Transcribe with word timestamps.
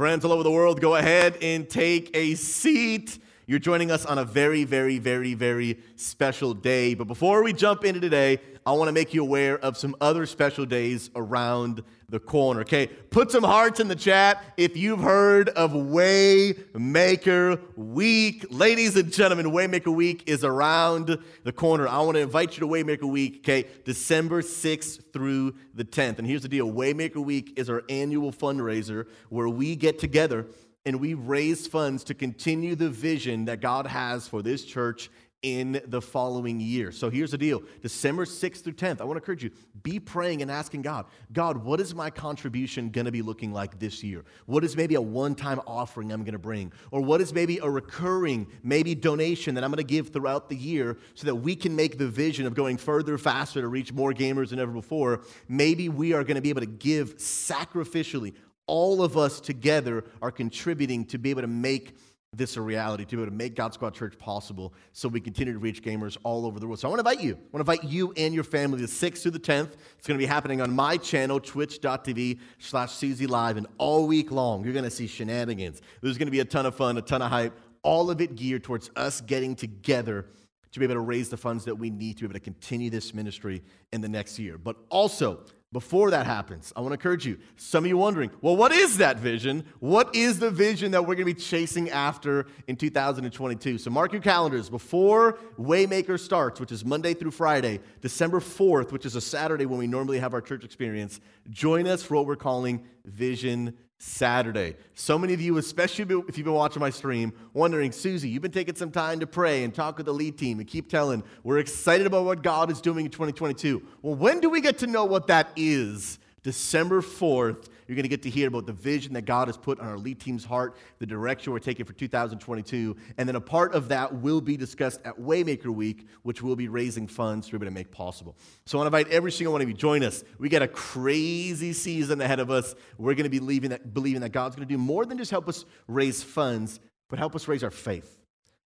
Friends 0.00 0.24
all 0.24 0.32
over 0.32 0.42
the 0.42 0.50
world, 0.50 0.80
go 0.80 0.96
ahead 0.96 1.36
and 1.42 1.68
take 1.68 2.10
a 2.16 2.34
seat. 2.34 3.18
You're 3.50 3.58
joining 3.58 3.90
us 3.90 4.06
on 4.06 4.16
a 4.16 4.24
very, 4.24 4.62
very, 4.62 5.00
very, 5.00 5.34
very 5.34 5.80
special 5.96 6.54
day. 6.54 6.94
But 6.94 7.08
before 7.08 7.42
we 7.42 7.52
jump 7.52 7.84
into 7.84 7.98
today, 7.98 8.38
I 8.64 8.70
want 8.74 8.86
to 8.86 8.92
make 8.92 9.12
you 9.12 9.22
aware 9.22 9.58
of 9.58 9.76
some 9.76 9.96
other 10.00 10.24
special 10.24 10.64
days 10.64 11.10
around 11.16 11.82
the 12.08 12.20
corner. 12.20 12.60
Okay, 12.60 12.86
put 12.86 13.32
some 13.32 13.42
hearts 13.42 13.80
in 13.80 13.88
the 13.88 13.96
chat 13.96 14.40
if 14.56 14.76
you've 14.76 15.00
heard 15.00 15.48
of 15.48 15.72
Waymaker 15.72 17.60
Week. 17.76 18.46
Ladies 18.50 18.94
and 18.94 19.12
gentlemen, 19.12 19.46
Waymaker 19.46 19.92
Week 19.92 20.22
is 20.28 20.44
around 20.44 21.18
the 21.42 21.52
corner. 21.52 21.88
I 21.88 21.98
want 22.02 22.14
to 22.18 22.20
invite 22.20 22.56
you 22.56 22.60
to 22.60 22.68
Waymaker 22.68 23.10
Week, 23.10 23.38
okay, 23.38 23.66
December 23.84 24.42
6th 24.42 25.12
through 25.12 25.56
the 25.74 25.84
10th. 25.84 26.18
And 26.18 26.28
here's 26.28 26.42
the 26.42 26.48
deal 26.48 26.70
Waymaker 26.70 27.16
Week 27.24 27.54
is 27.56 27.68
our 27.68 27.82
annual 27.88 28.30
fundraiser 28.30 29.08
where 29.28 29.48
we 29.48 29.74
get 29.74 29.98
together 29.98 30.46
and 30.86 31.00
we 31.00 31.14
raise 31.14 31.66
funds 31.66 32.04
to 32.04 32.14
continue 32.14 32.74
the 32.74 32.90
vision 32.90 33.44
that 33.46 33.60
God 33.60 33.86
has 33.86 34.26
for 34.26 34.42
this 34.42 34.64
church 34.64 35.10
in 35.42 35.80
the 35.86 36.02
following 36.02 36.60
year. 36.60 36.92
So 36.92 37.08
here's 37.08 37.30
the 37.30 37.38
deal 37.38 37.62
December 37.80 38.26
6th 38.26 38.62
through 38.62 38.74
10th, 38.74 39.00
I 39.00 39.04
want 39.04 39.16
to 39.16 39.22
encourage 39.22 39.42
you 39.42 39.50
be 39.82 39.98
praying 39.98 40.42
and 40.42 40.50
asking 40.50 40.82
God, 40.82 41.06
God, 41.32 41.56
what 41.64 41.80
is 41.80 41.94
my 41.94 42.10
contribution 42.10 42.90
going 42.90 43.06
to 43.06 43.12
be 43.12 43.22
looking 43.22 43.52
like 43.52 43.78
this 43.78 44.04
year? 44.04 44.24
What 44.44 44.64
is 44.64 44.76
maybe 44.76 44.96
a 44.96 45.00
one 45.00 45.34
time 45.34 45.60
offering 45.66 46.12
I'm 46.12 46.24
going 46.24 46.32
to 46.32 46.38
bring? 46.38 46.72
Or 46.90 47.00
what 47.00 47.22
is 47.22 47.32
maybe 47.32 47.58
a 47.58 47.70
recurring, 47.70 48.48
maybe 48.62 48.94
donation 48.94 49.54
that 49.54 49.64
I'm 49.64 49.70
going 49.70 49.78
to 49.78 49.82
give 49.82 50.10
throughout 50.10 50.50
the 50.50 50.56
year 50.56 50.98
so 51.14 51.26
that 51.26 51.36
we 51.36 51.56
can 51.56 51.74
make 51.74 51.96
the 51.96 52.08
vision 52.08 52.46
of 52.46 52.54
going 52.54 52.76
further, 52.76 53.16
faster 53.16 53.62
to 53.62 53.68
reach 53.68 53.92
more 53.94 54.12
gamers 54.12 54.50
than 54.50 54.58
ever 54.58 54.72
before? 54.72 55.22
Maybe 55.48 55.88
we 55.88 56.12
are 56.12 56.22
going 56.22 56.34
to 56.34 56.42
be 56.42 56.50
able 56.50 56.60
to 56.60 56.66
give 56.66 57.16
sacrificially. 57.16 58.34
All 58.70 59.02
of 59.02 59.16
us 59.16 59.40
together 59.40 60.04
are 60.22 60.30
contributing 60.30 61.04
to 61.06 61.18
be 61.18 61.30
able 61.30 61.42
to 61.42 61.48
make 61.48 61.96
this 62.32 62.56
a 62.56 62.60
reality, 62.60 63.04
to 63.04 63.16
be 63.16 63.20
able 63.20 63.32
to 63.32 63.36
make 63.36 63.56
God 63.56 63.74
Squad 63.74 63.94
Church 63.94 64.16
possible 64.16 64.72
so 64.92 65.08
we 65.08 65.20
continue 65.20 65.52
to 65.52 65.58
reach 65.58 65.82
gamers 65.82 66.16
all 66.22 66.46
over 66.46 66.60
the 66.60 66.68
world. 66.68 66.78
So 66.78 66.86
I 66.86 66.90
want 66.90 67.04
to 67.04 67.10
invite 67.10 67.24
you. 67.24 67.32
I 67.32 67.56
want 67.56 67.66
to 67.66 67.72
invite 67.72 67.82
you 67.82 68.12
and 68.16 68.32
your 68.32 68.44
family 68.44 68.80
the 68.80 68.86
6th 68.86 69.22
through 69.22 69.32
the 69.32 69.40
10th. 69.40 69.72
It's 69.98 70.06
going 70.06 70.16
to 70.16 70.22
be 70.22 70.26
happening 70.26 70.60
on 70.60 70.72
my 70.72 70.96
channel, 70.96 71.40
twitch.tv 71.40 72.38
slash 72.60 72.90
CZ 72.90 73.28
Live. 73.28 73.56
And 73.56 73.66
all 73.76 74.06
week 74.06 74.30
long, 74.30 74.62
you're 74.62 74.72
going 74.72 74.84
to 74.84 74.90
see 74.90 75.08
shenanigans. 75.08 75.82
There's 76.00 76.16
going 76.16 76.28
to 76.28 76.30
be 76.30 76.38
a 76.38 76.44
ton 76.44 76.64
of 76.64 76.76
fun, 76.76 76.96
a 76.96 77.02
ton 77.02 77.22
of 77.22 77.30
hype, 77.32 77.58
all 77.82 78.08
of 78.08 78.20
it 78.20 78.36
geared 78.36 78.62
towards 78.62 78.88
us 78.94 79.20
getting 79.20 79.56
together 79.56 80.26
to 80.70 80.78
be 80.78 80.84
able 80.84 80.94
to 80.94 81.00
raise 81.00 81.28
the 81.28 81.36
funds 81.36 81.64
that 81.64 81.74
we 81.74 81.90
need 81.90 82.18
to 82.18 82.20
be 82.20 82.26
able 82.26 82.34
to 82.34 82.38
continue 82.38 82.90
this 82.90 83.12
ministry 83.12 83.64
in 83.92 84.00
the 84.00 84.08
next 84.08 84.38
year. 84.38 84.56
But 84.56 84.76
also, 84.90 85.40
before 85.72 86.10
that 86.10 86.26
happens, 86.26 86.72
I 86.74 86.80
want 86.80 86.90
to 86.90 86.94
encourage 86.94 87.24
you. 87.24 87.38
Some 87.56 87.84
of 87.84 87.88
you 87.88 87.96
wondering, 87.96 88.32
well, 88.40 88.56
what 88.56 88.72
is 88.72 88.98
that 88.98 89.18
vision? 89.18 89.64
What 89.78 90.16
is 90.16 90.40
the 90.40 90.50
vision 90.50 90.90
that 90.90 91.02
we're 91.02 91.14
going 91.14 91.18
to 91.28 91.32
be 91.32 91.34
chasing 91.34 91.90
after 91.90 92.46
in 92.66 92.74
2022? 92.74 93.78
So 93.78 93.88
mark 93.88 94.12
your 94.12 94.20
calendars. 94.20 94.68
Before 94.68 95.38
Waymaker 95.60 96.18
starts, 96.18 96.58
which 96.58 96.72
is 96.72 96.84
Monday 96.84 97.14
through 97.14 97.30
Friday, 97.30 97.78
December 98.00 98.40
4th, 98.40 98.90
which 98.90 99.06
is 99.06 99.14
a 99.14 99.20
Saturday 99.20 99.64
when 99.64 99.78
we 99.78 99.86
normally 99.86 100.18
have 100.18 100.34
our 100.34 100.40
church 100.40 100.64
experience, 100.64 101.20
join 101.50 101.86
us 101.86 102.02
for 102.02 102.16
what 102.16 102.26
we're 102.26 102.34
calling 102.34 102.84
Vision 103.04 103.76
Saturday. 104.02 104.76
So 104.94 105.18
many 105.18 105.34
of 105.34 105.42
you, 105.42 105.58
especially 105.58 106.04
if 106.26 106.38
you've 106.38 106.46
been 106.46 106.54
watching 106.54 106.80
my 106.80 106.88
stream, 106.88 107.34
wondering, 107.52 107.90
CZ, 107.90 108.30
you've 108.30 108.40
been 108.40 108.50
taking 108.50 108.74
some 108.74 108.90
time 108.90 109.20
to 109.20 109.26
pray 109.26 109.62
and 109.62 109.74
talk 109.74 109.98
with 109.98 110.06
the 110.06 110.14
lead 110.14 110.38
team 110.38 110.58
and 110.58 110.66
keep 110.66 110.88
telling, 110.88 111.22
we're 111.44 111.58
excited 111.58 112.06
about 112.06 112.24
what 112.24 112.42
God 112.42 112.70
is 112.70 112.80
doing 112.80 113.04
in 113.04 113.10
2022. 113.10 113.82
Well, 114.00 114.14
when 114.14 114.40
do 114.40 114.48
we 114.48 114.62
get 114.62 114.78
to 114.78 114.86
know 114.86 115.04
what 115.04 115.26
that 115.26 115.50
is? 115.54 116.18
December 116.42 117.02
4th, 117.02 117.68
you're 117.86 117.96
going 117.96 118.04
to 118.04 118.08
get 118.08 118.22
to 118.22 118.30
hear 118.30 118.48
about 118.48 118.66
the 118.66 118.72
vision 118.72 119.14
that 119.14 119.22
God 119.22 119.48
has 119.48 119.56
put 119.56 119.80
on 119.80 119.86
our 119.86 119.98
lead 119.98 120.20
team's 120.20 120.44
heart, 120.44 120.76
the 120.98 121.06
direction 121.06 121.52
we're 121.52 121.58
taking 121.58 121.84
for 121.84 121.92
2022. 121.92 122.96
And 123.18 123.28
then 123.28 123.36
a 123.36 123.40
part 123.40 123.74
of 123.74 123.88
that 123.88 124.14
will 124.14 124.40
be 124.40 124.56
discussed 124.56 125.00
at 125.04 125.18
Waymaker 125.18 125.74
Week, 125.74 126.06
which 126.22 126.42
we'll 126.42 126.56
be 126.56 126.68
raising 126.68 127.06
funds 127.06 127.50
be 127.50 127.56
able 127.56 127.66
to 127.66 127.70
make 127.70 127.90
possible. 127.90 128.36
So 128.64 128.78
I 128.78 128.82
want 128.82 128.92
to 128.92 128.98
invite 128.98 129.12
every 129.12 129.32
single 129.32 129.52
one 129.52 129.60
of 129.60 129.68
you 129.68 129.74
to 129.74 129.80
join 129.80 130.02
us. 130.02 130.22
We 130.38 130.48
got 130.48 130.62
a 130.62 130.68
crazy 130.68 131.72
season 131.72 132.20
ahead 132.20 132.40
of 132.40 132.50
us. 132.50 132.74
We're 132.96 133.14
going 133.14 133.24
to 133.24 133.30
be 133.30 133.40
believing 133.40 133.70
that, 133.70 133.92
believing 133.92 134.20
that 134.22 134.30
God's 134.30 134.56
going 134.56 134.66
to 134.66 134.72
do 134.72 134.78
more 134.78 135.04
than 135.04 135.18
just 135.18 135.30
help 135.30 135.48
us 135.48 135.64
raise 135.88 136.22
funds, 136.22 136.80
but 137.08 137.18
help 137.18 137.34
us 137.34 137.48
raise 137.48 137.64
our 137.64 137.70
faith 137.70 138.18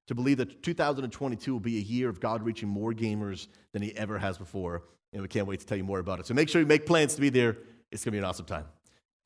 to 0.07 0.15
believe 0.15 0.37
that 0.37 0.63
2022 0.63 1.53
will 1.53 1.59
be 1.59 1.77
a 1.77 1.81
year 1.81 2.09
of 2.09 2.19
God 2.19 2.41
reaching 2.41 2.67
more 2.67 2.93
gamers 2.93 3.47
than 3.73 3.83
he 3.83 3.95
ever 3.95 4.17
has 4.17 4.39
before. 4.39 4.81
And 5.13 5.21
we 5.21 5.27
can't 5.27 5.47
wait 5.47 5.59
to 5.59 5.65
tell 5.65 5.77
you 5.77 5.83
more 5.83 5.99
about 5.99 6.19
it. 6.19 6.27
So 6.27 6.33
make 6.33 6.49
sure 6.49 6.61
you 6.61 6.67
make 6.67 6.85
plans 6.85 7.15
to 7.15 7.21
be 7.21 7.29
there. 7.29 7.57
It's 7.91 8.03
going 8.03 8.11
to 8.11 8.15
be 8.15 8.17
an 8.19 8.25
awesome 8.25 8.45
time. 8.45 8.65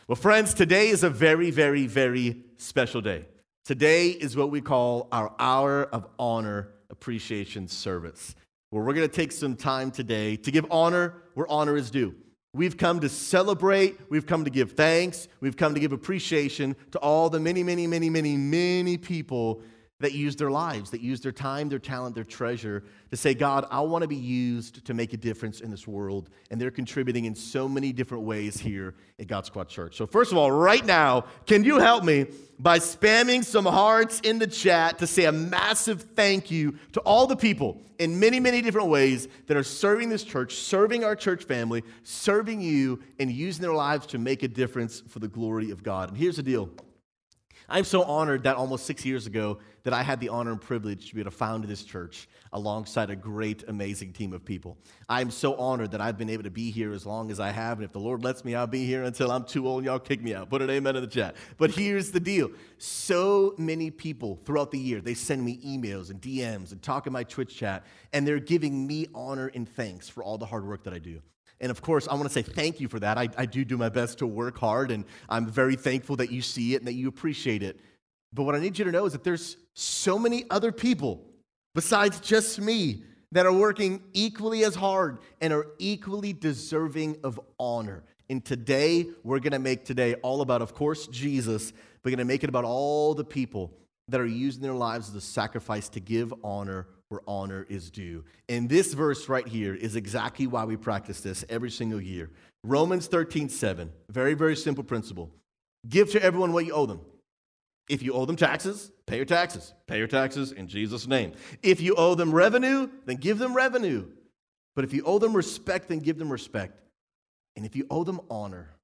Well, 0.08 0.16
friends, 0.16 0.54
today 0.54 0.90
is 0.90 1.04
a 1.04 1.10
very, 1.10 1.52
very, 1.52 1.88
very 1.88 2.44
special 2.58 3.02
day. 3.02 3.26
Today 3.66 4.10
is 4.10 4.36
what 4.36 4.50
we 4.50 4.60
call 4.60 5.08
our 5.12 5.34
Hour 5.40 5.84
of 5.86 6.08
Honor 6.20 6.70
Appreciation 6.90 7.68
Service, 7.68 8.36
where 8.70 8.84
we're 8.84 8.94
going 8.94 9.08
to 9.08 9.14
take 9.14 9.32
some 9.32 9.56
time 9.56 9.92
today 9.92 10.36
to 10.38 10.52
give 10.52 10.66
honor 10.70 11.16
where 11.34 11.50
honor 11.50 11.78
is 11.78 11.90
due. 11.90 12.16
We've 12.54 12.78
come 12.78 13.00
to 13.00 13.10
celebrate, 13.10 13.98
we've 14.10 14.28
come 14.28 14.44
to 14.44 14.52
give 14.52 14.74
thanks, 14.74 15.28
we've 15.40 15.58
come 15.58 15.74
to 15.74 15.80
give 15.80 15.92
appreciation 15.92 16.76
to 16.92 17.00
all 17.00 17.30
the 17.30 17.40
many, 17.40 17.64
many, 17.64 17.88
many, 17.88 18.10
many, 18.10 18.38
many 18.38 18.98
people 18.98 19.62
that 20.04 20.12
use 20.12 20.36
their 20.36 20.52
lives, 20.52 20.92
that 20.92 21.00
use 21.00 21.22
their 21.22 21.32
time, 21.32 21.70
their 21.70 21.80
talent, 21.80 22.14
their 22.14 22.26
treasure 22.26 22.84
to 23.10 23.16
say, 23.16 23.34
God, 23.34 23.66
I 23.72 23.80
want 23.80 24.02
to 24.02 24.08
be 24.08 24.18
used 24.18 24.84
to 24.86 24.94
make 24.94 25.14
a 25.14 25.18
difference 25.18 25.62
in 25.62 25.72
this 25.72 25.88
world. 25.88 26.30
And 26.52 26.60
they're 26.60 26.72
contributing 26.72 27.24
in 27.24 27.34
so 27.34 27.70
many 27.70 27.94
different 27.94 28.26
ways 28.26 28.60
here 28.60 28.96
at 29.18 29.28
God 29.28 29.46
Squad 29.46 29.70
Church. 29.70 29.96
So, 29.96 30.06
first 30.06 30.34
of 30.34 30.38
all, 30.38 30.52
right 30.52 30.86
now, 30.86 31.24
can 31.46 31.64
you 31.64 31.80
help 31.80 32.04
me 32.04 32.26
by 32.60 32.80
spamming 32.80 33.46
some 33.46 33.66
hearts 33.66 34.20
in 34.20 34.40
the 34.40 34.48
chat 34.48 35.00
to 35.00 35.08
say 35.08 35.24
a 35.24 35.32
massive 35.32 36.02
thank 36.16 36.52
you 36.52 36.78
to 36.92 37.00
all 37.02 37.26
the 37.26 37.38
people 37.38 37.82
in 37.98 38.20
many, 38.20 38.42
many 38.42 38.62
different 38.62 38.90
ways 38.90 39.30
that 39.48 39.56
are 39.56 39.64
serving 39.64 40.10
this 40.10 40.26
church, 40.26 40.56
serving 40.56 41.06
our 41.06 41.16
church 41.16 41.46
family, 41.46 41.82
serving 42.04 42.60
you, 42.60 43.02
and 43.20 43.32
using 43.32 43.62
their 43.62 43.74
lives 43.74 44.06
to 44.08 44.18
make 44.18 44.44
a 44.44 44.50
difference 44.50 45.02
for 45.08 45.20
the 45.20 45.30
glory 45.30 45.72
of 45.72 45.82
God? 45.82 46.10
And 46.10 46.18
here's 46.18 46.36
the 46.36 46.44
deal. 46.44 46.70
I'm 47.70 47.84
so 47.84 48.04
honored 48.04 48.44
that 48.44 48.56
almost 48.56 48.86
six 48.86 49.06
years 49.06 49.26
ago 49.28 49.60
that 49.84 49.94
I 49.94 50.04
had 50.04 50.20
the 50.20 50.30
honor 50.30 50.52
and 50.52 50.62
privilege 50.62 51.10
to 51.10 51.16
be 51.16 51.22
able 51.22 51.32
to 51.32 51.38
found 51.38 51.64
this 51.66 51.84
church 51.84 52.28
alongside 52.54 53.10
a 53.10 53.16
great, 53.16 53.64
amazing 53.68 54.14
team 54.14 54.34
of 54.34 54.46
people. 54.46 54.78
I'm 55.10 55.32
so 55.32 55.56
honored 55.56 55.92
that 55.92 56.02
I've 56.02 56.18
been 56.18 56.30
able 56.30 56.44
to 56.44 56.52
be 56.52 56.72
here 56.72 56.94
as 56.94 57.06
long 57.06 57.32
as 57.32 57.40
I 57.40 57.52
have, 57.52 57.80
and 57.80 57.86
if 57.86 57.92
the 57.92 58.00
Lord 58.00 58.24
lets 58.24 58.46
me, 58.46 58.56
I'll 58.56 58.68
be 58.68 58.86
here 58.86 59.04
until 59.04 59.32
I'm 59.32 59.44
too 59.44 59.68
old. 59.68 59.80
and 59.80 59.86
Y'all 59.86 60.00
kick 60.00 60.22
me 60.22 60.34
out. 60.34 60.50
Put 60.50 60.62
an 60.62 60.70
amen 60.70 60.96
in 60.96 61.02
the 61.02 61.08
chat. 61.08 61.36
But 61.58 61.72
here's 61.72 62.12
the 62.12 62.20
deal: 62.20 62.52
so 62.78 63.56
many 63.58 63.92
people 63.92 64.40
throughout 64.46 64.72
the 64.72 64.80
year 64.80 65.02
they 65.02 65.16
send 65.16 65.44
me 65.44 65.60
emails 65.66 66.10
and 66.10 66.22
DMs 66.22 66.72
and 66.72 66.82
talk 66.82 67.08
in 67.08 67.14
my 67.14 67.24
Twitch 67.24 67.56
chat, 67.56 67.84
and 68.14 68.28
they're 68.28 68.40
giving 68.40 68.86
me 68.88 69.08
honor 69.14 69.52
and 69.54 69.68
thanks 69.68 70.08
for 70.08 70.24
all 70.24 70.38
the 70.38 70.46
hard 70.46 70.68
work 70.68 70.84
that 70.84 70.94
I 70.94 71.00
do. 71.00 71.22
And 71.64 71.72
of 71.72 71.82
course, 71.82 72.10
I 72.10 72.16
want 72.16 72.26
to 72.26 72.30
say 72.30 72.42
thank 72.42 72.82
you 72.82 72.90
for 72.90 73.00
that. 73.00 73.18
I, 73.18 73.30
I 73.38 73.46
do 73.46 73.64
do 73.64 73.78
my 73.78 73.88
best 73.88 74.18
to 74.18 74.28
work 74.28 74.58
hard, 74.60 74.92
and 74.92 75.06
I'm 75.30 75.48
very 75.48 75.78
thankful 75.78 76.18
that 76.18 76.30
you 76.30 76.42
see 76.42 76.76
it 76.76 76.80
and 76.80 76.88
that 76.90 76.94
you 76.94 77.08
appreciate 77.08 77.64
it. 77.64 77.80
But 78.34 78.44
what 78.44 78.54
I 78.54 78.60
need 78.60 78.78
you 78.78 78.84
to 78.84 78.92
know 78.92 79.06
is 79.06 79.14
that 79.14 79.24
there's 79.24 79.56
so 79.74 80.20
many 80.20 80.44
other 80.50 80.74
people 80.74 81.24
besides 81.74 82.20
just 82.20 82.60
me 82.60 83.06
that 83.32 83.46
are 83.46 83.54
working 83.54 84.04
equally 84.12 84.66
as 84.66 84.76
hard 84.76 85.20
and 85.40 85.54
are 85.54 85.68
equally 85.80 86.34
deserving 86.34 87.16
of 87.24 87.40
honor. 87.58 88.04
And 88.30 88.44
today, 88.44 89.06
we're 89.24 89.40
going 89.40 89.54
to 89.54 89.60
make 89.60 89.86
today 89.86 90.16
all 90.16 90.42
about, 90.42 90.62
of 90.62 90.74
course, 90.74 91.08
Jesus, 91.08 91.72
but 91.72 91.80
we're 92.04 92.12
going 92.12 92.18
to 92.18 92.26
make 92.26 92.44
it 92.44 92.50
about 92.50 92.66
all 92.66 93.14
the 93.14 93.24
people 93.24 93.72
that 94.10 94.20
are 94.20 94.26
using 94.26 94.62
their 94.62 94.74
lives 94.74 95.08
as 95.08 95.16
a 95.16 95.22
sacrifice 95.22 95.88
to 95.88 96.02
give 96.02 96.34
honor 96.44 96.88
where 97.14 97.22
honor 97.28 97.66
is 97.70 97.92
due. 97.92 98.26
And 98.50 98.68
this 98.68 98.94
verse 98.94 99.30
right 99.30 99.48
here 99.48 99.76
is 99.76 99.96
exactly 99.96 100.48
why 100.48 100.66
we 100.66 100.76
practice 100.76 101.22
this 101.22 101.46
every 101.48 101.70
single 101.70 102.02
year. 102.02 102.32
Romans 102.64 103.06
13, 103.06 103.50
7. 103.50 103.92
Very, 104.10 104.34
very 104.34 104.56
simple 104.56 104.84
principle. 104.84 105.30
Give 105.88 106.10
to 106.12 106.22
everyone 106.22 106.54
what 106.54 106.66
you 106.66 106.74
owe 106.74 106.88
them. 106.88 107.02
If 107.88 108.02
you 108.02 108.14
owe 108.14 108.26
them 108.26 108.36
taxes, 108.36 108.92
pay 109.06 109.18
your 109.18 109.26
taxes. 109.26 109.74
Pay 109.86 110.00
your 110.00 110.08
taxes 110.08 110.54
in 110.54 110.68
Jesus' 110.68 111.06
name. 111.06 111.34
If 111.62 111.82
you 111.82 111.94
owe 111.96 112.16
them 112.16 112.34
revenue, 112.34 112.90
then 113.06 113.18
give 113.18 113.38
them 113.38 113.54
revenue. 113.54 114.08
But 114.76 114.84
if 114.84 114.94
you 114.94 115.04
owe 115.06 115.20
them 115.20 115.36
respect, 115.36 115.90
then 115.90 116.00
give 116.00 116.18
them 116.18 116.32
respect. 116.32 116.80
And 117.56 117.64
if 117.64 117.76
you 117.76 117.86
owe 117.92 118.04
them 118.04 118.22
honor, 118.32 118.76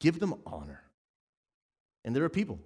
give 0.00 0.18
them 0.18 0.34
honor. 0.44 0.82
And 2.04 2.16
there 2.16 2.24
are 2.24 2.30
people, 2.30 2.58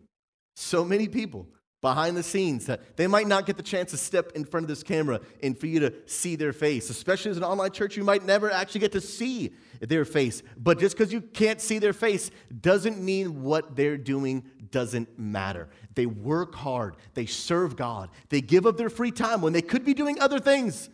so 0.56 0.84
many 0.84 1.08
people 1.08 1.48
behind 1.84 2.16
the 2.16 2.22
scenes 2.22 2.64
that 2.64 2.96
they 2.96 3.06
might 3.06 3.26
not 3.26 3.44
get 3.44 3.58
the 3.58 3.62
chance 3.62 3.90
to 3.90 3.98
step 3.98 4.32
in 4.34 4.42
front 4.42 4.64
of 4.64 4.68
this 4.68 4.82
camera 4.82 5.20
and 5.42 5.58
for 5.58 5.66
you 5.66 5.78
to 5.80 5.92
see 6.06 6.34
their 6.34 6.54
face. 6.54 6.88
Especially 6.88 7.30
as 7.30 7.36
an 7.36 7.44
online 7.44 7.70
church, 7.72 7.94
you 7.94 8.02
might 8.02 8.24
never 8.24 8.50
actually 8.50 8.80
get 8.80 8.92
to 8.92 9.02
see 9.02 9.52
their 9.80 10.06
face. 10.06 10.42
But 10.56 10.78
just 10.78 10.96
because 10.96 11.12
you 11.12 11.20
can't 11.20 11.60
see 11.60 11.78
their 11.78 11.92
face 11.92 12.30
doesn't 12.62 13.02
mean 13.02 13.42
what 13.42 13.76
they're 13.76 13.98
doing 13.98 14.44
doesn't 14.70 15.18
matter. 15.18 15.68
They 15.94 16.06
work 16.06 16.54
hard, 16.54 16.96
they 17.12 17.26
serve 17.26 17.76
God, 17.76 18.08
they 18.30 18.40
give 18.40 18.64
up 18.64 18.78
their 18.78 18.88
free 18.88 19.10
time 19.10 19.42
when 19.42 19.52
they 19.52 19.60
could 19.60 19.84
be 19.84 19.92
doing 19.92 20.18
other 20.20 20.38
things, 20.38 20.88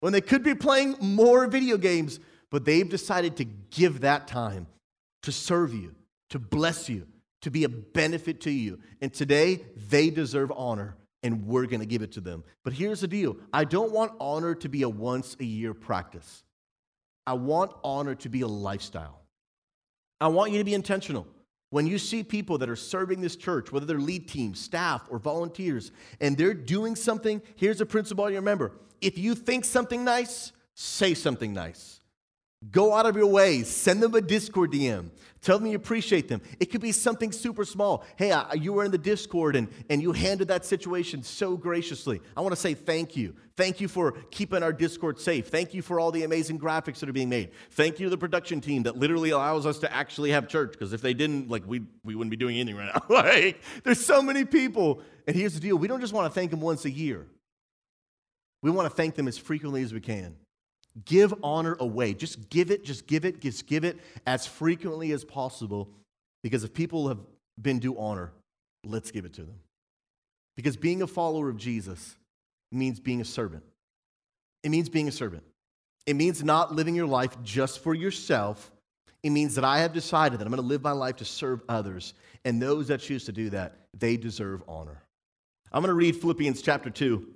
when 0.00 0.12
they 0.12 0.20
could 0.20 0.42
be 0.42 0.56
playing 0.56 0.96
more 1.00 1.46
video 1.46 1.76
games, 1.76 2.18
but 2.50 2.64
they've 2.64 2.88
decided 2.88 3.36
to 3.36 3.44
give 3.44 4.00
that 4.00 4.26
time 4.26 4.66
to 5.22 5.30
serve 5.30 5.72
you, 5.72 5.94
to 6.30 6.40
bless 6.40 6.88
you, 6.88 7.06
to 7.42 7.50
be 7.50 7.64
a 7.64 7.68
benefit 7.68 8.40
to 8.42 8.50
you. 8.50 8.78
And 9.00 9.12
today, 9.12 9.64
they 9.88 10.10
deserve 10.10 10.52
honor, 10.54 10.96
and 11.22 11.46
we're 11.46 11.66
going 11.66 11.80
to 11.80 11.86
give 11.86 12.02
it 12.02 12.12
to 12.12 12.20
them. 12.20 12.44
But 12.64 12.72
here's 12.72 13.00
the 13.00 13.08
deal 13.08 13.36
I 13.52 13.64
don't 13.64 13.92
want 13.92 14.12
honor 14.20 14.54
to 14.56 14.68
be 14.68 14.82
a 14.82 14.88
once 14.88 15.36
a 15.38 15.44
year 15.44 15.74
practice, 15.74 16.42
I 17.26 17.34
want 17.34 17.72
honor 17.84 18.14
to 18.16 18.28
be 18.28 18.40
a 18.40 18.48
lifestyle. 18.48 19.20
I 20.20 20.28
want 20.28 20.52
you 20.52 20.58
to 20.58 20.64
be 20.64 20.74
intentional. 20.74 21.26
When 21.70 21.86
you 21.86 21.98
see 21.98 22.22
people 22.22 22.58
that 22.58 22.68
are 22.68 22.76
serving 22.76 23.22
this 23.22 23.34
church, 23.34 23.72
whether 23.72 23.86
they're 23.86 23.98
lead 23.98 24.28
team, 24.28 24.54
staff, 24.54 25.08
or 25.10 25.18
volunteers, 25.18 25.90
and 26.20 26.36
they're 26.36 26.54
doing 26.54 26.94
something, 26.94 27.40
here's 27.56 27.80
a 27.80 27.86
principle 27.86 28.28
you 28.28 28.36
remember. 28.36 28.72
If 29.00 29.16
you 29.18 29.34
think 29.34 29.64
something 29.64 30.04
nice, 30.04 30.52
say 30.74 31.14
something 31.14 31.52
nice. 31.52 32.02
Go 32.70 32.94
out 32.94 33.06
of 33.06 33.16
your 33.16 33.26
way. 33.26 33.62
Send 33.62 34.02
them 34.02 34.14
a 34.14 34.20
Discord 34.20 34.72
DM. 34.72 35.10
Tell 35.42 35.58
them 35.58 35.66
you 35.66 35.74
appreciate 35.74 36.28
them. 36.28 36.40
It 36.60 36.66
could 36.66 36.80
be 36.80 36.92
something 36.92 37.32
super 37.32 37.64
small. 37.64 38.04
Hey, 38.14 38.30
I, 38.30 38.54
you 38.54 38.72
were 38.72 38.84
in 38.84 38.92
the 38.92 38.98
Discord 38.98 39.56
and, 39.56 39.68
and 39.90 40.00
you 40.00 40.12
handled 40.12 40.48
that 40.50 40.64
situation 40.64 41.24
so 41.24 41.56
graciously. 41.56 42.20
I 42.36 42.40
want 42.42 42.52
to 42.52 42.60
say 42.60 42.74
thank 42.74 43.16
you. 43.16 43.34
Thank 43.56 43.80
you 43.80 43.88
for 43.88 44.12
keeping 44.30 44.62
our 44.62 44.72
Discord 44.72 45.18
safe. 45.18 45.48
Thank 45.48 45.74
you 45.74 45.82
for 45.82 45.98
all 45.98 46.12
the 46.12 46.22
amazing 46.22 46.60
graphics 46.60 47.00
that 47.00 47.08
are 47.08 47.12
being 47.12 47.28
made. 47.28 47.50
Thank 47.72 47.98
you 47.98 48.06
to 48.06 48.10
the 48.10 48.16
production 48.16 48.60
team 48.60 48.84
that 48.84 48.96
literally 48.96 49.30
allows 49.30 49.66
us 49.66 49.80
to 49.80 49.92
actually 49.92 50.30
have 50.30 50.46
church 50.46 50.72
because 50.72 50.92
if 50.92 51.02
they 51.02 51.12
didn't, 51.12 51.50
like, 51.50 51.64
we, 51.66 51.82
we 52.04 52.14
wouldn't 52.14 52.30
be 52.30 52.36
doing 52.36 52.56
anything 52.60 52.76
right 52.76 52.94
now. 52.94 53.02
like, 53.14 53.60
there's 53.82 54.04
so 54.04 54.22
many 54.22 54.44
people. 54.44 55.02
And 55.26 55.34
here's 55.34 55.54
the 55.54 55.60
deal 55.60 55.76
we 55.76 55.88
don't 55.88 56.00
just 56.00 56.12
want 56.12 56.32
to 56.32 56.34
thank 56.40 56.52
them 56.52 56.60
once 56.60 56.84
a 56.84 56.90
year, 56.90 57.26
we 58.62 58.70
want 58.70 58.88
to 58.88 58.94
thank 58.94 59.16
them 59.16 59.26
as 59.26 59.38
frequently 59.38 59.82
as 59.82 59.92
we 59.92 60.00
can. 60.00 60.36
Give 61.04 61.32
honor 61.42 61.76
away. 61.80 62.14
Just 62.14 62.50
give 62.50 62.70
it, 62.70 62.84
just 62.84 63.06
give 63.06 63.24
it, 63.24 63.40
just 63.40 63.66
give 63.66 63.84
it 63.84 63.98
as 64.26 64.46
frequently 64.46 65.12
as 65.12 65.24
possible. 65.24 65.88
Because 66.42 66.64
if 66.64 66.74
people 66.74 67.08
have 67.08 67.18
been 67.60 67.78
due 67.78 67.98
honor, 67.98 68.32
let's 68.84 69.10
give 69.10 69.24
it 69.24 69.32
to 69.34 69.42
them. 69.42 69.58
Because 70.56 70.76
being 70.76 71.02
a 71.02 71.06
follower 71.06 71.48
of 71.48 71.56
Jesus 71.56 72.16
means 72.70 73.00
being 73.00 73.20
a 73.20 73.24
servant. 73.24 73.62
It 74.62 74.70
means 74.70 74.88
being 74.88 75.08
a 75.08 75.12
servant. 75.12 75.44
It 76.06 76.14
means 76.14 76.42
not 76.42 76.74
living 76.74 76.94
your 76.94 77.06
life 77.06 77.36
just 77.42 77.82
for 77.82 77.94
yourself. 77.94 78.70
It 79.22 79.30
means 79.30 79.54
that 79.54 79.64
I 79.64 79.80
have 79.80 79.92
decided 79.92 80.40
that 80.40 80.44
I'm 80.44 80.50
going 80.50 80.62
to 80.62 80.68
live 80.68 80.82
my 80.82 80.92
life 80.92 81.16
to 81.16 81.24
serve 81.24 81.62
others. 81.68 82.14
And 82.44 82.60
those 82.60 82.88
that 82.88 83.00
choose 83.00 83.24
to 83.26 83.32
do 83.32 83.50
that, 83.50 83.76
they 83.96 84.16
deserve 84.16 84.62
honor. 84.66 85.00
I'm 85.72 85.80
going 85.80 85.88
to 85.88 85.94
read 85.94 86.16
Philippians 86.16 86.60
chapter 86.60 86.90
2 86.90 87.26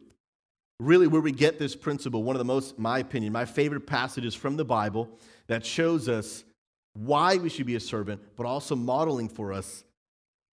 really 0.81 1.07
where 1.07 1.21
we 1.21 1.33
get 1.33 1.59
this 1.59 1.75
principle, 1.75 2.23
one 2.23 2.37
of 2.37 2.39
the 2.39 2.45
most, 2.45 2.79
my 2.79 2.99
opinion, 2.99 3.33
my 3.33 3.45
favorite 3.45 3.87
passages 3.87 4.35
from 4.35 4.57
the 4.57 4.65
Bible 4.65 5.09
that 5.47 5.65
shows 5.65 6.09
us 6.09 6.45
why 6.95 7.37
we 7.37 7.49
should 7.49 7.67
be 7.67 7.77
a 7.77 7.81
servant, 7.81 8.21
but 8.37 8.47
also 8.47 8.75
modeling 8.75 9.29
for 9.29 9.53
us 9.53 9.85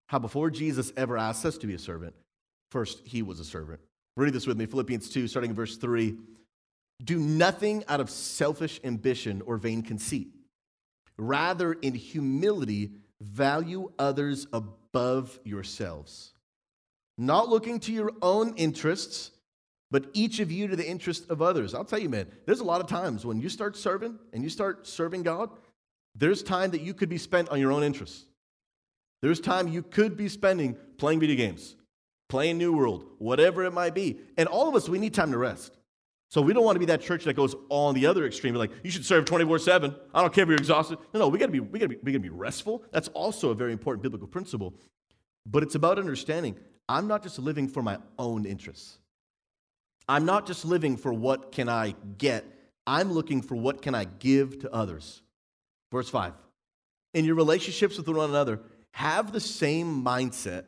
how 0.08 0.20
before 0.20 0.50
Jesus 0.50 0.92
ever 0.96 1.18
asked 1.18 1.46
us 1.46 1.58
to 1.58 1.68
be 1.68 1.74
a 1.74 1.80
servant, 1.80 2.14
first 2.72 3.02
he 3.06 3.22
was 3.22 3.40
a 3.40 3.46
servant. 3.46 3.80
Read 4.16 4.34
this 4.34 4.46
with 4.46 4.58
me 4.58 4.66
Philippians 4.66 5.10
2, 5.10 5.28
starting 5.28 5.52
in 5.52 5.56
verse 5.56 5.78
3. 5.78 6.16
Do 7.04 7.18
nothing 7.18 7.84
out 7.88 8.00
of 8.00 8.10
selfish 8.10 8.80
ambition 8.84 9.42
or 9.46 9.58
vain 9.58 9.81
conceit. 9.81 10.28
Rather, 11.18 11.74
in 11.74 11.96
humility, 11.96 12.92
value 13.22 13.92
others 13.98 14.48
above 14.54 15.40
yourselves, 15.44 16.34
not 17.18 17.50
looking 17.50 17.80
to 17.81 17.92
your 17.92 18.12
own 18.22 18.56
interests 18.56 19.31
but 19.94 20.07
each 20.13 20.40
of 20.40 20.51
you 20.51 20.68
to 20.68 20.75
the 20.75 20.90
interest 20.90 21.30
of 21.30 21.40
others. 21.40 21.75
I'll 21.75 21.86
tell 21.86 22.00
you, 22.00 22.10
man, 22.10 22.25
there's 22.48 22.62
a 22.62 22.63
lot 22.63 22.81
of 22.81 22.88
times 22.88 23.28
when 23.28 23.40
you 23.40 23.48
start 23.48 23.78
serving 23.78 24.18
and 24.34 24.44
you 24.44 24.50
start 24.50 24.88
serving 24.88 25.22
God, 25.22 25.51
there's 26.16 26.42
time 26.42 26.72
that 26.72 26.81
you 26.81 26.95
could 26.95 27.10
be 27.10 27.19
spent 27.19 27.50
on 27.50 27.60
your 27.60 27.72
own 27.72 27.84
interests. 27.84 28.25
There's 29.22 29.40
time 29.40 29.68
you 29.68 29.84
could 29.84 30.18
be 30.18 30.30
spending 30.30 30.75
playing 30.98 31.19
video 31.19 31.36
games, 31.36 31.75
playing 32.28 32.57
New 32.57 32.75
World, 32.75 33.06
whatever 33.19 33.63
it 33.66 33.72
might 33.72 33.94
be. 33.94 34.18
And 34.36 34.50
all 34.50 34.68
of 34.68 34.74
us, 34.74 34.90
we 34.90 34.98
need 34.98 35.13
time 35.13 35.31
to 35.31 35.38
rest. 35.38 35.78
So 36.31 36.42
we 36.42 36.54
don't 36.54 36.66
want 36.66 36.75
to 36.75 36.80
be 36.80 36.88
that 36.88 37.01
church 37.01 37.25
that 37.25 37.36
goes 37.36 37.56
all 37.69 37.90
on 37.90 37.94
the 37.94 38.07
other 38.07 38.25
extreme, 38.25 38.56
like 38.56 38.72
you 38.84 38.90
should 38.90 39.06
serve 39.06 39.25
24/7. 39.25 39.95
I 40.12 40.22
don't 40.22 40.34
care 40.34 40.42
if 40.42 40.48
you're 40.48 40.57
exhausted. 40.57 40.98
No, 41.13 41.19
no, 41.19 41.28
we 41.28 41.38
gotta 41.38 41.51
be, 41.51 41.60
we 41.60 41.78
gotta 41.78 41.90
be, 41.90 41.98
we 42.01 42.12
gotta 42.12 42.19
be 42.19 42.30
restful. 42.30 42.84
That's 42.92 43.10
also 43.10 43.51
a 43.51 43.56
very 43.56 43.72
important 43.72 44.01
biblical 44.01 44.28
principle. 44.28 44.74
But 45.45 45.62
it's 45.62 45.75
about 45.75 46.00
understanding 46.00 46.57
I'm 46.90 47.07
not 47.07 47.22
just 47.22 47.38
living 47.38 47.68
for 47.68 47.84
my 47.84 48.00
own 48.18 48.48
interests. 48.48 48.98
I'm 50.08 50.26
not 50.26 50.46
just 50.46 50.66
living 50.66 50.98
for 50.98 51.14
what 51.14 51.52
can 51.52 51.70
I 51.70 51.96
get, 52.18 52.46
I'm 52.86 53.14
looking 53.14 53.42
for 53.42 53.56
what 53.56 53.82
can 53.82 53.96
I 53.96 54.06
give 54.06 54.60
to 54.60 54.74
others. 54.74 55.22
Verse 55.92 56.10
5. 56.10 56.34
In 57.14 57.26
your 57.26 57.36
relationships 57.36 57.98
with 57.98 58.08
one 58.08 58.30
another, 58.30 58.60
have 58.92 59.32
the 59.32 59.40
same 59.40 60.04
mindset 60.04 60.66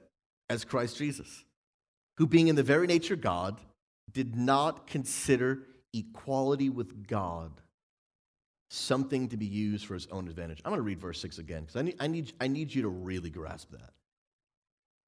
as 0.50 0.64
Christ 0.64 0.98
Jesus, 0.98 1.44
who 2.18 2.28
being 2.28 2.48
in 2.48 2.56
the 2.56 2.64
very 2.64 2.88
nature 2.88 3.16
God, 3.16 3.60
did 4.12 4.36
not 4.36 4.88
consider 4.88 5.64
equality 5.94 6.70
with 6.70 7.08
God 7.08 7.52
something 8.70 9.30
to 9.30 9.38
be 9.38 9.46
used 9.46 9.86
for 9.86 9.94
his 9.94 10.08
own 10.08 10.28
advantage. 10.28 10.62
I'm 10.64 10.72
going 10.72 10.80
to 10.80 10.84
read 10.84 11.00
verse 11.00 11.20
6 11.22 11.40
again 11.40 11.62
because 11.62 11.76
I 11.76 11.82
need, 11.84 11.96
I, 12.00 12.08
need, 12.08 12.34
I 12.42 12.48
need 12.48 12.74
you 12.74 12.84
to 12.84 12.90
really 12.90 13.30
grasp 13.30 13.72
that. 13.72 13.95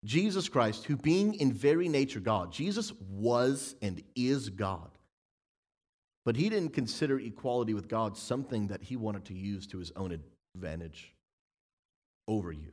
Jesus 0.08 0.48
Christ, 0.48 0.86
who 0.86 0.96
being 0.96 1.34
in 1.36 1.52
very 1.52 1.90
nature 1.90 2.22
God, 2.22 2.52
Jesus 2.52 2.94
was 3.10 3.76
and 3.82 4.02
is 4.16 4.50
God. 4.50 4.90
But 6.26 6.38
he 6.38 6.50
didn't 6.50 6.70
consider 6.70 7.20
equality 7.20 7.74
with 7.74 7.90
God 7.90 8.18
something 8.18 8.68
that 8.68 8.82
he 8.82 8.96
wanted 8.96 9.26
to 9.26 9.34
use 9.34 9.68
to 9.68 9.78
his 9.78 9.92
own 9.96 10.18
advantage 10.56 11.14
over 12.28 12.52
you. 12.52 12.72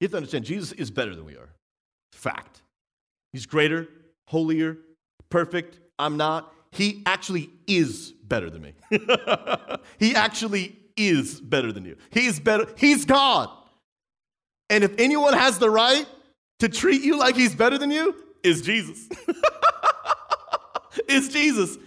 You 0.00 0.04
have 0.04 0.10
to 0.12 0.16
understand, 0.18 0.44
Jesus 0.44 0.72
is 0.72 0.90
better 0.90 1.16
than 1.16 1.24
we 1.24 1.36
are. 1.36 1.54
Fact. 2.12 2.62
He's 3.32 3.46
greater, 3.46 3.88
holier, 4.26 4.76
perfect. 5.30 5.80
I'm 5.98 6.16
not. 6.16 6.52
He 6.70 7.02
actually 7.06 7.50
is 7.66 8.12
better 8.24 8.50
than 8.50 8.62
me. 8.62 8.74
he 9.98 10.14
actually 10.14 10.76
is 10.96 11.40
better 11.40 11.72
than 11.72 11.84
you. 11.84 11.96
He's 12.10 12.40
better. 12.40 12.66
He's 12.76 13.04
God. 13.06 13.50
And 14.70 14.84
if 14.84 14.94
anyone 14.98 15.34
has 15.34 15.58
the 15.58 15.70
right 15.70 16.06
to 16.60 16.68
treat 16.68 17.02
you 17.02 17.18
like 17.18 17.36
he's 17.36 17.54
better 17.54 17.78
than 17.78 17.90
you, 17.90 18.14
is 18.42 18.62
Jesus. 18.62 19.08
is 21.08 21.28
Jesus. 21.28 21.78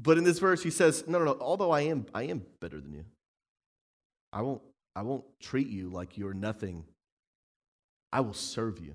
But 0.00 0.18
in 0.18 0.24
this 0.24 0.38
verse, 0.38 0.62
he 0.62 0.70
says, 0.70 1.04
No, 1.06 1.18
no, 1.18 1.24
no, 1.24 1.36
although 1.40 1.70
I 1.70 1.82
am, 1.82 2.06
I 2.14 2.24
am 2.24 2.42
better 2.60 2.80
than 2.80 2.92
you. 2.92 3.04
I 4.32 4.42
won't, 4.42 4.62
I 4.94 5.02
won't 5.02 5.24
treat 5.40 5.68
you 5.68 5.90
like 5.90 6.16
you're 6.16 6.34
nothing. 6.34 6.84
I 8.12 8.20
will 8.20 8.34
serve 8.34 8.78
you. 8.78 8.94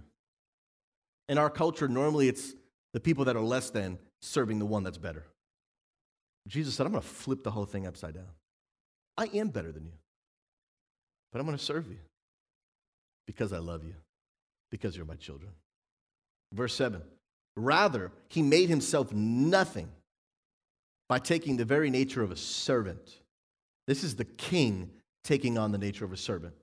In 1.30 1.38
our 1.38 1.50
culture, 1.50 1.88
normally 1.88 2.28
it's 2.28 2.54
the 2.94 3.00
people 3.00 3.26
that 3.26 3.36
are 3.36 3.42
less 3.42 3.70
than 3.70 3.98
serving 4.22 4.60
the 4.60 4.66
one 4.66 4.84
that's 4.84 4.98
better. 4.98 5.26
Jesus 6.48 6.76
said, 6.76 6.86
I'm 6.86 6.92
going 6.92 7.02
to 7.02 7.08
flip 7.08 7.44
the 7.44 7.52
whole 7.52 7.66
thing 7.66 7.88
upside 7.88 8.16
down. 8.16 8.28
I 9.18 9.30
am 9.34 9.50
better 9.50 9.72
than 9.72 9.86
you, 9.86 9.94
but 11.32 11.40
I'm 11.40 11.46
going 11.46 11.58
to 11.58 11.64
serve 11.64 11.88
you. 11.88 12.00
Because 13.26 13.54
I 13.54 13.60
love 13.60 13.84
you, 13.84 13.96
because 14.72 14.96
you're 14.96 15.06
my 15.06 15.16
children. 15.16 15.52
Verse 16.54 16.76
7 16.76 17.02
Rather, 17.56 18.12
he 18.30 18.42
made 18.42 18.70
himself 18.70 19.12
nothing 19.12 19.90
by 21.08 21.20
taking 21.20 21.58
the 21.58 21.66
very 21.66 21.90
nature 21.90 22.24
of 22.24 22.32
a 22.32 22.36
servant. 22.36 23.20
This 23.86 24.04
is 24.04 24.16
the 24.16 24.26
king 24.26 24.90
taking 25.24 25.58
on 25.58 25.72
the 25.72 25.78
nature 25.78 26.06
of 26.06 26.14
a 26.14 26.18
servant. 26.18 26.54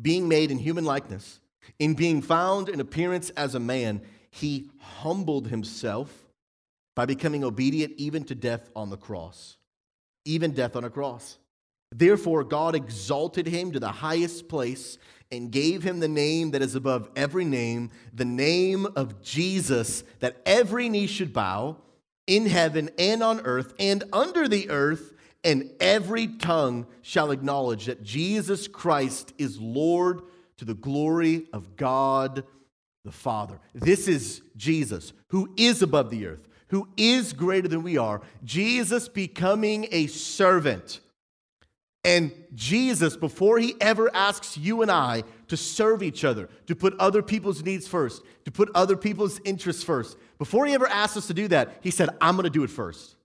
Being 0.00 0.28
made 0.28 0.50
in 0.50 0.58
human 0.58 0.84
likeness, 0.84 1.40
in 1.78 1.94
being 1.94 2.22
found 2.22 2.68
in 2.68 2.80
appearance 2.80 3.30
as 3.30 3.54
a 3.54 3.60
man, 3.60 4.02
he 4.30 4.70
humbled 4.78 5.48
himself 5.48 6.26
by 6.94 7.06
becoming 7.06 7.44
obedient 7.44 7.94
even 7.96 8.24
to 8.24 8.34
death 8.34 8.70
on 8.76 8.90
the 8.90 8.96
cross. 8.96 9.56
Even 10.24 10.52
death 10.52 10.76
on 10.76 10.84
a 10.84 10.90
cross. 10.90 11.38
Therefore, 11.92 12.44
God 12.44 12.74
exalted 12.74 13.46
him 13.46 13.72
to 13.72 13.80
the 13.80 13.88
highest 13.88 14.48
place 14.48 14.98
and 15.32 15.50
gave 15.50 15.82
him 15.82 16.00
the 16.00 16.08
name 16.08 16.52
that 16.52 16.62
is 16.62 16.74
above 16.74 17.08
every 17.16 17.44
name, 17.44 17.90
the 18.12 18.24
name 18.24 18.86
of 18.96 19.22
Jesus, 19.22 20.02
that 20.20 20.40
every 20.44 20.88
knee 20.88 21.06
should 21.06 21.32
bow 21.32 21.76
in 22.26 22.46
heaven 22.46 22.90
and 22.98 23.22
on 23.22 23.40
earth 23.40 23.74
and 23.78 24.04
under 24.12 24.48
the 24.48 24.70
earth, 24.70 25.12
and 25.42 25.70
every 25.80 26.26
tongue 26.26 26.86
shall 27.02 27.30
acknowledge 27.30 27.86
that 27.86 28.02
Jesus 28.02 28.68
Christ 28.68 29.32
is 29.38 29.60
Lord 29.60 30.22
to 30.58 30.64
the 30.64 30.74
glory 30.74 31.46
of 31.52 31.76
God 31.76 32.44
the 33.04 33.12
Father. 33.12 33.58
This 33.74 34.08
is 34.08 34.42
Jesus, 34.56 35.12
who 35.28 35.52
is 35.56 35.82
above 35.82 36.10
the 36.10 36.26
earth, 36.26 36.46
who 36.68 36.88
is 36.96 37.32
greater 37.32 37.66
than 37.66 37.82
we 37.82 37.96
are, 37.96 38.20
Jesus 38.44 39.08
becoming 39.08 39.88
a 39.90 40.06
servant 40.06 41.00
and 42.02 42.32
Jesus, 42.54 43.16
before 43.16 43.58
he 43.58 43.74
ever 43.80 44.14
asks 44.14 44.56
you 44.56 44.80
and 44.80 44.90
I 44.90 45.22
to 45.48 45.56
serve 45.56 46.02
each 46.02 46.24
other, 46.24 46.48
to 46.66 46.74
put 46.74 46.98
other 46.98 47.22
people's 47.22 47.62
needs 47.62 47.86
first, 47.86 48.22
to 48.46 48.50
put 48.50 48.70
other 48.74 48.96
people's 48.96 49.38
interests 49.44 49.82
first, 49.82 50.16
before 50.38 50.64
he 50.64 50.72
ever 50.72 50.86
asks 50.86 51.18
us 51.18 51.26
to 51.26 51.34
do 51.34 51.48
that, 51.48 51.78
he 51.82 51.90
said, 51.90 52.08
I'm 52.20 52.36
going 52.36 52.44
to 52.44 52.50
do 52.50 52.64
it 52.64 52.70
first. 52.70 53.16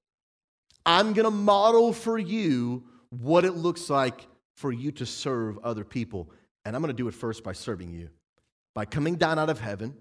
I'm 0.86 1.13
going 1.13 1.25
to 1.25 1.32
model 1.32 1.94
for 1.94 2.17
you 2.17 2.84
what 3.10 3.46
it 3.46 3.53
looks 3.53 3.89
like 3.89 4.27
for 4.55 4.72
you 4.72 4.91
to 4.94 5.05
serve 5.05 5.58
other 5.60 5.86
people. 5.86 6.29
And 6.65 6.75
I'm 6.75 6.82
going 6.82 6.94
to 6.94 6.98
do 6.98 7.08
it 7.08 7.13
first 7.13 7.44
by 7.44 7.53
serving 7.53 7.94
you, 7.94 8.10
by 8.74 8.84
coming 8.84 9.15
down 9.15 9.39
out 9.39 9.50
of 9.50 9.60
heaven, 9.60 9.96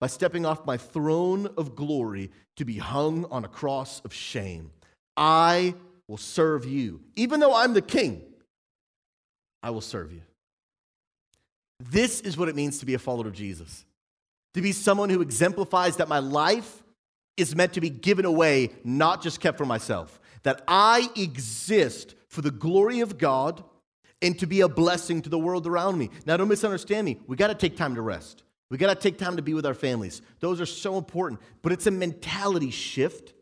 by 0.00 0.08
stepping 0.08 0.44
off 0.44 0.66
my 0.66 0.76
throne 0.76 1.48
of 1.56 1.76
glory 1.76 2.32
to 2.56 2.64
be 2.64 2.78
hung 2.78 3.24
on 3.26 3.44
a 3.44 3.48
cross 3.48 4.00
of 4.04 4.12
shame. 4.12 4.72
I 5.16 5.74
will 6.10 6.16
serve 6.16 6.66
you. 6.66 7.00
Even 7.14 7.38
though 7.38 7.54
I'm 7.54 7.72
the 7.72 7.80
king, 7.80 8.20
I 9.62 9.70
will 9.70 9.80
serve 9.80 10.12
you. 10.12 10.22
This 11.78 12.20
is 12.20 12.36
what 12.36 12.48
it 12.48 12.56
means 12.56 12.80
to 12.80 12.86
be 12.86 12.94
a 12.94 12.98
follower 12.98 13.28
of 13.28 13.32
Jesus. 13.32 13.84
To 14.54 14.60
be 14.60 14.72
someone 14.72 15.08
who 15.08 15.22
exemplifies 15.22 15.98
that 15.98 16.08
my 16.08 16.18
life 16.18 16.82
is 17.36 17.54
meant 17.54 17.74
to 17.74 17.80
be 17.80 17.90
given 17.90 18.24
away, 18.24 18.72
not 18.82 19.22
just 19.22 19.38
kept 19.38 19.56
for 19.56 19.64
myself. 19.64 20.18
That 20.42 20.64
I 20.66 21.08
exist 21.14 22.16
for 22.26 22.42
the 22.42 22.50
glory 22.50 22.98
of 22.98 23.16
God 23.16 23.62
and 24.20 24.36
to 24.40 24.48
be 24.48 24.62
a 24.62 24.68
blessing 24.68 25.22
to 25.22 25.30
the 25.30 25.38
world 25.38 25.68
around 25.68 25.96
me. 25.96 26.10
Now, 26.26 26.36
don't 26.36 26.48
misunderstand 26.48 27.04
me. 27.04 27.20
We 27.28 27.36
got 27.36 27.48
to 27.48 27.54
take 27.54 27.76
time 27.76 27.94
to 27.94 28.02
rest. 28.02 28.42
We 28.68 28.78
got 28.78 28.92
to 28.92 29.00
take 29.00 29.16
time 29.16 29.36
to 29.36 29.42
be 29.42 29.54
with 29.54 29.64
our 29.64 29.74
families. 29.74 30.22
Those 30.40 30.60
are 30.60 30.66
so 30.66 30.98
important. 30.98 31.40
But 31.62 31.70
it's 31.70 31.86
a 31.86 31.92
mentality 31.92 32.72
shift 32.72 33.32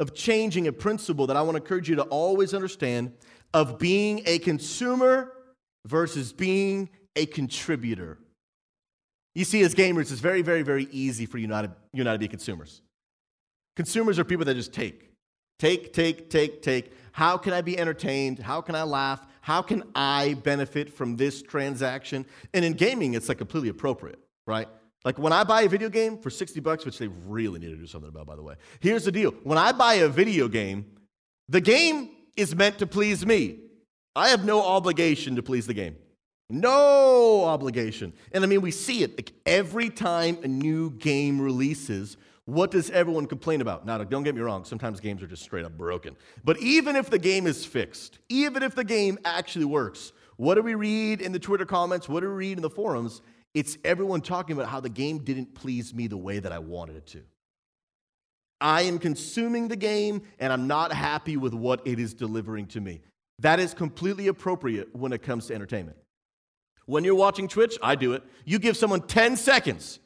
of 0.00 0.14
changing 0.14 0.66
a 0.66 0.72
principle 0.72 1.28
that 1.28 1.36
I 1.36 1.42
want 1.42 1.56
to 1.56 1.62
encourage 1.62 1.88
you 1.88 1.94
to 1.96 2.02
always 2.04 2.54
understand 2.54 3.12
of 3.54 3.78
being 3.78 4.22
a 4.26 4.38
consumer 4.38 5.32
versus 5.86 6.32
being 6.32 6.88
a 7.14 7.26
contributor. 7.26 8.18
You 9.34 9.44
see, 9.44 9.62
as 9.62 9.74
gamers, 9.74 10.10
it's 10.10 10.20
very, 10.20 10.42
very, 10.42 10.62
very 10.62 10.88
easy 10.90 11.26
for 11.26 11.38
you 11.38 11.46
not 11.46 11.62
to, 11.62 11.72
you 11.92 12.02
not 12.02 12.14
to 12.14 12.18
be 12.18 12.28
consumers. 12.28 12.82
Consumers 13.76 14.18
are 14.18 14.24
people 14.24 14.44
that 14.46 14.54
just 14.54 14.72
take, 14.72 15.10
take, 15.58 15.92
take, 15.92 16.30
take, 16.30 16.62
take. 16.62 16.92
How 17.12 17.36
can 17.36 17.52
I 17.52 17.60
be 17.60 17.78
entertained? 17.78 18.38
How 18.38 18.60
can 18.60 18.74
I 18.74 18.82
laugh? 18.82 19.26
How 19.42 19.62
can 19.62 19.84
I 19.94 20.34
benefit 20.42 20.92
from 20.92 21.16
this 21.16 21.42
transaction? 21.42 22.26
And 22.54 22.64
in 22.64 22.72
gaming, 22.72 23.14
it's 23.14 23.28
like 23.28 23.38
completely 23.38 23.68
appropriate, 23.68 24.18
right? 24.46 24.68
Like 25.04 25.18
when 25.18 25.32
I 25.32 25.44
buy 25.44 25.62
a 25.62 25.68
video 25.68 25.88
game 25.88 26.18
for 26.18 26.30
60 26.30 26.60
bucks, 26.60 26.84
which 26.84 26.98
they 26.98 27.08
really 27.08 27.58
need 27.58 27.70
to 27.70 27.76
do 27.76 27.86
something 27.86 28.08
about, 28.08 28.26
by 28.26 28.36
the 28.36 28.42
way. 28.42 28.54
Here's 28.80 29.04
the 29.04 29.12
deal 29.12 29.32
when 29.44 29.58
I 29.58 29.72
buy 29.72 29.94
a 29.94 30.08
video 30.08 30.48
game, 30.48 30.86
the 31.48 31.60
game 31.60 32.10
is 32.36 32.54
meant 32.54 32.78
to 32.78 32.86
please 32.86 33.24
me. 33.24 33.58
I 34.14 34.28
have 34.28 34.44
no 34.44 34.62
obligation 34.62 35.36
to 35.36 35.42
please 35.42 35.66
the 35.66 35.74
game. 35.74 35.96
No 36.50 37.44
obligation. 37.44 38.12
And 38.32 38.42
I 38.42 38.46
mean, 38.48 38.60
we 38.60 38.72
see 38.72 39.02
it 39.02 39.16
like 39.16 39.32
every 39.46 39.88
time 39.88 40.38
a 40.42 40.48
new 40.48 40.90
game 40.90 41.40
releases. 41.40 42.16
What 42.44 42.72
does 42.72 42.90
everyone 42.90 43.26
complain 43.26 43.60
about? 43.60 43.86
Now, 43.86 43.98
don't 43.98 44.24
get 44.24 44.34
me 44.34 44.40
wrong, 44.40 44.64
sometimes 44.64 44.98
games 44.98 45.22
are 45.22 45.28
just 45.28 45.44
straight 45.44 45.64
up 45.64 45.78
broken. 45.78 46.16
But 46.42 46.58
even 46.58 46.96
if 46.96 47.08
the 47.08 47.18
game 47.18 47.46
is 47.46 47.64
fixed, 47.64 48.18
even 48.28 48.64
if 48.64 48.74
the 48.74 48.82
game 48.82 49.18
actually 49.24 49.66
works, 49.66 50.12
what 50.36 50.56
do 50.56 50.62
we 50.62 50.74
read 50.74 51.20
in 51.20 51.30
the 51.30 51.38
Twitter 51.38 51.66
comments? 51.66 52.08
What 52.08 52.20
do 52.20 52.28
we 52.28 52.34
read 52.34 52.58
in 52.58 52.62
the 52.62 52.70
forums? 52.70 53.22
It's 53.54 53.76
everyone 53.84 54.20
talking 54.20 54.56
about 54.56 54.68
how 54.68 54.80
the 54.80 54.88
game 54.88 55.18
didn't 55.18 55.54
please 55.54 55.92
me 55.92 56.06
the 56.06 56.16
way 56.16 56.38
that 56.38 56.52
I 56.52 56.58
wanted 56.58 56.96
it 56.96 57.06
to. 57.08 57.22
I 58.60 58.82
am 58.82 58.98
consuming 58.98 59.68
the 59.68 59.76
game 59.76 60.22
and 60.38 60.52
I'm 60.52 60.66
not 60.66 60.92
happy 60.92 61.36
with 61.36 61.54
what 61.54 61.86
it 61.86 61.98
is 61.98 62.14
delivering 62.14 62.66
to 62.68 62.80
me. 62.80 63.00
That 63.38 63.58
is 63.58 63.72
completely 63.72 64.28
appropriate 64.28 64.94
when 64.94 65.12
it 65.12 65.22
comes 65.22 65.46
to 65.46 65.54
entertainment. 65.54 65.96
When 66.86 67.04
you're 67.04 67.14
watching 67.14 67.48
Twitch, 67.48 67.78
I 67.82 67.94
do 67.94 68.12
it. 68.12 68.22
You 68.44 68.58
give 68.58 68.76
someone 68.76 69.00
10 69.00 69.36
seconds 69.36 69.98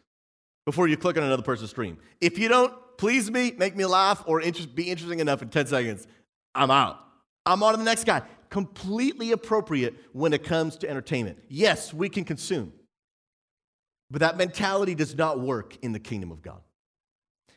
before 0.66 0.86
you 0.86 0.96
click 0.96 1.16
on 1.16 1.24
another 1.24 1.42
person's 1.42 1.70
stream. 1.70 1.98
If 2.20 2.38
you 2.38 2.48
don't 2.48 2.72
please 2.96 3.30
me, 3.30 3.52
make 3.56 3.76
me 3.76 3.84
laugh, 3.84 4.22
or 4.26 4.40
be 4.40 4.90
interesting 4.90 5.20
enough 5.20 5.42
in 5.42 5.48
10 5.48 5.66
seconds, 5.66 6.06
I'm 6.54 6.70
out. 6.70 7.00
I'm 7.44 7.62
on 7.62 7.72
to 7.72 7.78
the 7.78 7.84
next 7.84 8.04
guy. 8.04 8.22
Completely 8.50 9.32
appropriate 9.32 9.94
when 10.12 10.32
it 10.32 10.44
comes 10.44 10.76
to 10.78 10.88
entertainment. 10.88 11.38
Yes, 11.48 11.92
we 11.92 12.08
can 12.08 12.24
consume. 12.24 12.72
But 14.14 14.20
that 14.20 14.36
mentality 14.36 14.94
does 14.94 15.16
not 15.16 15.40
work 15.40 15.76
in 15.82 15.90
the 15.90 15.98
kingdom 15.98 16.30
of 16.30 16.40
God. 16.40 16.60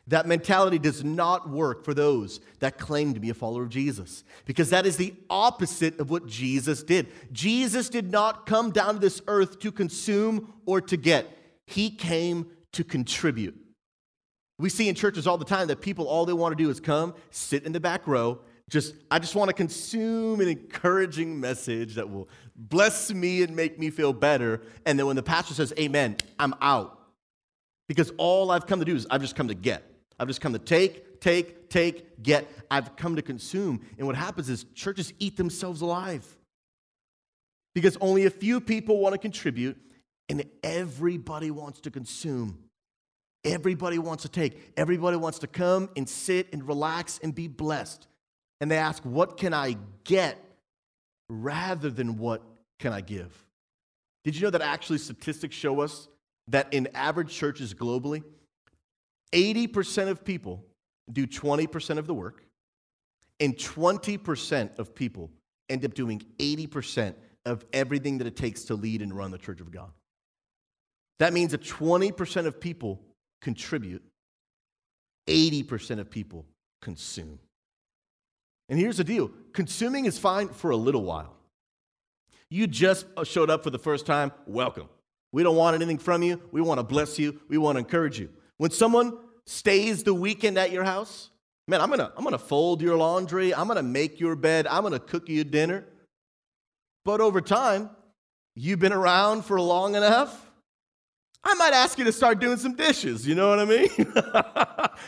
That 0.08 0.26
mentality 0.26 0.80
does 0.80 1.04
not 1.04 1.48
work 1.48 1.84
for 1.84 1.94
those 1.94 2.40
that 2.58 2.78
claim 2.78 3.14
to 3.14 3.20
be 3.20 3.30
a 3.30 3.34
follower 3.34 3.62
of 3.62 3.68
Jesus 3.68 4.24
because 4.44 4.70
that 4.70 4.84
is 4.84 4.96
the 4.96 5.14
opposite 5.30 6.00
of 6.00 6.10
what 6.10 6.26
Jesus 6.26 6.82
did. 6.82 7.12
Jesus 7.30 7.88
did 7.88 8.10
not 8.10 8.44
come 8.44 8.72
down 8.72 8.94
to 8.94 8.98
this 8.98 9.22
earth 9.28 9.60
to 9.60 9.70
consume 9.70 10.52
or 10.66 10.80
to 10.80 10.96
get, 10.96 11.28
He 11.68 11.90
came 11.90 12.48
to 12.72 12.82
contribute. 12.82 13.56
We 14.58 14.68
see 14.68 14.88
in 14.88 14.96
churches 14.96 15.28
all 15.28 15.38
the 15.38 15.44
time 15.44 15.68
that 15.68 15.80
people, 15.80 16.08
all 16.08 16.26
they 16.26 16.32
want 16.32 16.58
to 16.58 16.60
do 16.60 16.70
is 16.70 16.80
come, 16.80 17.14
sit 17.30 17.66
in 17.66 17.70
the 17.70 17.78
back 17.78 18.08
row, 18.08 18.40
just, 18.68 18.94
I 19.10 19.18
just 19.18 19.34
want 19.34 19.48
to 19.48 19.54
consume 19.54 20.40
an 20.40 20.48
encouraging 20.48 21.40
message 21.40 21.94
that 21.94 22.10
will 22.10 22.28
bless 22.58 23.12
me 23.12 23.42
and 23.42 23.54
make 23.54 23.78
me 23.78 23.88
feel 23.88 24.12
better. 24.12 24.60
And 24.84 24.98
then 24.98 25.06
when 25.06 25.16
the 25.16 25.22
pastor 25.22 25.54
says, 25.54 25.72
Amen, 25.78 26.16
I'm 26.38 26.54
out. 26.60 26.98
Because 27.86 28.12
all 28.18 28.50
I've 28.50 28.66
come 28.66 28.80
to 28.80 28.84
do 28.84 28.94
is 28.94 29.06
I've 29.10 29.22
just 29.22 29.36
come 29.36 29.48
to 29.48 29.54
get. 29.54 29.84
I've 30.18 30.26
just 30.26 30.40
come 30.40 30.52
to 30.52 30.58
take, 30.58 31.20
take, 31.20 31.70
take, 31.70 32.22
get. 32.22 32.46
I've 32.70 32.96
come 32.96 33.16
to 33.16 33.22
consume. 33.22 33.80
And 33.96 34.06
what 34.06 34.16
happens 34.16 34.50
is 34.50 34.64
churches 34.74 35.14
eat 35.18 35.36
themselves 35.36 35.80
alive. 35.80 36.26
Because 37.74 37.96
only 38.00 38.26
a 38.26 38.30
few 38.30 38.60
people 38.60 38.98
want 38.98 39.14
to 39.14 39.18
contribute, 39.18 39.78
and 40.28 40.44
everybody 40.62 41.50
wants 41.50 41.80
to 41.82 41.90
consume. 41.90 42.58
Everybody 43.44 43.98
wants 43.98 44.24
to 44.24 44.28
take. 44.28 44.72
Everybody 44.76 45.16
wants 45.16 45.38
to 45.38 45.46
come 45.46 45.88
and 45.96 46.08
sit 46.08 46.48
and 46.52 46.66
relax 46.66 47.20
and 47.22 47.34
be 47.34 47.46
blessed. 47.46 48.08
And 48.60 48.70
they 48.70 48.76
ask, 48.76 49.02
What 49.04 49.36
can 49.36 49.54
I 49.54 49.76
get 50.04 50.44
rather 51.28 51.90
than 51.90 52.18
what 52.18 52.42
can 52.78 52.92
I 52.92 53.00
give? 53.00 53.32
Did 54.24 54.36
you 54.36 54.42
know 54.42 54.50
that 54.50 54.62
actually 54.62 54.98
statistics 54.98 55.54
show 55.54 55.80
us 55.80 56.08
that 56.48 56.72
in 56.72 56.88
average 56.94 57.30
churches 57.30 57.74
globally, 57.74 58.22
80% 59.32 60.08
of 60.08 60.24
people 60.24 60.64
do 61.12 61.26
20% 61.26 61.98
of 61.98 62.06
the 62.06 62.14
work, 62.14 62.44
and 63.40 63.56
20% 63.56 64.78
of 64.78 64.94
people 64.94 65.30
end 65.68 65.84
up 65.84 65.94
doing 65.94 66.22
80% 66.38 67.14
of 67.46 67.64
everything 67.72 68.18
that 68.18 68.26
it 68.26 68.36
takes 68.36 68.64
to 68.64 68.74
lead 68.74 69.02
and 69.02 69.16
run 69.16 69.30
the 69.30 69.38
church 69.38 69.60
of 69.60 69.70
God. 69.70 69.90
That 71.18 71.32
means 71.32 71.52
that 71.52 71.62
20% 71.62 72.46
of 72.46 72.60
people 72.60 73.00
contribute, 73.40 74.02
80% 75.26 76.00
of 76.00 76.10
people 76.10 76.46
consume. 76.80 77.38
And 78.68 78.78
here's 78.78 78.98
the 78.98 79.04
deal 79.04 79.30
consuming 79.52 80.04
is 80.04 80.18
fine 80.18 80.48
for 80.48 80.70
a 80.70 80.76
little 80.76 81.02
while. 81.02 81.34
You 82.50 82.66
just 82.66 83.06
showed 83.24 83.50
up 83.50 83.62
for 83.62 83.70
the 83.70 83.78
first 83.78 84.06
time, 84.06 84.32
welcome. 84.46 84.88
We 85.32 85.42
don't 85.42 85.56
want 85.56 85.74
anything 85.74 85.98
from 85.98 86.22
you. 86.22 86.40
We 86.50 86.60
want 86.62 86.78
to 86.78 86.84
bless 86.84 87.18
you. 87.18 87.40
We 87.48 87.58
want 87.58 87.76
to 87.76 87.80
encourage 87.80 88.18
you. 88.18 88.30
When 88.56 88.70
someone 88.70 89.18
stays 89.46 90.02
the 90.02 90.14
weekend 90.14 90.58
at 90.58 90.72
your 90.72 90.84
house, 90.84 91.30
man, 91.66 91.80
I'm 91.80 91.88
going 91.88 92.00
to 92.00 92.12
I'm 92.16 92.22
going 92.22 92.32
to 92.32 92.38
fold 92.38 92.80
your 92.80 92.96
laundry. 92.96 93.54
I'm 93.54 93.66
going 93.66 93.76
to 93.76 93.82
make 93.82 94.20
your 94.20 94.36
bed. 94.36 94.66
I'm 94.66 94.82
going 94.82 94.94
to 94.94 94.98
cook 94.98 95.28
you 95.28 95.44
dinner. 95.44 95.84
But 97.04 97.20
over 97.20 97.40
time, 97.40 97.90
you've 98.54 98.78
been 98.78 98.92
around 98.92 99.44
for 99.44 99.60
long 99.60 99.94
enough. 99.94 100.46
I 101.44 101.54
might 101.54 101.72
ask 101.72 101.98
you 101.98 102.04
to 102.04 102.12
start 102.12 102.40
doing 102.40 102.58
some 102.58 102.74
dishes. 102.74 103.26
You 103.26 103.34
know 103.34 103.48
what 103.48 103.58
I 103.60 103.64
mean? 103.64 103.90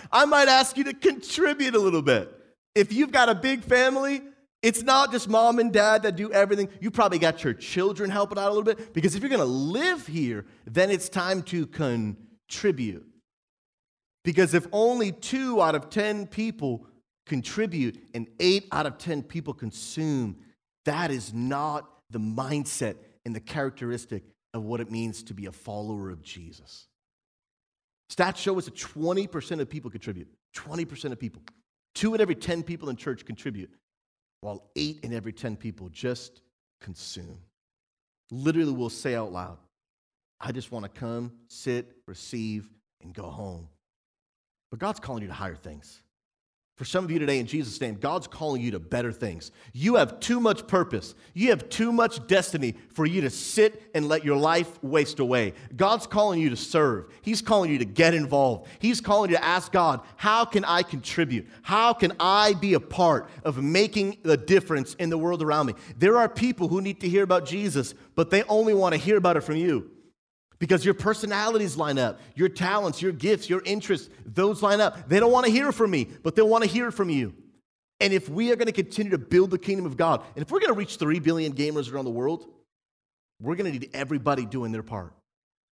I 0.13 0.25
might 0.25 0.49
ask 0.49 0.77
you 0.77 0.85
to 0.85 0.95
contribute 0.95 1.75
a 1.75 1.79
little 1.79 2.03
bit. 2.03 2.40
If 2.75 2.93
you've 2.93 3.13
got 3.13 3.29
a 3.29 3.35
big 3.35 3.63
family, 3.63 4.23
it's 4.63 4.83
not 4.83 5.11
just 5.11 5.29
mom 5.29 5.59
and 5.59 5.73
dad 5.73 6.03
that 6.03 6.17
do 6.17 6.31
everything. 6.33 6.69
You 6.81 6.91
probably 6.91 7.19
got 7.19 7.43
your 7.43 7.55
children 7.55 8.11
helping 8.11 8.39
out 8.39 8.47
a 8.47 8.55
little 8.55 8.63
bit 8.63 8.93
because 8.93 9.15
if 9.15 9.23
you're 9.23 9.31
going 9.31 9.41
to 9.41 9.45
live 9.45 10.07
here, 10.07 10.45
then 10.67 10.91
it's 10.91 11.09
time 11.09 11.43
to 11.45 11.67
contribute. 11.67 13.07
Because 14.23 14.53
if 14.53 14.67
only 14.71 15.13
two 15.13 15.63
out 15.63 15.75
of 15.75 15.89
10 15.89 16.27
people 16.27 16.87
contribute 17.27 17.99
and 18.13 18.29
eight 18.39 18.67
out 18.71 18.85
of 18.85 18.99
10 18.99 19.23
people 19.23 19.55
consume, 19.55 20.37
that 20.85 21.11
is 21.11 21.33
not 21.33 21.89
the 22.11 22.19
mindset 22.19 22.97
and 23.25 23.35
the 23.35 23.41
characteristic 23.41 24.25
of 24.53 24.65
what 24.65 24.81
it 24.81 24.91
means 24.91 25.23
to 25.23 25.35
be 25.35 25.47
a 25.47 25.53
follower 25.53 26.11
of 26.11 26.23
Jesus. 26.23 26.87
Stats 28.13 28.37
show 28.37 28.59
us 28.59 28.65
that 28.65 28.75
20% 28.75 29.61
of 29.61 29.71
people 29.71 29.91
contribute. 29.91 30.29
20% 30.57 31.13
of 31.13 31.19
people. 31.19 31.43
Two 31.95 32.15
in 32.15 32.21
every 32.21 32.35
10 32.35 32.63
people 32.63 32.89
in 32.89 32.97
church 32.97 33.25
contribute, 33.25 33.71
while 34.41 34.71
eight 34.77 35.01
in 35.03 35.13
every 35.13 35.33
10 35.33 35.57
people 35.57 35.89
just 35.89 36.43
consume. 36.81 37.39
Literally, 38.31 38.73
will 38.73 38.91
say 38.91 39.15
out 39.15 39.33
loud, 39.33 39.59
I 40.41 40.53
just 40.53 40.71
want 40.73 40.85
to 40.85 40.89
come, 40.89 41.33
sit, 41.49 41.97
receive, 42.07 42.69
and 43.03 43.13
go 43.13 43.25
home. 43.25 43.69
But 44.71 44.79
God's 44.79 45.01
calling 45.01 45.23
you 45.23 45.29
to 45.29 45.35
higher 45.35 45.57
things. 45.57 46.03
For 46.81 46.87
some 46.87 47.05
of 47.05 47.11
you 47.11 47.19
today, 47.19 47.39
in 47.39 47.45
Jesus' 47.45 47.79
name, 47.79 47.97
God's 47.97 48.27
calling 48.27 48.63
you 48.63 48.71
to 48.71 48.79
better 48.79 49.13
things. 49.13 49.51
You 49.75 49.97
have 49.97 50.19
too 50.19 50.41
much 50.41 50.67
purpose. 50.67 51.15
You 51.35 51.51
have 51.51 51.69
too 51.69 51.93
much 51.93 52.27
destiny 52.27 52.75
for 52.95 53.05
you 53.05 53.21
to 53.21 53.29
sit 53.29 53.91
and 53.95 54.09
let 54.09 54.25
your 54.25 54.39
life 54.39 54.83
waste 54.83 55.19
away. 55.19 55.53
God's 55.77 56.07
calling 56.07 56.41
you 56.41 56.49
to 56.49 56.57
serve. 56.57 57.13
He's 57.21 57.43
calling 57.43 57.71
you 57.71 57.77
to 57.77 57.85
get 57.85 58.15
involved. 58.15 58.67
He's 58.79 59.03
calling 59.03 59.31
you 59.31 59.37
to 59.37 59.45
ask 59.45 59.71
God, 59.71 60.01
how 60.17 60.47
can 60.47 60.65
I 60.65 60.83
contribute? 60.83 61.49
How 61.61 61.93
can 61.93 62.15
I 62.19 62.55
be 62.55 62.73
a 62.73 62.81
part 62.81 63.29
of 63.45 63.63
making 63.63 64.17
the 64.23 64.39
difference 64.39 64.95
in 64.95 65.11
the 65.11 65.19
world 65.19 65.43
around 65.43 65.67
me? 65.67 65.75
There 65.99 66.17
are 66.17 66.31
people 66.31 66.69
who 66.69 66.81
need 66.81 67.03
to 67.03 67.11
hear 67.11 67.25
about 67.25 67.45
Jesus, 67.45 67.93
but 68.15 68.31
they 68.31 68.43
only 68.45 68.73
want 68.73 68.95
to 68.95 68.99
hear 68.99 69.19
about 69.19 69.37
it 69.37 69.43
from 69.43 69.57
you 69.57 69.91
because 70.61 70.85
your 70.85 70.95
personalities 70.95 71.77
line 71.77 71.99
up, 71.99 72.21
your 72.37 72.49
talents, 72.49 73.03
your 73.03 73.13
gifts, 73.13 73.51
your 73.51 73.63
interests, 73.65 74.11
those 74.25 74.63
line 74.63 74.81
up. 74.81 75.09
They 75.09 75.19
don't 75.19 75.33
want 75.33 75.47
to 75.47 75.53
hear 75.53 75.73
from 75.73 75.91
me, 75.91 76.07
but 76.23 76.37
they 76.37 76.43
want 76.43 76.63
to 76.63 76.71
hear 76.71 76.93
from 76.93 77.09
you. 77.09 77.35
And 77.99 78.13
if 78.13 78.29
we 78.29 78.53
are 78.53 78.57
going 78.57 78.67
to 78.67 78.73
continue 78.73 79.11
to 79.11 79.19
build 79.19 79.51
the 79.51 79.59
kingdom 79.59 79.87
of 79.87 79.97
God, 79.97 80.23
and 80.37 80.43
if 80.43 80.51
we're 80.51 80.61
going 80.61 80.73
to 80.73 80.79
reach 80.79 80.97
3 80.97 81.19
billion 81.19 81.55
gamers 81.55 81.93
around 81.93 82.05
the 82.05 82.11
world, 82.11 82.47
we're 83.43 83.57
going 83.57 83.73
to 83.73 83.79
need 83.79 83.91
everybody 83.95 84.47
doing 84.47 84.71
their 84.71 84.83
part. 84.83 85.15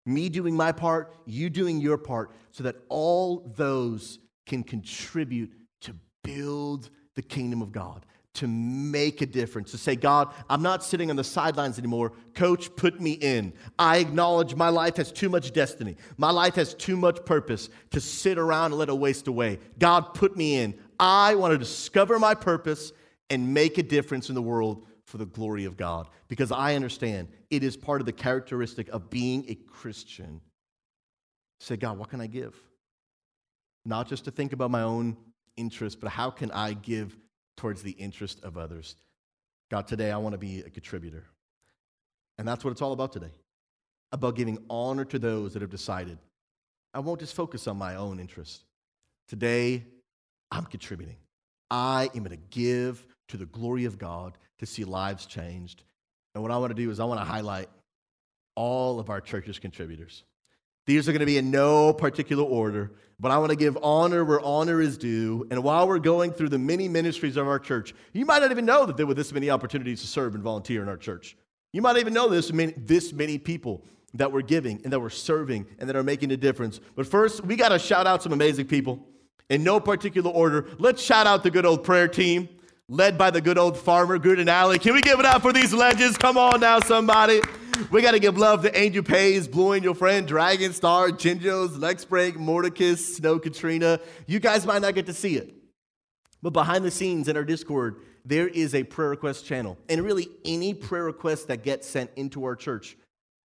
Me 0.06 0.28
doing 0.28 0.54
my 0.54 0.70
part, 0.70 1.12
you 1.26 1.50
doing 1.50 1.80
your 1.80 1.98
part, 1.98 2.30
so 2.52 2.62
that 2.62 2.76
all 2.88 3.52
those 3.56 4.20
can 4.46 4.62
contribute 4.62 5.52
to 5.80 5.94
build 6.22 6.90
the 7.16 7.22
kingdom 7.22 7.60
of 7.60 7.72
God 7.72 8.06
to 8.36 8.46
make 8.46 9.22
a 9.22 9.26
difference, 9.26 9.70
to 9.72 9.78
say, 9.78 9.96
God, 9.96 10.32
I'm 10.48 10.62
not 10.62 10.84
sitting 10.84 11.10
on 11.10 11.16
the 11.16 11.24
sidelines 11.24 11.78
anymore. 11.78 12.12
Coach, 12.34 12.74
put 12.76 13.00
me 13.00 13.12
in. 13.12 13.52
I 13.78 13.98
acknowledge 13.98 14.54
my 14.54 14.68
life 14.68 14.96
has 14.96 15.10
too 15.10 15.28
much 15.28 15.52
destiny. 15.52 15.96
My 16.16 16.30
life 16.30 16.54
has 16.54 16.74
too 16.74 16.96
much 16.96 17.24
purpose 17.24 17.68
to 17.90 18.00
sit 18.00 18.38
around 18.38 18.72
and 18.72 18.78
let 18.78 18.88
it 18.88 18.98
waste 18.98 19.26
away. 19.26 19.58
God, 19.78 20.14
put 20.14 20.36
me 20.36 20.56
in. 20.56 20.78
I 20.98 21.34
want 21.34 21.52
to 21.52 21.58
discover 21.58 22.18
my 22.18 22.34
purpose 22.34 22.92
and 23.30 23.52
make 23.52 23.78
a 23.78 23.82
difference 23.82 24.28
in 24.28 24.34
the 24.34 24.42
world 24.42 24.86
for 25.04 25.18
the 25.18 25.26
glory 25.26 25.64
of 25.64 25.76
God 25.76 26.08
because 26.28 26.52
I 26.52 26.74
understand 26.74 27.28
it 27.50 27.62
is 27.62 27.76
part 27.76 28.00
of 28.00 28.06
the 28.06 28.12
characteristic 28.12 28.88
of 28.88 29.08
being 29.08 29.44
a 29.48 29.54
Christian. 29.54 30.40
Say, 31.60 31.76
God, 31.76 31.98
what 31.98 32.10
can 32.10 32.20
I 32.20 32.26
give? 32.26 32.54
Not 33.84 34.08
just 34.08 34.24
to 34.24 34.30
think 34.30 34.52
about 34.52 34.70
my 34.70 34.82
own 34.82 35.16
interests, 35.56 35.98
but 36.00 36.10
how 36.10 36.30
can 36.30 36.50
I 36.50 36.74
give 36.74 37.16
towards 37.56 37.82
the 37.82 37.92
interest 37.92 38.42
of 38.44 38.56
others. 38.56 38.96
God, 39.70 39.86
today 39.86 40.10
I 40.10 40.18
want 40.18 40.34
to 40.34 40.38
be 40.38 40.60
a 40.60 40.70
contributor. 40.70 41.24
And 42.38 42.46
that's 42.46 42.64
what 42.64 42.70
it's 42.70 42.82
all 42.82 42.92
about 42.92 43.12
today 43.12 43.32
about 44.12 44.36
giving 44.36 44.58
honor 44.70 45.04
to 45.04 45.18
those 45.18 45.52
that 45.52 45.62
have 45.62 45.70
decided 45.70 46.16
I 46.94 47.00
won't 47.00 47.20
just 47.20 47.34
focus 47.34 47.66
on 47.66 47.76
my 47.76 47.96
own 47.96 48.18
interest. 48.18 48.64
Today, 49.28 49.84
I'm 50.50 50.64
contributing. 50.64 51.16
I 51.70 52.08
am 52.14 52.22
going 52.22 52.30
to 52.30 52.42
give 52.48 53.04
to 53.28 53.36
the 53.36 53.44
glory 53.44 53.84
of 53.84 53.98
God 53.98 54.38
to 54.60 54.66
see 54.66 54.84
lives 54.84 55.26
changed. 55.26 55.82
And 56.34 56.42
what 56.42 56.50
I 56.50 56.56
want 56.56 56.70
to 56.70 56.82
do 56.82 56.90
is 56.90 56.98
I 56.98 57.04
want 57.04 57.20
to 57.20 57.24
highlight 57.24 57.68
all 58.54 58.98
of 58.98 59.10
our 59.10 59.20
church's 59.20 59.58
contributors. 59.58 60.24
These 60.86 61.08
are 61.08 61.12
going 61.12 61.20
to 61.20 61.26
be 61.26 61.36
in 61.36 61.50
no 61.50 61.92
particular 61.92 62.44
order, 62.44 62.92
but 63.18 63.32
I 63.32 63.38
want 63.38 63.50
to 63.50 63.56
give 63.56 63.76
honor 63.82 64.24
where 64.24 64.40
honor 64.40 64.80
is 64.80 64.96
due. 64.96 65.46
And 65.50 65.62
while 65.64 65.88
we're 65.88 65.98
going 65.98 66.32
through 66.32 66.50
the 66.50 66.58
many 66.58 66.88
ministries 66.88 67.36
of 67.36 67.48
our 67.48 67.58
church, 67.58 67.94
you 68.12 68.24
might 68.24 68.40
not 68.40 68.52
even 68.52 68.64
know 68.64 68.86
that 68.86 68.96
there 68.96 69.06
were 69.06 69.14
this 69.14 69.32
many 69.32 69.50
opportunities 69.50 70.00
to 70.02 70.06
serve 70.06 70.34
and 70.34 70.44
volunteer 70.44 70.82
in 70.82 70.88
our 70.88 70.96
church. 70.96 71.36
You 71.72 71.82
might 71.82 71.96
even 71.96 72.14
know 72.14 72.28
this 72.28 72.52
many, 72.52 72.72
this 72.76 73.12
many 73.12 73.36
people 73.36 73.84
that 74.14 74.30
we're 74.30 74.42
giving 74.42 74.80
and 74.84 74.92
that 74.92 75.00
we're 75.00 75.10
serving 75.10 75.66
and 75.78 75.88
that 75.88 75.96
are 75.96 76.04
making 76.04 76.30
a 76.30 76.36
difference. 76.36 76.80
But 76.94 77.06
first, 77.06 77.44
we 77.44 77.56
got 77.56 77.70
to 77.70 77.78
shout 77.78 78.06
out 78.06 78.22
some 78.22 78.32
amazing 78.32 78.66
people 78.66 79.04
in 79.50 79.64
no 79.64 79.80
particular 79.80 80.30
order. 80.30 80.66
Let's 80.78 81.02
shout 81.02 81.26
out 81.26 81.42
the 81.42 81.50
good 81.50 81.66
old 81.66 81.84
prayer 81.84 82.08
team 82.08 82.48
led 82.88 83.18
by 83.18 83.30
the 83.30 83.40
good 83.40 83.58
old 83.58 83.76
farmer, 83.76 84.14
and 84.14 84.48
Alley. 84.48 84.78
Can 84.78 84.94
we 84.94 85.00
give 85.00 85.18
it 85.18 85.26
up 85.26 85.42
for 85.42 85.52
these 85.52 85.72
legends? 85.72 86.16
Come 86.16 86.38
on 86.38 86.60
now, 86.60 86.80
somebody. 86.80 87.40
We 87.90 88.00
got 88.00 88.12
to 88.12 88.18
give 88.18 88.38
love 88.38 88.62
to 88.62 88.78
Angel 88.78 89.02
Pays, 89.02 89.48
Blue 89.48 89.72
and 89.72 89.84
Your 89.84 89.94
Friend, 89.94 90.26
Dragon 90.26 90.72
Star, 90.72 91.10
Jinjos, 91.10 91.78
Lex 91.78 92.04
Break, 92.04 92.36
Mordecai, 92.36 92.94
Snow 92.94 93.38
Katrina. 93.38 94.00
You 94.26 94.40
guys 94.40 94.64
might 94.64 94.82
not 94.82 94.94
get 94.94 95.06
to 95.06 95.12
see 95.12 95.36
it. 95.36 95.52
But 96.42 96.52
behind 96.52 96.84
the 96.84 96.90
scenes 96.90 97.28
in 97.28 97.36
our 97.36 97.44
Discord, 97.44 97.96
there 98.24 98.48
is 98.48 98.74
a 98.74 98.82
prayer 98.84 99.10
request 99.10 99.44
channel. 99.44 99.76
And 99.88 100.02
really, 100.02 100.28
any 100.44 100.74
prayer 100.74 101.04
request 101.04 101.48
that 101.48 101.64
gets 101.64 101.88
sent 101.88 102.10
into 102.16 102.44
our 102.44 102.56
church, 102.56 102.96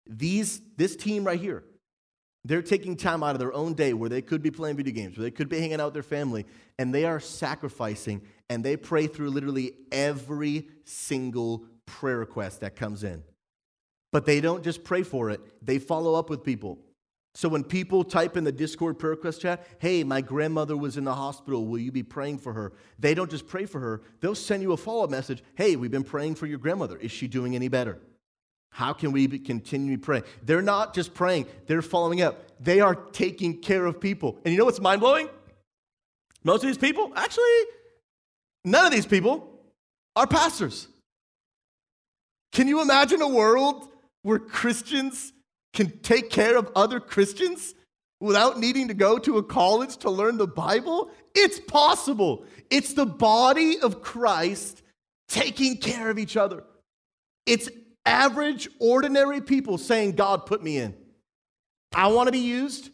these, 0.08 0.62
this 0.78 0.96
team 0.96 1.24
right 1.24 1.40
here, 1.40 1.64
they're 2.44 2.62
taking 2.62 2.96
time 2.96 3.22
out 3.24 3.36
of 3.36 3.40
their 3.40 3.54
own 3.54 3.74
day 3.74 3.94
where 3.94 4.10
they 4.10 4.22
could 4.22 4.42
be 4.42 4.50
playing 4.50 4.78
video 4.78 4.94
games, 4.94 5.18
where 5.18 5.24
they 5.24 5.32
could 5.32 5.50
be 5.50 5.60
hanging 5.60 5.80
out 5.80 5.88
with 5.88 5.94
their 5.94 6.04
family, 6.04 6.46
and 6.80 6.94
they 6.94 7.06
are 7.06 7.20
sacrificing 7.20 8.22
and 8.52 8.66
they 8.66 8.76
pray 8.76 9.08
through 9.08 9.30
literally 9.30 9.72
every 9.94 10.68
single 10.84 11.64
prayer 11.86 12.18
request 12.18 12.60
that 12.60 12.76
comes 12.76 13.02
in. 13.02 13.24
But 14.12 14.26
they 14.26 14.42
don't 14.42 14.62
just 14.62 14.84
pray 14.84 15.04
for 15.04 15.30
it, 15.30 15.40
they 15.66 15.80
follow 15.80 16.16
up 16.16 16.30
with 16.30 16.44
people. 16.44 16.78
So 17.34 17.48
when 17.48 17.64
people 17.64 18.04
type 18.04 18.36
in 18.36 18.44
the 18.44 18.52
Discord 18.52 19.00
prayer 19.00 19.12
request 19.12 19.40
chat, 19.40 19.66
hey, 19.80 20.04
my 20.04 20.20
grandmother 20.20 20.76
was 20.76 20.98
in 20.98 21.06
the 21.06 21.16
hospital, 21.16 21.66
will 21.66 21.80
you 21.80 21.94
be 21.94 22.04
praying 22.04 22.40
for 22.40 22.52
her? 22.52 22.74
They 23.00 23.14
don't 23.14 23.32
just 23.32 23.48
pray 23.48 23.66
for 23.66 23.80
her, 23.80 24.02
they'll 24.20 24.36
send 24.36 24.62
you 24.64 24.74
a 24.74 24.78
follow 24.78 25.06
up 25.06 25.10
message 25.10 25.42
hey, 25.56 25.78
we've 25.78 25.90
been 25.90 26.04
praying 26.04 26.36
for 26.36 26.46
your 26.46 26.60
grandmother. 26.60 26.98
Is 26.98 27.14
she 27.14 27.30
doing 27.30 27.56
any 27.56 27.70
better? 27.70 28.00
How 28.72 28.92
can 28.92 29.14
we 29.14 29.30
continue 29.40 29.96
to 29.96 30.02
pray? 30.02 30.24
They're 30.44 30.62
not 30.62 30.94
just 30.94 31.14
praying, 31.14 31.46
they're 31.68 31.82
following 31.82 32.22
up. 32.22 32.52
They 32.60 32.82
are 32.82 32.96
taking 32.96 33.62
care 33.62 33.86
of 33.86 34.02
people. 34.02 34.42
And 34.44 34.52
you 34.52 34.60
know 34.60 34.66
what's 34.66 34.82
mind 34.82 35.00
blowing? 35.00 35.30
Most 36.44 36.66
of 36.66 36.68
these 36.68 36.78
people, 36.78 37.14
actually, 37.16 37.64
none 38.66 38.86
of 38.86 38.92
these 38.92 39.06
people 39.06 39.60
are 40.16 40.28
pastors. 40.28 40.88
Can 42.52 42.68
you 42.68 42.82
imagine 42.82 43.22
a 43.22 43.28
world 43.28 43.88
where 44.24 44.40
Christians 44.40 45.34
can 45.74 46.00
take 46.00 46.30
care 46.30 46.58
of 46.58 46.70
other 46.76 47.00
Christians 47.00 47.74
without 48.20 48.60
needing 48.60 48.90
to 48.90 48.94
go 48.94 49.18
to 49.18 49.38
a 49.38 49.44
college 49.44 49.98
to 49.98 50.10
learn 50.10 50.38
the 50.38 50.48
Bible? 50.48 51.12
It's 51.34 51.60
possible. 51.60 52.46
It's 52.70 52.94
the 52.94 53.06
body 53.06 53.80
of 53.80 54.02
Christ 54.02 54.82
taking 55.30 55.78
care 55.78 56.10
of 56.10 56.20
each 56.20 56.36
other. 56.36 56.64
It's 57.46 57.70
average, 58.06 58.68
ordinary 58.80 59.42
people 59.42 59.78
saying, 59.78 60.14
God, 60.14 60.46
put 60.46 60.62
me 60.62 60.78
in. 60.78 60.96
I 61.94 62.08
want 62.08 62.28
to 62.28 62.32
be 62.32 62.40
used. 62.40 62.90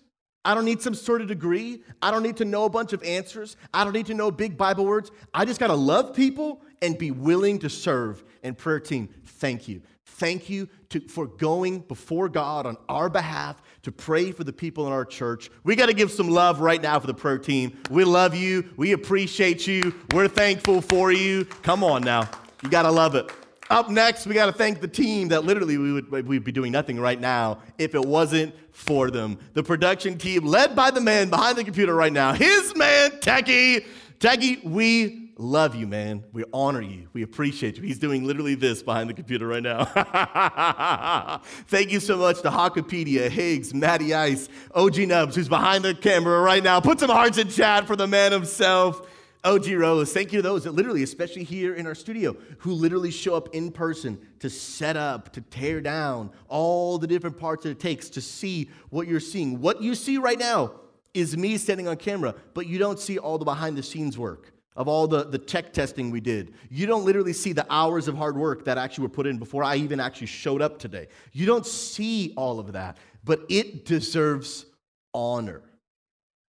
I 0.45 0.54
don't 0.54 0.65
need 0.65 0.82
some 0.82 0.95
sort 0.95 1.21
of 1.21 1.28
degree. 1.28 1.84
I 2.02 2.10
don't 2.12 2.23
need 2.23 2.38
to 2.38 2.45
know 2.45 2.65
a 2.65 2.69
bunch 2.69 2.93
of 2.93 3.04
answers. 3.04 3.58
I 3.73 3.84
don't 3.84 3.93
need 3.93 4.06
to 4.06 4.13
know 4.13 4.32
big 4.32 4.58
Bible 4.58 4.86
words. 4.86 5.12
I 5.34 5.45
just 5.45 5.60
got 5.60 5.67
to 5.67 5.76
love 5.76 6.13
people 6.13 6.62
and 6.82 6.97
be 6.97 7.12
willing 7.12 7.60
to 7.60 7.69
serve. 7.69 8.23
And 8.43 8.58
prayer 8.58 8.80
team, 8.80 9.10
thank 9.26 9.67
you. 9.67 9.82
Thank 10.06 10.50
you 10.50 10.67
to, 10.89 11.00
for 11.02 11.28
going 11.28 11.80
before 11.80 12.28
God 12.30 12.65
on 12.65 12.78
our 12.89 13.10
behalf 13.10 13.62
to 13.84 13.91
pray 13.91 14.32
for 14.32 14.43
the 14.43 14.54
people 14.54 14.88
in 14.88 14.93
our 14.93 15.06
church. 15.06 15.52
We 15.63 15.76
got 15.76 15.88
to 15.88 15.93
give 15.93 16.12
some 16.12 16.30
love 16.30 16.60
right 16.60 16.82
now 16.82 17.00
for 17.00 17.08
the 17.08 17.13
prayer 17.13 17.38
team. 17.38 17.78
We 17.91 18.04
love 18.04 18.34
you. 18.34 18.69
We 18.78 18.93
appreciate 18.93 19.67
you. 19.67 19.93
We're 20.13 20.28
thankful 20.28 20.82
for 20.82 21.12
you. 21.12 21.45
Come 21.45 21.84
on 21.84 22.04
now. 22.04 22.30
You 22.63 22.69
got 22.69 22.84
to 22.84 22.91
love 22.91 23.15
it. 23.15 23.30
Up 23.69 23.89
next, 23.89 24.25
we 24.25 24.34
got 24.34 24.45
to 24.45 24.53
thank 24.53 24.80
the 24.80 24.88
team 24.88 25.27
that 25.30 25.43
literally 25.43 25.77
we 25.77 25.93
would 25.93 26.27
we'd 26.27 26.43
be 26.43 26.51
doing 26.51 26.71
nothing 26.71 26.99
right 26.99 27.19
now 27.19 27.60
if 27.77 27.95
it 27.95 28.06
wasn't 28.06 28.56
for 28.71 29.12
them. 29.12 29.38
The 29.53 29.63
production 29.63 30.17
team, 30.17 30.45
led 30.45 30.75
by 30.75 30.91
the 30.91 31.01
man 31.01 31.30
behind 31.30 31.58
the 31.58 31.63
computer 31.63 31.93
right 31.93 32.13
now, 32.13 32.34
his 32.34 32.75
man, 32.75 33.12
Techie. 33.19 33.86
Techie, 34.19 34.63
we 34.63 35.27
love 35.38 35.75
you, 35.75 35.86
man. 35.86 36.23
We 36.34 36.43
honor 36.53 36.82
you. 36.82 37.08
We 37.13 37.23
appreciate 37.23 37.77
you. 37.77 37.84
He's 37.84 37.99
doing 37.99 38.25
literally 38.25 38.56
this 38.56 38.82
behind 38.82 39.10
the 39.10 39.13
computer 39.13 39.47
right 39.47 39.62
now. 39.62 39.86
Thank 41.67 41.91
you 41.91 41.99
so 41.99 42.17
much 42.17 42.41
to 42.41 42.49
Hawkopedia, 42.49 43.30
Higgs, 43.30 43.73
Matty 43.73 44.13
Ice, 44.13 44.49
OG 44.73 44.97
Nubs, 44.99 45.36
who's 45.36 45.49
behind 45.49 45.84
the 45.84 45.93
camera 45.93 46.41
right 46.41 46.63
now. 46.63 46.80
Put 46.80 46.99
some 46.99 47.10
hearts 47.10 47.38
in 47.38 47.49
chat 47.49 47.86
for 47.86 47.95
the 47.95 48.08
man 48.08 48.32
himself. 48.32 49.08
Oh, 49.43 49.56
OG 49.56 49.67
Rose, 49.67 50.12
thank 50.12 50.34
you 50.34 50.39
to 50.39 50.41
those 50.41 50.63
that 50.63 50.71
literally, 50.71 51.04
especially 51.04 51.43
here 51.43 51.76
in 51.76 51.86
our 51.86 51.95
studio, 51.95 52.36
who 52.60 52.73
literally 52.73 53.12
show 53.12 53.36
up 53.36 53.54
in 53.54 53.71
person 53.71 54.19
to 54.39 54.50
set 54.50 54.97
up, 54.97 55.32
to 55.34 55.41
tear 55.41 55.80
down 55.80 56.32
all 56.47 56.97
the 56.97 57.08
different 57.08 57.38
parts 57.38 57.63
that 57.63 57.69
it 57.69 57.80
takes 57.80 58.10
to 58.10 58.21
see 58.21 58.69
what 58.89 59.08
you're 59.08 59.19
seeing. 59.19 59.62
What 59.62 59.82
you 59.82 59.95
see 59.95 60.17
right 60.17 60.39
now 60.39 60.71
is 61.13 61.38
me 61.38 61.58
standing 61.58 61.88
on 61.88 61.97
camera, 61.97 62.36
but 62.54 62.67
you 62.67 62.78
don't 62.78 63.00
see 63.00 63.17
all 63.17 63.38
the 63.38 63.45
behind 63.45 63.78
the 63.78 63.84
scenes 63.84 64.17
work 64.17 64.54
of 64.76 64.88
all 64.88 65.08
the, 65.08 65.23
the 65.23 65.39
tech 65.39 65.73
testing 65.73 66.12
we 66.12 66.21
did. 66.21 66.54
You 66.69 66.86
don't 66.86 67.04
literally 67.04 67.34
see 67.34 67.52
the 67.52 67.65
hours 67.69 68.08
of 68.08 68.15
hard 68.15 68.38
work 68.38 68.65
that 68.65 68.78
actually 68.78 69.04
were 69.04 69.10
put 69.10 69.26
in 69.26 69.38
before 69.38 69.63
I 69.63 69.76
even 69.78 70.00
actually 70.00 70.28
showed 70.28 70.62
up 70.62 70.78
today. 70.78 71.08
You 71.34 71.47
don't 71.47 71.65
see 71.65 72.34
all 72.38 72.60
of 72.60 72.73
that, 72.73 72.97
but 73.23 73.41
it 73.50 73.86
deserves 73.86 74.67
honor. 75.13 75.63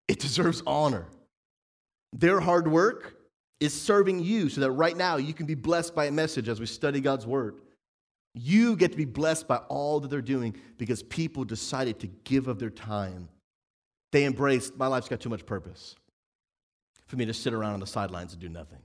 It 0.08 0.20
deserves 0.20 0.62
honor. 0.66 1.06
Their 2.12 2.40
hard 2.40 2.68
work 2.68 3.16
is 3.60 3.78
serving 3.78 4.20
you 4.20 4.48
so 4.48 4.60
that 4.60 4.70
right 4.70 4.96
now 4.96 5.16
you 5.16 5.34
can 5.34 5.46
be 5.46 5.54
blessed 5.54 5.94
by 5.94 6.06
a 6.06 6.12
message 6.12 6.48
as 6.48 6.60
we 6.60 6.66
study 6.66 7.00
God's 7.00 7.26
word. 7.26 7.60
You 8.34 8.76
get 8.76 8.92
to 8.92 8.96
be 8.96 9.04
blessed 9.04 9.48
by 9.48 9.56
all 9.68 10.00
that 10.00 10.08
they're 10.08 10.22
doing 10.22 10.56
because 10.76 11.02
people 11.02 11.44
decided 11.44 11.98
to 12.00 12.06
give 12.24 12.46
of 12.46 12.58
their 12.58 12.70
time. 12.70 13.28
They 14.12 14.24
embraced, 14.24 14.76
my 14.76 14.86
life's 14.86 15.08
got 15.08 15.20
too 15.20 15.28
much 15.28 15.44
purpose. 15.44 15.96
for 17.08 17.16
me 17.16 17.24
to 17.24 17.34
sit 17.34 17.52
around 17.54 17.72
on 17.72 17.80
the 17.80 17.86
sidelines 17.86 18.32
and 18.32 18.40
do 18.40 18.48
nothing. 18.48 18.78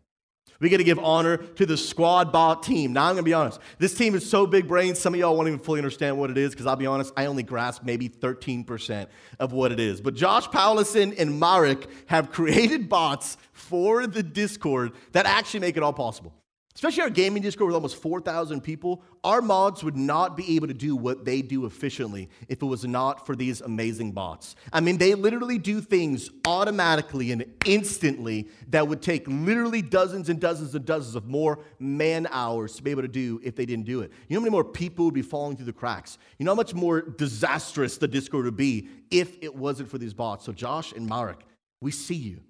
We 0.60 0.70
got 0.70 0.78
to 0.78 0.84
give 0.84 1.00
honor 1.00 1.38
to 1.38 1.66
the 1.66 1.78
squad 1.78 2.32
bot 2.32 2.64
team. 2.64 2.94
Now, 2.94 3.06
I'm 3.06 3.16
going 3.16 3.24
to 3.24 3.30
be 3.30 3.34
honest. 3.34 3.60
This 3.80 3.94
team 3.94 4.16
is 4.16 4.30
so 4.30 4.46
big 4.46 4.68
brain, 4.68 4.96
some 4.96 5.14
of 5.14 5.20
y'all 5.20 5.36
won't 5.36 5.48
even 5.48 5.60
fully 5.60 5.80
understand 5.80 6.18
what 6.18 6.30
it 6.30 6.38
is 6.38 6.52
because 6.52 6.66
I'll 6.66 6.76
be 6.76 6.86
honest, 6.86 7.14
I 7.18 7.26
only 7.26 7.44
grasp 7.44 7.84
maybe 7.84 8.10
13% 8.10 9.08
of 9.40 9.52
what 9.52 9.72
it 9.72 9.80
is. 9.80 10.02
But 10.02 10.16
Josh 10.16 10.48
Paulison 10.48 11.16
and 11.18 11.40
Marek 11.40 11.88
have 12.08 12.32
created 12.32 12.90
bots 12.90 13.38
for 13.52 14.08
the 14.08 14.24
Discord 14.24 14.94
that 15.12 15.26
actually 15.26 15.62
make 15.62 15.78
it 15.78 15.84
all 15.84 15.94
possible 15.94 16.34
especially 16.76 17.04
our 17.04 17.10
gaming 17.10 17.44
Discord 17.44 17.68
with 17.68 17.76
almost 17.76 18.02
4,000 18.02 18.62
people, 18.62 19.04
our 19.24 19.42
mods 19.42 19.84
would 19.84 19.96
not 19.96 20.36
be 20.36 20.56
able 20.56 20.68
to 20.68 20.74
do 20.74 20.96
what 20.96 21.24
they 21.24 21.42
do 21.42 21.66
efficiently 21.66 22.30
if 22.48 22.62
it 22.62 22.66
was 22.66 22.84
not 22.84 23.26
for 23.26 23.36
these 23.36 23.62
amazing 23.62 24.12
bots. 24.12 24.56
I 24.72 24.80
mean, 24.80 24.98
they 24.98 25.14
literally 25.14 25.60
do 25.60 25.82
things 25.82 26.30
automatically 26.46 27.32
and 27.32 27.46
instantly 27.66 28.50
that 28.70 28.88
would 28.88 29.02
take 29.02 29.28
literally 29.28 29.82
dozens 29.82 30.30
and 30.30 30.40
dozens 30.40 30.74
and 30.74 30.84
dozens 30.84 31.16
of 31.16 31.26
more 31.26 31.60
man 31.80 32.28
hours 32.32 32.76
to 32.76 32.84
be 32.84 32.92
able 32.92 33.04
to 33.04 33.08
do 33.08 33.40
if 33.44 33.56
they 33.56 33.66
didn't 33.66 33.86
do 33.86 34.02
it. 34.02 34.12
You 34.28 34.36
know 34.36 34.40
how 34.40 34.46
many 34.46 34.52
more 34.52 34.64
people 34.64 35.06
would 35.06 35.14
be 35.14 35.22
falling 35.22 35.56
through 35.56 35.68
the 35.68 35.74
cracks? 35.74 36.18
You 36.40 36.46
know 36.46 36.52
how 36.52 36.56
much 36.56 36.74
more 36.74 37.02
disastrous 37.02 37.98
the 37.98 38.08
Discord 38.08 38.46
would 38.46 38.58
be 38.58 38.90
if 39.12 39.38
it 39.42 39.56
wasn't 39.56 39.90
for 39.90 40.00
these 40.00 40.14
bots? 40.14 40.46
So, 40.46 40.52
Josh 40.52 40.92
and 40.92 41.08
Marek, 41.08 41.40
we 41.82 41.92
see 41.92 42.16
you. 42.16 42.42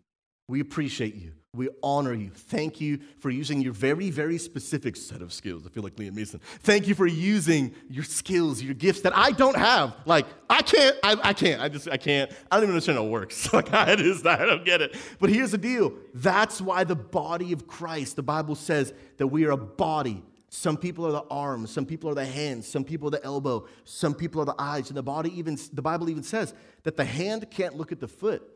We 0.48 0.62
appreciate 0.62 1.16
you. 1.16 1.34
We 1.56 1.70
honor 1.84 2.14
you. 2.14 2.32
Thank 2.32 2.82
you 2.82 3.00
for 3.20 3.30
using 3.30 3.62
your 3.62 3.74
very, 3.74 4.10
very 4.10 4.40
specific 4.40 4.96
set 4.96 5.22
of 5.22 5.32
skills. 5.32 5.68
I 5.68 5.70
feel 5.70 5.84
like 5.84 5.96
Liam 5.98 6.14
Neeson. 6.14 6.42
Thank 6.42 6.88
you 6.88 6.96
for 6.96 7.06
using 7.06 7.76
your 7.92 8.04
skills, 8.04 8.64
your 8.64 8.74
gifts 8.74 9.02
that 9.02 9.16
I 9.16 9.34
don't 9.34 9.56
have. 9.56 9.96
Like, 10.08 10.26
I 10.50 10.64
can't, 10.64 10.96
I, 11.04 11.16
I 11.22 11.34
can't, 11.34 11.62
I 11.62 11.70
just, 11.70 11.88
I 11.88 11.98
can't. 11.98 12.32
I 12.50 12.56
don't 12.56 12.64
even 12.64 12.74
understand 12.74 12.98
how 12.98 13.06
it 13.06 13.12
works. 13.12 13.54
like, 13.54 13.72
I 13.72 13.96
just, 13.96 14.26
I 14.26 14.44
don't 14.44 14.66
get 14.66 14.82
it. 14.82 14.96
But 15.20 15.30
here's 15.30 15.52
the 15.52 15.60
deal 15.60 15.94
that's 16.16 16.60
why 16.60 16.86
the 16.86 16.96
body 16.96 17.54
of 17.54 17.68
Christ, 17.68 18.16
the 18.16 18.24
Bible 18.24 18.56
says 18.56 18.92
that 19.18 19.28
we 19.28 19.46
are 19.46 19.52
a 19.52 19.58
body. 19.58 20.24
Some 20.50 20.76
people 20.76 21.06
are 21.06 21.12
the 21.12 21.26
arms, 21.30 21.70
some 21.70 21.86
people 21.86 22.10
are 22.10 22.16
the 22.16 22.26
hands, 22.26 22.68
some 22.68 22.84
people 22.84 23.10
are 23.10 23.12
the 23.12 23.24
elbow, 23.24 23.68
some 23.86 24.16
people 24.16 24.42
are 24.42 24.46
the 24.46 24.56
eyes. 24.58 24.88
And 24.90 24.98
the 24.98 25.04
body 25.04 25.32
even, 25.38 25.60
the 25.72 25.84
Bible 25.84 26.10
even 26.10 26.24
says 26.24 26.56
that 26.82 26.98
the 26.98 27.06
hand 27.06 27.52
can't 27.52 27.76
look 27.76 27.92
at 27.92 28.00
the 28.00 28.08
foot 28.08 28.53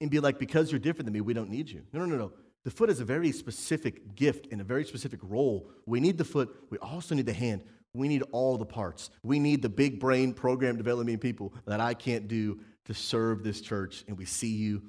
and 0.00 0.10
be 0.10 0.20
like, 0.20 0.38
because 0.38 0.70
you're 0.70 0.78
different 0.78 1.06
than 1.06 1.12
me, 1.12 1.20
we 1.20 1.34
don't 1.34 1.50
need 1.50 1.68
you. 1.68 1.82
No, 1.92 2.00
no, 2.00 2.06
no, 2.06 2.16
no. 2.16 2.32
The 2.64 2.70
foot 2.70 2.90
is 2.90 3.00
a 3.00 3.04
very 3.04 3.32
specific 3.32 4.14
gift 4.14 4.48
and 4.50 4.60
a 4.60 4.64
very 4.64 4.84
specific 4.84 5.20
role. 5.22 5.70
We 5.86 6.00
need 6.00 6.18
the 6.18 6.24
foot, 6.24 6.54
we 6.70 6.78
also 6.78 7.14
need 7.14 7.26
the 7.26 7.32
hand. 7.32 7.62
We 7.94 8.08
need 8.08 8.22
all 8.32 8.58
the 8.58 8.66
parts. 8.66 9.10
We 9.22 9.38
need 9.38 9.62
the 9.62 9.68
big 9.68 9.98
brain 9.98 10.34
program 10.34 10.76
development 10.76 11.20
people 11.20 11.54
that 11.66 11.80
I 11.80 11.94
can't 11.94 12.28
do 12.28 12.60
to 12.84 12.94
serve 12.94 13.42
this 13.42 13.60
church. 13.60 14.04
And 14.06 14.16
we 14.16 14.24
see 14.24 14.52
you, 14.52 14.82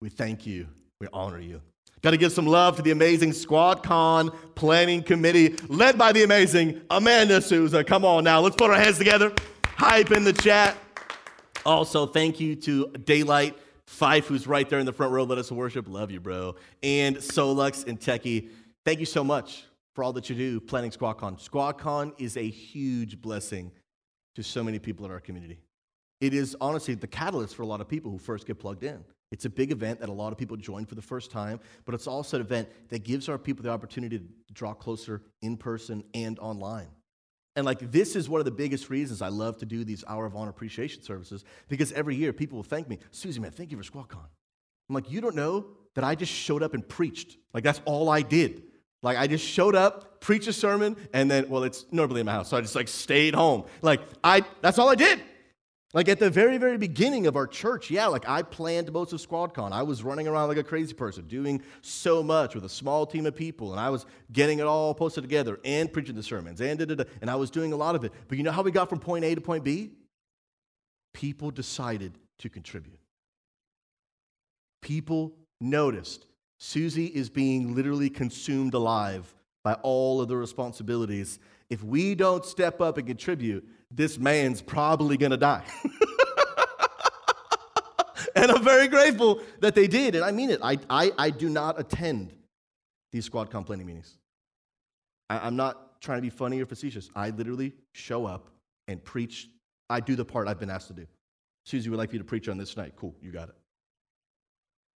we 0.00 0.08
thank 0.08 0.46
you, 0.46 0.68
we 1.00 1.08
honor 1.12 1.40
you. 1.40 1.62
Got 2.02 2.10
to 2.10 2.16
give 2.16 2.32
some 2.32 2.46
love 2.46 2.76
to 2.76 2.82
the 2.82 2.90
amazing 2.90 3.32
Squad 3.32 3.82
Con 3.82 4.30
Planning 4.54 5.02
Committee, 5.02 5.56
led 5.68 5.96
by 5.96 6.12
the 6.12 6.24
amazing 6.24 6.80
Amanda 6.90 7.40
Souza. 7.40 7.84
Come 7.84 8.04
on 8.04 8.24
now, 8.24 8.40
let's 8.40 8.56
put 8.56 8.70
our 8.70 8.76
hands 8.76 8.98
together. 8.98 9.32
Hype 9.64 10.10
in 10.10 10.24
the 10.24 10.32
chat. 10.32 10.76
Also, 11.64 12.06
thank 12.06 12.40
you 12.40 12.56
to 12.56 12.88
Daylight 13.04 13.56
Fife, 13.92 14.26
who's 14.26 14.46
right 14.46 14.66
there 14.70 14.78
in 14.78 14.86
the 14.86 14.92
front 14.92 15.12
row, 15.12 15.22
let 15.22 15.36
us 15.36 15.52
worship. 15.52 15.86
Love 15.86 16.10
you, 16.10 16.18
bro. 16.18 16.56
And 16.82 17.16
Solux 17.18 17.86
and 17.86 18.00
Techie, 18.00 18.48
thank 18.86 19.00
you 19.00 19.06
so 19.06 19.22
much 19.22 19.64
for 19.94 20.02
all 20.02 20.14
that 20.14 20.30
you 20.30 20.34
do 20.34 20.60
planning 20.60 20.90
SquadCon. 20.90 21.38
SquadCon 21.46 22.14
is 22.18 22.38
a 22.38 22.48
huge 22.48 23.20
blessing 23.20 23.70
to 24.34 24.42
so 24.42 24.64
many 24.64 24.78
people 24.78 25.04
in 25.04 25.12
our 25.12 25.20
community. 25.20 25.60
It 26.22 26.32
is 26.32 26.56
honestly 26.58 26.94
the 26.94 27.06
catalyst 27.06 27.54
for 27.54 27.64
a 27.64 27.66
lot 27.66 27.82
of 27.82 27.88
people 27.88 28.10
who 28.10 28.16
first 28.16 28.46
get 28.46 28.58
plugged 28.58 28.82
in. 28.82 29.04
It's 29.30 29.44
a 29.44 29.50
big 29.50 29.70
event 29.70 30.00
that 30.00 30.08
a 30.08 30.12
lot 30.12 30.32
of 30.32 30.38
people 30.38 30.56
join 30.56 30.86
for 30.86 30.94
the 30.94 31.02
first 31.02 31.30
time, 31.30 31.60
but 31.84 31.94
it's 31.94 32.06
also 32.06 32.38
an 32.38 32.40
event 32.40 32.70
that 32.88 33.04
gives 33.04 33.28
our 33.28 33.36
people 33.36 33.62
the 33.62 33.70
opportunity 33.70 34.18
to 34.18 34.24
draw 34.54 34.72
closer 34.72 35.20
in 35.42 35.58
person 35.58 36.02
and 36.14 36.38
online. 36.38 36.88
And 37.54 37.66
like 37.66 37.90
this 37.92 38.16
is 38.16 38.28
one 38.28 38.40
of 38.40 38.44
the 38.44 38.50
biggest 38.50 38.88
reasons 38.88 39.20
I 39.20 39.28
love 39.28 39.58
to 39.58 39.66
do 39.66 39.84
these 39.84 40.04
Hour 40.08 40.24
of 40.26 40.34
Honor 40.34 40.50
appreciation 40.50 41.02
services 41.02 41.44
because 41.68 41.92
every 41.92 42.16
year 42.16 42.32
people 42.32 42.56
will 42.56 42.62
thank 42.62 42.88
me, 42.88 42.98
CZ, 43.12 43.38
man, 43.40 43.50
thank 43.50 43.70
you 43.70 43.76
for 43.76 43.84
SquadCon. 43.84 44.24
I'm 44.88 44.94
like, 44.94 45.10
you 45.10 45.20
don't 45.20 45.36
know 45.36 45.66
that 45.94 46.04
I 46.04 46.14
just 46.14 46.32
showed 46.32 46.62
up 46.62 46.74
and 46.74 46.86
preached. 46.86 47.36
Like 47.52 47.64
that's 47.64 47.80
all 47.84 48.08
I 48.08 48.22
did. 48.22 48.62
Like 49.02 49.18
I 49.18 49.26
just 49.26 49.44
showed 49.46 49.74
up, 49.74 50.20
preached 50.20 50.48
a 50.48 50.52
sermon, 50.52 50.96
and 51.12 51.30
then, 51.30 51.48
well, 51.48 51.64
it's 51.64 51.84
normally 51.90 52.20
in 52.20 52.26
my 52.26 52.32
house, 52.32 52.48
so 52.48 52.56
I 52.56 52.60
just 52.60 52.74
like 52.74 52.88
stayed 52.88 53.34
home. 53.34 53.64
Like 53.82 54.00
I, 54.22 54.42
that's 54.60 54.78
all 54.78 54.88
I 54.88 54.94
did. 54.94 55.20
Like 55.94 56.08
at 56.08 56.18
the 56.18 56.30
very, 56.30 56.56
very 56.56 56.78
beginning 56.78 57.26
of 57.26 57.36
our 57.36 57.46
church, 57.46 57.90
yeah, 57.90 58.06
like 58.06 58.26
I 58.26 58.42
planned 58.42 58.90
most 58.92 59.12
of 59.12 59.20
SquadCon. 59.20 59.72
I 59.72 59.82
was 59.82 60.02
running 60.02 60.26
around 60.26 60.48
like 60.48 60.56
a 60.56 60.64
crazy 60.64 60.94
person, 60.94 61.26
doing 61.26 61.60
so 61.82 62.22
much 62.22 62.54
with 62.54 62.64
a 62.64 62.68
small 62.68 63.04
team 63.04 63.26
of 63.26 63.36
people, 63.36 63.72
and 63.72 63.80
I 63.80 63.90
was 63.90 64.06
getting 64.32 64.58
it 64.58 64.66
all 64.66 64.94
posted 64.94 65.22
together 65.22 65.60
and 65.64 65.92
preaching 65.92 66.14
the 66.14 66.22
sermons 66.22 66.62
and 66.62 66.78
da, 66.78 66.86
da, 66.86 66.94
da, 66.94 67.04
and 67.20 67.30
I 67.30 67.34
was 67.34 67.50
doing 67.50 67.74
a 67.74 67.76
lot 67.76 67.94
of 67.94 68.04
it. 68.04 68.12
But 68.26 68.38
you 68.38 68.44
know 68.44 68.52
how 68.52 68.62
we 68.62 68.70
got 68.70 68.88
from 68.88 69.00
point 69.00 69.24
A 69.24 69.34
to 69.34 69.40
point 69.42 69.64
B? 69.64 69.90
People 71.12 71.50
decided 71.50 72.16
to 72.38 72.48
contribute. 72.48 72.98
People 74.80 75.34
noticed 75.60 76.26
CZ 76.58 77.10
is 77.10 77.28
being 77.28 77.74
literally 77.74 78.08
consumed 78.08 78.72
alive 78.72 79.34
by 79.62 79.74
all 79.74 80.22
of 80.22 80.28
the 80.28 80.36
responsibilities. 80.36 81.38
If 81.68 81.84
we 81.84 82.14
don't 82.14 82.44
step 82.44 82.80
up 82.80 82.98
and 82.98 83.06
contribute, 83.06 83.66
this 83.94 84.18
man's 84.18 84.62
probably 84.62 85.16
gonna 85.16 85.36
die. 85.36 85.64
and 88.34 88.50
I'm 88.50 88.64
very 88.64 88.88
grateful 88.88 89.40
that 89.60 89.74
they 89.74 89.86
did. 89.86 90.14
And 90.14 90.24
I 90.24 90.32
mean 90.32 90.50
it. 90.50 90.60
I, 90.62 90.78
I, 90.88 91.12
I 91.18 91.30
do 91.30 91.48
not 91.48 91.78
attend 91.78 92.32
these 93.12 93.28
SquadCon 93.28 93.66
planning 93.66 93.86
meetings. 93.86 94.16
I, 95.28 95.46
I'm 95.46 95.56
not 95.56 96.00
trying 96.00 96.18
to 96.18 96.22
be 96.22 96.30
funny 96.30 96.60
or 96.60 96.66
facetious. 96.66 97.10
I 97.14 97.30
literally 97.30 97.72
show 97.92 98.26
up 98.26 98.48
and 98.88 99.02
preach. 99.04 99.48
I 99.90 100.00
do 100.00 100.16
the 100.16 100.24
part 100.24 100.48
I've 100.48 100.58
been 100.58 100.70
asked 100.70 100.88
to 100.88 100.94
do. 100.94 101.06
CZ 101.66 101.88
would 101.88 101.98
like 101.98 102.12
you 102.12 102.18
to 102.18 102.24
preach 102.24 102.48
on 102.48 102.58
this 102.58 102.76
night. 102.76 102.94
Cool, 102.96 103.14
you 103.20 103.30
got 103.30 103.48
it. 103.48 103.54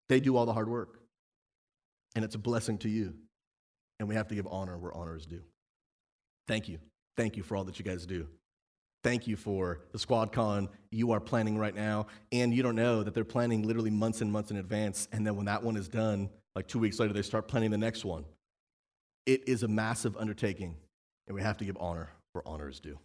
They 0.09 0.19
do 0.19 0.35
all 0.35 0.45
the 0.45 0.53
hard 0.53 0.69
work. 0.69 0.99
And 2.15 2.23
it's 2.23 2.35
a 2.35 2.39
blessing 2.39 2.77
to 2.79 2.89
you. 2.89 3.13
And 3.99 4.07
we 4.07 4.15
have 4.15 4.27
to 4.29 4.35
give 4.35 4.47
honor 4.47 4.77
where 4.77 4.93
honor 4.93 5.15
is 5.15 5.25
due. 5.25 5.43
Thank 6.47 6.69
you. 6.69 6.79
Thank 7.17 7.37
you 7.37 7.43
for 7.43 7.55
all 7.55 7.63
that 7.65 7.77
you 7.77 7.85
guys 7.85 8.05
do 8.05 8.27
thank 9.05 9.27
you 9.27 9.35
for 9.35 9.81
the 9.91 9.99
squad 9.99 10.31
con 10.31 10.67
you 10.89 11.11
are 11.11 11.19
planning 11.19 11.59
right 11.59 11.75
now. 11.75 12.07
And 12.31 12.51
you 12.51 12.63
don't 12.63 12.75
know 12.75 13.03
that 13.03 13.13
they're 13.13 13.23
planning 13.23 13.61
literally 13.61 13.91
months 13.91 14.21
and 14.21 14.31
months 14.31 14.49
in 14.49 14.57
advance. 14.57 15.07
And 15.11 15.25
then 15.25 15.35
when 15.35 15.45
that 15.45 15.61
one 15.61 15.77
is 15.77 15.87
done, 15.87 16.27
like 16.55 16.67
two 16.67 16.79
weeks 16.79 16.99
later, 16.99 17.13
they 17.13 17.21
start 17.21 17.47
planning 17.47 17.69
the 17.69 17.77
next 17.77 18.03
one. 18.03 18.25
It 19.27 19.47
is 19.47 19.61
a 19.61 19.67
massive 19.67 20.17
undertaking, 20.17 20.75
and 21.27 21.35
we 21.35 21.43
have 21.43 21.57
to 21.57 21.65
give 21.65 21.77
honor 21.79 22.09
where 22.31 22.47
honor 22.47 22.67
is 22.67 22.79
due. 22.79 22.97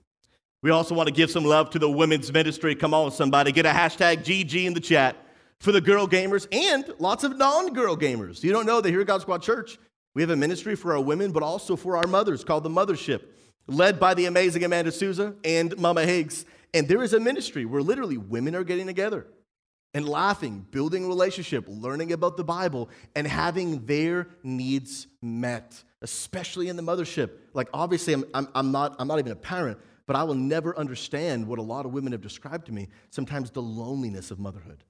We 0.62 0.70
also 0.70 0.94
want 0.94 1.08
to 1.08 1.12
give 1.12 1.30
some 1.30 1.44
love 1.44 1.68
to 1.70 1.78
the 1.78 1.90
women's 1.90 2.32
ministry. 2.32 2.74
Come 2.74 2.94
on, 2.94 3.10
somebody, 3.10 3.52
get 3.52 3.66
a 3.66 3.70
hashtag 3.70 4.24
GG 4.24 4.64
in 4.64 4.72
the 4.72 4.80
chat 4.80 5.16
for 5.60 5.70
the 5.70 5.82
girl 5.82 6.06
gamers 6.08 6.46
and 6.50 6.90
lots 6.98 7.24
of 7.24 7.36
non 7.36 7.74
girl 7.74 7.94
gamers. 7.94 8.42
You 8.42 8.52
don't 8.52 8.66
know 8.66 8.80
that 8.80 8.88
here 8.88 9.02
at 9.02 9.06
God 9.06 9.20
Squad 9.20 9.42
Church, 9.42 9.78
we 10.14 10.22
have 10.22 10.30
a 10.30 10.36
ministry 10.36 10.76
for 10.76 10.94
our 10.94 11.00
women, 11.00 11.30
but 11.30 11.42
also 11.42 11.76
for 11.76 11.98
our 11.98 12.06
mothers 12.06 12.42
called 12.42 12.62
the 12.62 12.70
Mothership 12.70 13.22
led 13.70 14.00
by 14.00 14.14
the 14.14 14.26
amazing 14.26 14.64
Amanda 14.64 14.92
Souza 14.92 15.34
and 15.44 15.76
Mama 15.78 16.04
Higgs. 16.04 16.44
And 16.74 16.88
there 16.88 17.02
is 17.02 17.12
a 17.12 17.20
ministry 17.20 17.64
where 17.64 17.82
literally 17.82 18.16
women 18.16 18.54
are 18.54 18.64
getting 18.64 18.86
together 18.86 19.26
and 19.94 20.08
laughing, 20.08 20.66
building 20.70 21.08
relationship, 21.08 21.64
learning 21.68 22.12
about 22.12 22.36
the 22.36 22.44
Bible, 22.44 22.90
and 23.16 23.26
having 23.26 23.86
their 23.86 24.28
needs 24.42 25.06
met, 25.20 25.82
especially 26.02 26.68
in 26.68 26.76
the 26.76 26.82
mothership. 26.82 27.30
Like, 27.54 27.68
obviously, 27.72 28.12
I'm, 28.12 28.24
I'm, 28.34 28.48
I'm, 28.54 28.72
not, 28.72 28.96
I'm 28.98 29.08
not 29.08 29.18
even 29.18 29.32
a 29.32 29.36
parent, 29.36 29.78
but 30.06 30.16
I 30.16 30.22
will 30.22 30.34
never 30.34 30.76
understand 30.78 31.46
what 31.46 31.58
a 31.58 31.62
lot 31.62 31.86
of 31.86 31.92
women 31.92 32.12
have 32.12 32.20
described 32.20 32.66
to 32.66 32.72
me 32.72 32.88
sometimes 33.10 33.50
the 33.50 33.62
loneliness 33.62 34.30
of 34.30 34.38
motherhood. 34.38 34.84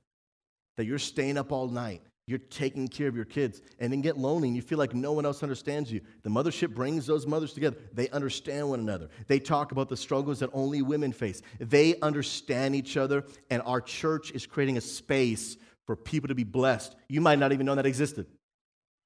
That 0.77 0.85
you're 0.85 0.99
staying 0.99 1.39
up 1.39 1.53
all 1.53 1.69
night, 1.69 2.03
you're 2.31 2.39
taking 2.39 2.87
care 2.87 3.09
of 3.09 3.17
your 3.17 3.25
kids 3.25 3.61
and 3.81 3.93
then 3.93 4.01
get 4.01 4.17
lonely 4.17 4.47
and 4.47 4.57
you 4.57 4.63
feel 4.63 4.79
like 4.79 4.95
no 4.95 5.11
one 5.11 5.27
else 5.27 5.43
understands 5.43 5.91
you. 5.91 6.01
The 6.23 6.31
mothership 6.31 6.73
brings 6.73 7.05
those 7.05 7.27
mothers 7.27 7.53
together. 7.53 7.77
They 7.93 8.09
understand 8.11 8.69
one 8.71 8.79
another. 8.79 9.09
They 9.27 9.41
talk 9.41 9.73
about 9.73 9.89
the 9.89 9.97
struggles 9.97 10.39
that 10.39 10.51
only 10.53 10.81
women 10.81 11.11
face. 11.13 11.43
They 11.59 11.99
understand 12.01 12.77
each 12.77 12.97
other, 12.97 13.25
and 13.51 13.63
our 13.67 13.81
church 13.81 14.31
is 14.31 14.47
creating 14.47 14.77
a 14.77 14.81
space 14.81 15.57
for 15.87 15.97
people 15.97 16.29
to 16.29 16.37
be 16.37 16.45
blessed. 16.45 16.95
You 17.09 17.21
might 17.21 17.41
not 17.41 17.53
even 17.53 17.67
know 17.67 17.75
that 17.75 17.85
existed, 17.85 18.27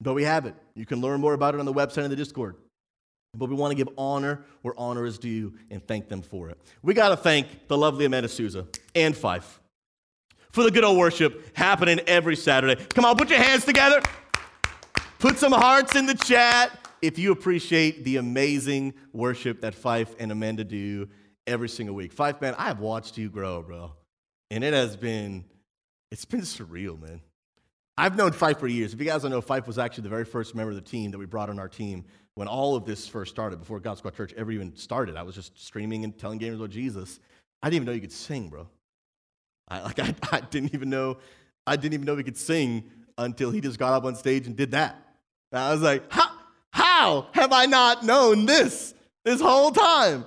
but 0.02 0.12
we 0.12 0.24
have 0.24 0.44
it. 0.44 0.54
You 0.74 0.84
can 0.84 1.00
learn 1.00 1.20
more 1.22 1.32
about 1.32 1.54
it 1.54 1.60
on 1.60 1.66
the 1.66 1.72
website 1.72 2.02
and 2.02 2.12
the 2.12 2.16
Discord. 2.16 2.56
But 3.34 3.48
we 3.48 3.54
want 3.54 3.70
to 3.70 3.74
give 3.74 3.88
honor 3.96 4.44
where 4.60 4.74
honor 4.76 5.06
is 5.06 5.18
due 5.18 5.54
and 5.70 5.84
thank 5.84 6.08
them 6.08 6.20
for 6.20 6.50
it. 6.50 6.58
We 6.82 6.92
got 6.92 7.08
to 7.08 7.16
thank 7.16 7.68
the 7.68 7.78
lovely 7.78 8.04
Amanda 8.04 8.28
Souza 8.28 8.66
and 8.94 9.16
Fife 9.16 9.60
for 10.54 10.62
the 10.62 10.70
good 10.70 10.84
old 10.84 10.96
worship 10.96 11.56
happening 11.56 11.98
every 12.06 12.36
Saturday. 12.36 12.76
Come 12.94 13.04
on, 13.04 13.16
put 13.16 13.28
your 13.28 13.40
hands 13.40 13.64
together. 13.64 14.00
Put 15.18 15.36
some 15.36 15.50
hearts 15.50 15.96
in 15.96 16.06
the 16.06 16.14
chat 16.14 16.70
if 17.02 17.18
you 17.18 17.32
appreciate 17.32 18.04
the 18.04 18.18
amazing 18.18 18.94
worship 19.12 19.62
that 19.62 19.74
Fife 19.74 20.14
and 20.20 20.30
Amanda 20.30 20.62
do 20.62 21.08
every 21.44 21.68
single 21.68 21.96
week. 21.96 22.12
Fife, 22.12 22.40
man, 22.40 22.54
I 22.56 22.66
have 22.68 22.78
watched 22.78 23.18
you 23.18 23.30
grow, 23.30 23.62
bro. 23.62 23.94
And 24.48 24.62
it 24.62 24.72
has 24.72 24.96
been, 24.96 25.44
it's 26.12 26.24
been 26.24 26.42
surreal, 26.42 27.00
man. 27.02 27.20
I've 27.98 28.14
known 28.14 28.30
Fife 28.30 28.60
for 28.60 28.68
years. 28.68 28.94
If 28.94 29.00
you 29.00 29.06
guys 29.06 29.22
don't 29.22 29.32
know, 29.32 29.40
Fife 29.40 29.66
was 29.66 29.76
actually 29.76 30.04
the 30.04 30.08
very 30.10 30.24
first 30.24 30.54
member 30.54 30.70
of 30.70 30.76
the 30.76 30.88
team 30.88 31.10
that 31.10 31.18
we 31.18 31.26
brought 31.26 31.50
on 31.50 31.58
our 31.58 31.68
team 31.68 32.04
when 32.36 32.46
all 32.46 32.76
of 32.76 32.84
this 32.84 33.08
first 33.08 33.32
started, 33.32 33.58
before 33.58 33.80
God 33.80 33.98
Squad 33.98 34.14
Church 34.14 34.32
ever 34.36 34.52
even 34.52 34.76
started. 34.76 35.16
I 35.16 35.24
was 35.24 35.34
just 35.34 35.60
streaming 35.60 36.04
and 36.04 36.16
telling 36.16 36.38
gamers 36.38 36.56
about 36.56 36.70
Jesus. 36.70 37.18
I 37.60 37.70
didn't 37.70 37.76
even 37.76 37.86
know 37.86 37.92
you 37.92 38.00
could 38.00 38.12
sing, 38.12 38.50
bro. 38.50 38.68
I, 39.68 39.80
like, 39.82 39.98
I, 39.98 40.14
I 40.32 40.40
didn't 40.40 40.74
even 40.74 40.90
know, 40.90 41.18
I 41.66 41.76
didn't 41.76 41.94
even 41.94 42.06
know 42.06 42.14
we 42.14 42.24
could 42.24 42.36
sing 42.36 42.90
until 43.16 43.50
he 43.50 43.60
just 43.60 43.78
got 43.78 43.92
up 43.92 44.04
on 44.04 44.14
stage 44.16 44.46
and 44.46 44.56
did 44.56 44.72
that. 44.72 44.96
And 45.52 45.60
I 45.60 45.72
was 45.72 45.82
like, 45.82 46.04
how, 46.10 46.30
how 46.70 47.26
have 47.32 47.52
I 47.52 47.66
not 47.66 48.04
known 48.04 48.46
this 48.46 48.94
this 49.24 49.40
whole 49.40 49.70
time? 49.70 50.26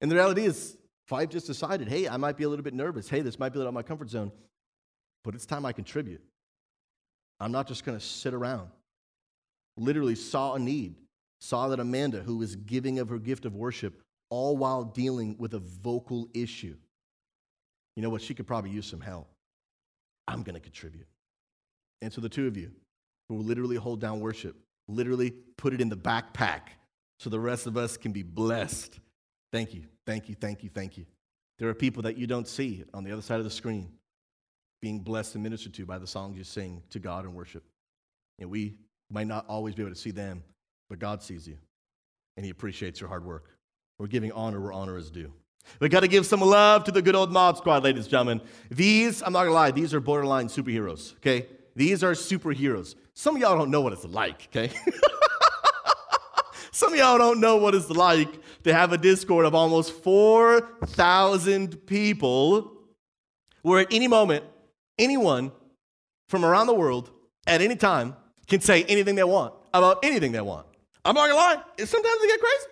And 0.00 0.10
the 0.10 0.14
reality 0.14 0.44
is, 0.44 0.76
Fife 1.06 1.30
just 1.30 1.46
decided, 1.46 1.88
hey, 1.88 2.06
I 2.06 2.18
might 2.18 2.36
be 2.36 2.44
a 2.44 2.48
little 2.48 2.62
bit 2.62 2.74
nervous. 2.74 3.08
Hey, 3.08 3.22
this 3.22 3.38
might 3.38 3.52
be 3.52 3.60
out 3.60 3.66
of 3.66 3.72
my 3.72 3.82
comfort 3.82 4.10
zone, 4.10 4.30
but 5.24 5.34
it's 5.34 5.46
time 5.46 5.64
I 5.64 5.72
contribute. 5.72 6.20
I'm 7.40 7.50
not 7.50 7.66
just 7.66 7.84
going 7.84 7.98
to 7.98 8.04
sit 8.04 8.34
around. 8.34 8.68
Literally 9.78 10.14
saw 10.14 10.54
a 10.54 10.58
need, 10.58 10.96
saw 11.40 11.68
that 11.68 11.80
Amanda, 11.80 12.20
who 12.20 12.36
was 12.36 12.56
giving 12.56 12.98
of 12.98 13.08
her 13.08 13.18
gift 13.18 13.46
of 13.46 13.54
worship, 13.54 14.02
all 14.28 14.56
while 14.56 14.84
dealing 14.84 15.36
with 15.38 15.54
a 15.54 15.60
vocal 15.60 16.28
issue. 16.34 16.76
You 17.98 18.02
know 18.02 18.10
what? 18.10 18.22
She 18.22 18.32
could 18.32 18.46
probably 18.46 18.70
use 18.70 18.86
some 18.86 19.00
help. 19.00 19.26
I'm 20.28 20.44
going 20.44 20.54
to 20.54 20.60
contribute. 20.60 21.08
And 22.00 22.12
so 22.12 22.20
the 22.20 22.28
two 22.28 22.46
of 22.46 22.56
you 22.56 22.70
who 23.28 23.34
will 23.34 23.42
literally 23.42 23.74
hold 23.74 24.00
down 24.00 24.20
worship, 24.20 24.54
literally 24.86 25.32
put 25.56 25.74
it 25.74 25.80
in 25.80 25.88
the 25.88 25.96
backpack 25.96 26.60
so 27.18 27.28
the 27.28 27.40
rest 27.40 27.66
of 27.66 27.76
us 27.76 27.96
can 27.96 28.12
be 28.12 28.22
blessed. 28.22 29.00
Thank 29.50 29.74
you, 29.74 29.82
thank 30.06 30.28
you, 30.28 30.36
thank 30.40 30.62
you, 30.62 30.70
thank 30.72 30.96
you. 30.96 31.06
There 31.58 31.68
are 31.68 31.74
people 31.74 32.04
that 32.04 32.16
you 32.16 32.28
don't 32.28 32.46
see 32.46 32.84
on 32.94 33.02
the 33.02 33.10
other 33.10 33.20
side 33.20 33.40
of 33.40 33.44
the 33.44 33.50
screen 33.50 33.90
being 34.80 35.00
blessed 35.00 35.34
and 35.34 35.42
ministered 35.42 35.74
to 35.74 35.84
by 35.84 35.98
the 35.98 36.06
songs 36.06 36.38
you 36.38 36.44
sing 36.44 36.84
to 36.90 37.00
God 37.00 37.24
and 37.24 37.34
worship. 37.34 37.64
And 38.38 38.48
we 38.48 38.76
might 39.10 39.26
not 39.26 39.44
always 39.48 39.74
be 39.74 39.82
able 39.82 39.92
to 39.92 40.00
see 40.00 40.12
them, 40.12 40.44
but 40.88 41.00
God 41.00 41.20
sees 41.20 41.48
you 41.48 41.58
and 42.36 42.44
He 42.44 42.50
appreciates 42.50 43.00
your 43.00 43.08
hard 43.08 43.24
work. 43.24 43.58
We're 43.98 44.06
giving 44.06 44.30
honor 44.30 44.60
where 44.60 44.72
honor 44.72 44.96
is 44.96 45.10
due. 45.10 45.32
We 45.80 45.88
got 45.88 46.00
to 46.00 46.08
give 46.08 46.26
some 46.26 46.40
love 46.40 46.84
to 46.84 46.92
the 46.92 47.02
good 47.02 47.14
old 47.14 47.30
mod 47.32 47.56
squad, 47.56 47.84
ladies 47.84 48.04
and 48.04 48.10
gentlemen. 48.10 48.40
These, 48.70 49.22
I'm 49.22 49.32
not 49.32 49.44
gonna 49.44 49.54
lie, 49.54 49.70
these 49.70 49.94
are 49.94 50.00
borderline 50.00 50.48
superheroes, 50.48 51.14
okay? 51.16 51.46
These 51.76 52.02
are 52.02 52.12
superheroes. 52.12 52.94
Some 53.14 53.36
of 53.36 53.42
y'all 53.42 53.56
don't 53.56 53.70
know 53.70 53.80
what 53.80 53.92
it's 53.92 54.04
like, 54.04 54.48
okay? 54.50 54.72
Some 56.72 56.92
of 56.92 56.98
y'all 56.98 57.18
don't 57.18 57.40
know 57.40 57.56
what 57.56 57.74
it's 57.74 57.90
like 57.90 58.28
to 58.64 58.72
have 58.72 58.92
a 58.92 58.98
Discord 58.98 59.46
of 59.46 59.54
almost 59.54 59.92
4,000 60.02 61.86
people 61.86 62.72
where 63.62 63.80
at 63.80 63.92
any 63.92 64.06
moment 64.06 64.44
anyone 64.98 65.50
from 66.28 66.44
around 66.44 66.66
the 66.66 66.74
world 66.74 67.10
at 67.46 67.60
any 67.60 67.76
time 67.76 68.14
can 68.46 68.60
say 68.60 68.84
anything 68.84 69.14
they 69.14 69.24
want 69.24 69.54
about 69.74 70.04
anything 70.04 70.32
they 70.32 70.40
want. 70.40 70.66
I'm 71.04 71.14
not 71.14 71.28
gonna 71.28 71.34
lie, 71.34 71.62
sometimes 71.84 72.20
they 72.20 72.26
get 72.26 72.40
crazy. 72.40 72.66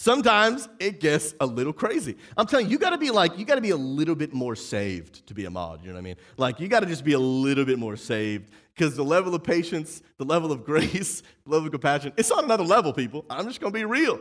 Sometimes 0.00 0.68
it 0.78 1.00
gets 1.00 1.34
a 1.40 1.44
little 1.44 1.72
crazy. 1.72 2.16
I'm 2.36 2.46
telling 2.46 2.66
you, 2.66 2.70
you 2.70 2.78
gotta 2.78 2.98
be 2.98 3.10
like, 3.10 3.36
you 3.36 3.44
gotta 3.44 3.60
be 3.60 3.70
a 3.70 3.76
little 3.76 4.14
bit 4.14 4.32
more 4.32 4.54
saved 4.54 5.26
to 5.26 5.34
be 5.34 5.44
a 5.44 5.50
mod, 5.50 5.80
you 5.82 5.88
know 5.88 5.94
what 5.94 5.98
I 5.98 6.02
mean? 6.02 6.14
Like, 6.36 6.60
you 6.60 6.68
gotta 6.68 6.86
just 6.86 7.02
be 7.02 7.14
a 7.14 7.18
little 7.18 7.64
bit 7.64 7.80
more 7.80 7.96
saved 7.96 8.52
because 8.76 8.94
the 8.94 9.02
level 9.02 9.34
of 9.34 9.42
patience, 9.42 10.04
the 10.16 10.24
level 10.24 10.52
of 10.52 10.64
grace, 10.64 11.22
the 11.44 11.50
level 11.50 11.66
of 11.66 11.72
compassion, 11.72 12.12
it's 12.16 12.30
on 12.30 12.44
another 12.44 12.62
level, 12.62 12.92
people. 12.92 13.24
I'm 13.28 13.48
just 13.48 13.60
gonna 13.60 13.72
be 13.72 13.84
real. 13.84 14.20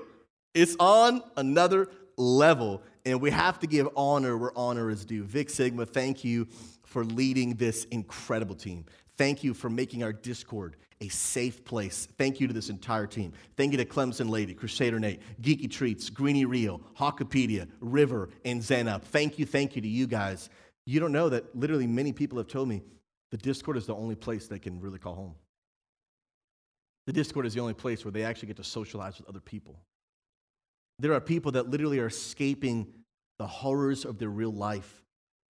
It's 0.55 0.75
on 0.79 1.21
another 1.37 1.91
level, 2.17 2.81
and 3.05 3.21
we 3.21 3.29
have 3.29 3.59
to 3.59 3.67
give 3.67 3.87
honor 3.95 4.35
where 4.35 4.57
honor 4.57 4.89
is 4.89 5.05
due. 5.05 5.25
Vic 5.25 5.47
Sigma, 5.47 5.85
thank 5.85 6.23
you 6.23 6.47
for 6.87 7.05
leading 7.05 7.53
this 7.53 7.83
incredible 7.91 8.55
team. 8.55 8.83
Thank 9.15 9.43
you 9.43 9.53
for 9.53 9.69
making 9.69 10.01
our 10.01 10.11
Discord 10.11 10.75
a 11.01 11.09
safe 11.09 11.63
place. 11.63 12.07
Thank 12.17 12.39
you 12.39 12.47
to 12.47 12.53
this 12.53 12.69
entire 12.69 13.05
team. 13.05 13.33
Thank 13.55 13.71
you 13.71 13.77
to 13.77 13.85
Clemson 13.85 14.29
Lady, 14.29 14.53
Crusader 14.53 14.99
Nate, 14.99 15.21
Geeky 15.41 15.69
Treats, 15.69 16.09
Greeny 16.09 16.45
Rio, 16.45 16.81
Hawkopedia, 16.97 17.67
River, 17.79 18.29
and 18.45 18.63
Zen 18.63 18.87
Up. 18.87 19.03
Thank 19.05 19.37
you, 19.37 19.45
thank 19.45 19.75
you 19.75 19.81
to 19.81 19.87
you 19.87 20.07
guys. 20.07 20.49
You 20.85 20.99
don't 20.99 21.11
know 21.11 21.29
that 21.29 21.55
literally 21.55 21.87
many 21.87 22.13
people 22.13 22.37
have 22.37 22.47
told 22.47 22.67
me 22.67 22.81
the 23.31 23.37
Discord 23.37 23.77
is 23.77 23.85
the 23.85 23.95
only 23.95 24.15
place 24.15 24.47
they 24.47 24.59
can 24.59 24.79
really 24.79 24.99
call 24.99 25.13
home. 25.13 25.35
The 27.05 27.13
Discord 27.13 27.45
is 27.45 27.53
the 27.53 27.59
only 27.59 27.73
place 27.73 28.03
where 28.03 28.11
they 28.11 28.23
actually 28.23 28.47
get 28.47 28.57
to 28.57 28.63
socialize 28.63 29.17
with 29.17 29.29
other 29.29 29.39
people. 29.39 29.79
There 30.99 31.13
are 31.13 31.21
people 31.21 31.51
that 31.53 31.69
literally 31.69 31.99
are 31.99 32.07
escaping 32.07 32.87
the 33.37 33.47
horrors 33.47 34.03
of 34.03 34.17
their 34.17 34.29
real 34.29 34.51
life 34.51 35.03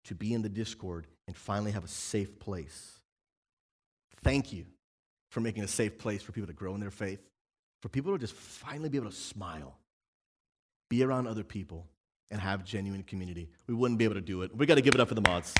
to 0.05 0.15
be 0.15 0.33
in 0.33 0.41
the 0.41 0.49
Discord 0.49 1.07
and 1.27 1.35
finally 1.35 1.71
have 1.71 1.85
a 1.85 1.89
safe 1.89 2.37
place. 2.39 2.99
Thank 4.23 4.51
you 4.51 4.65
for 5.29 5.41
making 5.41 5.63
a 5.63 5.67
safe 5.67 5.97
place 5.97 6.21
for 6.21 6.31
people 6.31 6.47
to 6.47 6.53
grow 6.53 6.73
in 6.75 6.81
their 6.81 6.91
faith, 6.91 7.19
for 7.81 7.89
people 7.89 8.11
to 8.11 8.17
just 8.17 8.33
finally 8.33 8.89
be 8.89 8.97
able 8.97 9.09
to 9.09 9.15
smile, 9.15 9.77
be 10.89 11.03
around 11.03 11.27
other 11.27 11.43
people, 11.43 11.85
and 12.31 12.41
have 12.41 12.63
genuine 12.63 13.03
community. 13.03 13.49
We 13.67 13.73
wouldn't 13.73 13.97
be 13.97 14.05
able 14.05 14.15
to 14.15 14.21
do 14.21 14.41
it. 14.41 14.55
We 14.55 14.65
got 14.65 14.75
to 14.75 14.81
give 14.81 14.95
it 14.95 15.01
up 15.01 15.07
for 15.07 15.15
the 15.15 15.21
mods. 15.21 15.53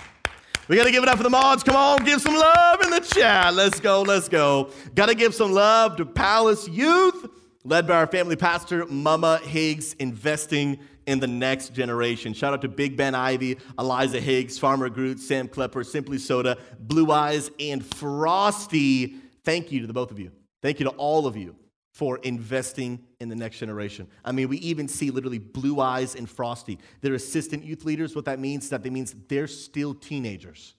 We 0.68 0.76
got 0.76 0.84
to 0.84 0.92
give 0.92 1.04
it 1.04 1.08
up 1.08 1.16
for 1.18 1.24
the 1.24 1.30
mods. 1.30 1.64
Come 1.64 1.78
on, 1.78 2.04
give 2.04 2.22
some 2.22 2.36
love 2.36 2.82
in 2.82 2.90
the 2.90 3.00
chat. 3.00 3.54
Let's 3.54 3.80
go, 3.80 4.02
let's 4.02 4.28
go. 4.28 4.72
Got 4.96 5.08
to 5.08 5.16
give 5.16 5.34
some 5.34 5.54
love 5.54 5.96
to 5.96 6.06
Palace 6.06 6.68
Youth, 6.68 7.26
led 7.64 7.88
by 7.88 7.96
our 7.96 8.08
family 8.08 8.36
pastor, 8.36 8.86
Mama 8.86 9.40
Higgs, 9.44 9.94
investing 9.94 10.80
in 11.06 11.22
the 11.22 11.28
next 11.28 11.74
generation. 11.74 12.34
Shout 12.34 12.54
out 12.54 12.62
to 12.64 12.68
Big 12.68 12.98
Ben 12.98 13.16
Ivy, 13.16 13.58
Eliza 13.80 14.20
Higgs, 14.20 14.60
Farmer 14.60 14.90
Groot, 14.90 15.20
Sam 15.20 15.48
Klepper, 15.48 15.86
Simply 15.86 16.18
Soda, 16.18 16.58
Blue 16.80 17.12
Eyes, 17.12 17.50
and 17.62 17.86
Frosty. 17.86 19.16
Thank 19.48 19.72
you 19.72 19.80
to 19.80 19.88
the 19.88 19.94
both 19.94 20.12
of 20.12 20.20
you. 20.20 20.34
Thank 20.62 20.82
you 20.82 20.84
to 20.84 20.90
all 20.98 21.26
of 21.26 21.38
you 21.38 21.56
for 21.94 22.18
investing 22.18 23.00
in 23.22 23.30
the 23.30 23.36
next 23.36 23.60
generation. 23.60 24.06
I 24.26 24.34
mean, 24.34 24.50
we 24.50 24.58
even 24.58 24.90
see 24.90 25.10
literally 25.10 25.38
Blue 25.38 25.80
Eyes 25.80 26.16
and 26.16 26.30
Frosty. 26.30 26.78
They're 27.00 27.14
assistant 27.14 27.64
youth 27.64 27.86
leaders. 27.86 28.14
What 28.14 28.26
that 28.26 28.40
means 28.40 28.66
is 28.66 28.72
that 28.72 28.84
they 28.84 28.90
means 28.90 29.16
they're 29.30 29.48
still 29.48 29.94
teenagers 29.94 30.76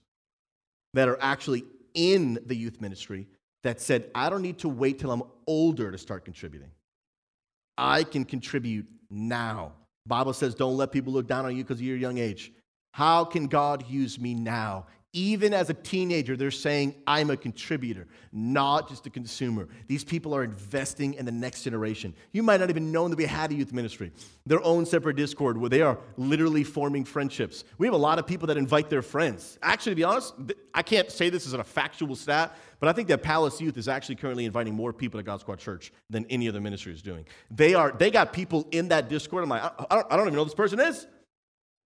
that 0.93 1.09
are 1.09 1.17
actually 1.19 1.63
in 1.95 2.37
the 2.45 2.55
youth 2.55 2.79
ministry 2.79 3.27
that 3.63 3.81
said, 3.81 4.11
I 4.13 4.29
don't 4.29 4.43
need 4.43 4.59
to 4.59 4.69
wait 4.69 4.99
till 4.99 5.09
I'm 5.09 5.23
older 5.47 5.91
to 5.91 5.97
start 5.97 6.23
contributing. 6.23 6.69
I 7.75 8.03
can 8.03 8.23
contribute 8.23 8.85
now. 9.09 9.71
Bible 10.05 10.33
says, 10.33 10.53
don't 10.53 10.77
let 10.77 10.91
people 10.91 11.11
look 11.11 11.25
down 11.25 11.43
on 11.43 11.57
you 11.57 11.63
because 11.63 11.79
of 11.79 11.85
your 11.87 11.97
young 11.97 12.19
age. 12.19 12.53
How 12.91 13.25
can 13.25 13.47
God 13.47 13.89
use 13.89 14.19
me 14.19 14.35
now? 14.35 14.85
Even 15.11 15.55
as 15.55 15.71
a 15.71 15.73
teenager, 15.73 16.37
they're 16.37 16.51
saying, 16.51 16.93
I'm 17.07 17.31
a 17.31 17.37
contributor, 17.37 18.07
not 18.31 18.87
just 18.87 19.07
a 19.07 19.09
consumer. 19.09 19.67
These 19.87 20.03
people 20.03 20.35
are 20.35 20.43
investing 20.43 21.15
in 21.15 21.25
the 21.25 21.31
next 21.31 21.63
generation. 21.63 22.13
You 22.31 22.43
might 22.43 22.59
not 22.59 22.69
even 22.69 22.91
know 22.91 23.07
that 23.07 23.17
we 23.17 23.25
had 23.25 23.51
a 23.51 23.55
youth 23.55 23.73
ministry, 23.73 24.11
their 24.45 24.63
own 24.63 24.85
separate 24.85 25.15
Discord 25.15 25.57
where 25.57 25.69
they 25.69 25.81
are 25.81 25.97
literally 26.17 26.63
forming 26.63 27.05
friendships. 27.05 27.63
We 27.79 27.87
have 27.87 27.95
a 27.95 27.97
lot 27.97 28.19
of 28.19 28.27
people 28.27 28.45
that 28.47 28.57
invite 28.57 28.91
their 28.91 29.01
friends. 29.01 29.57
Actually, 29.63 29.93
to 29.93 29.95
be 29.95 30.03
honest, 30.03 30.35
I 30.75 30.83
can't 30.83 31.09
say 31.09 31.31
this 31.31 31.47
as 31.47 31.53
a 31.53 31.63
factual 31.63 32.15
stat, 32.15 32.55
but 32.79 32.87
I 32.87 32.93
think 32.93 33.07
that 33.07 33.23
Palace 33.23 33.59
Youth 33.59 33.79
is 33.79 33.87
actually 33.87 34.15
currently 34.15 34.45
inviting 34.45 34.75
more 34.75 34.93
people 34.93 35.19
to 35.19 35.23
God 35.23 35.39
Squad 35.39 35.57
Church 35.57 35.91
than 36.11 36.27
any 36.29 36.47
other 36.47 36.61
ministry 36.61 36.93
is 36.93 37.01
doing. 37.01 37.25
They, 37.49 37.73
are, 37.73 37.91
they 37.91 38.11
got 38.11 38.31
people 38.31 38.67
in 38.69 38.89
that 38.89 39.09
Discord. 39.09 39.43
I'm 39.43 39.49
like, 39.49 39.63
I 39.63 39.95
don't, 39.95 40.07
I 40.11 40.15
don't 40.15 40.27
even 40.27 40.35
know 40.35 40.41
who 40.41 40.49
this 40.49 40.53
person 40.53 40.79
is. 40.79 41.07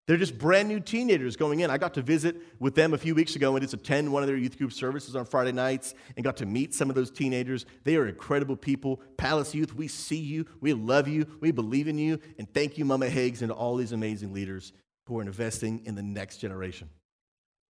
They're 0.09 0.17
just 0.17 0.37
brand 0.37 0.69
new 0.69 0.81
teenagers 0.81 1.37
going 1.37 1.61
in. 1.61 1.71
I 1.71 1.79
got 1.79 1.95
to 1.95 2.03
visit 2.03 2.37
with 2.59 2.75
them 2.75 2.93
a 2.93 2.99
few 2.99 3.15
weeks 3.15 3.37
ago 3.37 3.55
and 3.55 3.63
just 3.63 3.73
attend 3.73 4.13
one 4.13 4.25
of 4.25 4.27
their 4.27 4.37
youth 4.37 4.59
group 4.59 4.73
services 4.73 5.15
on 5.15 5.25
Friday 5.25 5.53
nights 5.53 5.95
and 6.17 6.25
got 6.25 6.37
to 6.39 6.47
meet 6.47 6.75
some 6.75 6.89
of 6.89 6.97
those 6.97 7.11
teenagers. 7.11 7.67
They 7.85 7.95
are 7.95 8.09
incredible 8.09 8.57
people. 8.57 9.01
Palace 9.17 9.55
Youth, 9.55 9.75
we 9.75 9.87
see 9.87 10.19
you, 10.19 10.45
we 10.61 10.73
love 10.73 11.07
you, 11.07 11.27
we 11.41 11.53
believe 11.53 11.87
in 11.87 11.99
you, 11.99 12.19
and 12.37 12.53
thank 12.53 12.79
you, 12.79 12.85
Mama 12.85 13.09
Higgs, 13.09 13.43
and 13.43 13.53
all 13.53 13.77
these 13.77 13.93
amazing 13.93 14.33
leaders 14.33 14.73
who 15.07 15.19
are 15.21 15.23
investing 15.23 15.83
in 15.85 15.95
the 15.95 16.03
next 16.03 16.39
generation. 16.39 16.89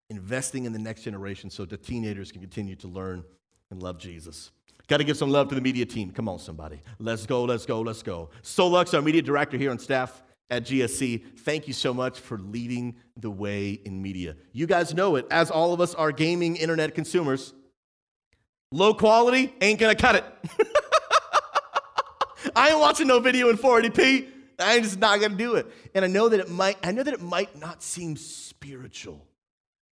Investing 0.09 0.65
in 0.65 0.73
the 0.73 0.79
next 0.79 1.03
generation 1.03 1.51
so 1.51 1.67
the 1.67 1.77
teenagers 1.77 2.33
can 2.33 2.41
continue 2.41 2.77
to 2.77 2.89
learn 2.89 3.25
and 3.71 3.83
love 3.83 3.99
Jesus. 3.99 4.53
Got 4.89 4.99
to 4.99 5.05
give 5.05 5.19
some 5.19 5.31
love 5.31 5.49
to 5.51 5.55
the 5.55 5.61
media 5.61 5.85
team. 5.85 6.11
Come 6.11 6.29
on, 6.29 6.39
somebody. 6.39 6.81
Let's 6.99 7.27
go, 7.27 7.45
let's 7.45 7.67
go, 7.67 7.83
let's 7.83 8.03
go. 8.03 8.31
Solux, 8.43 8.95
our 8.95 9.03
media 9.03 9.23
director 9.23 9.59
here 9.59 9.71
on 9.71 9.79
staff 9.79 10.23
at 10.53 10.65
GSC, 10.65 11.39
thank 11.39 11.67
you 11.67 11.73
so 11.73 11.95
much 11.95 12.21
for 12.21 12.37
leading 12.37 12.97
the 13.17 13.31
way 13.31 13.71
in 13.71 14.03
media. 14.03 14.37
You 14.53 14.67
guys 14.67 14.93
know 14.93 15.17
it, 15.17 15.27
as 15.31 15.51
all 15.51 15.73
of 15.73 15.81
us 15.81 15.95
are 15.95 16.13
gaming 16.13 16.57
internet 16.57 16.95
consumers. 16.95 17.55
Low 18.71 18.93
quality 18.93 19.55
ain't 19.63 19.81
gonna 19.81 19.95
cut 19.95 20.17
it. 20.17 20.25
I 22.55 22.69
ain't 22.69 22.81
watching 22.81 23.07
no 23.07 23.19
video 23.19 23.49
in 23.49 23.57
480p. 23.57 24.29
I'm 24.59 24.83
just 24.83 24.99
not 24.99 25.23
gonna 25.23 25.37
do 25.37 25.55
it. 25.55 25.67
And 25.95 26.05
I 26.05 26.09
know 26.09 26.29
that 26.29 26.39
it 26.39 26.51
might, 26.51 26.77
I 26.83 26.93
know 26.93 27.03
that 27.03 27.15
it 27.15 27.23
might 27.23 27.59
not 27.59 27.83
seem 27.83 28.17
spiritual 28.17 29.27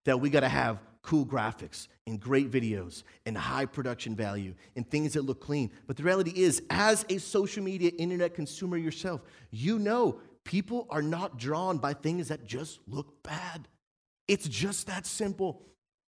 that 0.07 0.19
we 0.21 0.29
gotta 0.29 0.49
have 0.49 0.81
cool 1.03 1.25
graphics 1.25 1.87
and 2.07 2.21
great 2.21 2.51
videos 2.51 3.03
and 3.27 3.37
high 3.37 3.65
production 3.65 4.15
value 4.15 4.55
and 4.77 4.91
things 4.91 5.15
that 5.15 5.23
look 5.23 5.41
clean. 5.41 5.71
But 5.87 5.97
the 5.97 6.03
reality 6.03 6.33
is, 6.35 6.63
as 6.69 7.07
a 7.09 7.19
social 7.19 7.63
media 7.63 7.93
internet 7.97 8.35
consumer 8.35 8.77
yourself, 8.77 9.23
you 9.51 9.79
know 9.79 10.21
People 10.49 10.87
are 10.89 11.03
not 11.03 11.37
drawn 11.37 11.77
by 11.77 11.93
things 11.93 12.29
that 12.29 12.47
just 12.47 12.81
look 12.87 13.23
bad. 13.23 13.69
It's 14.29 14.49
just 14.49 14.87
that 14.87 15.05
simple. 15.05 15.63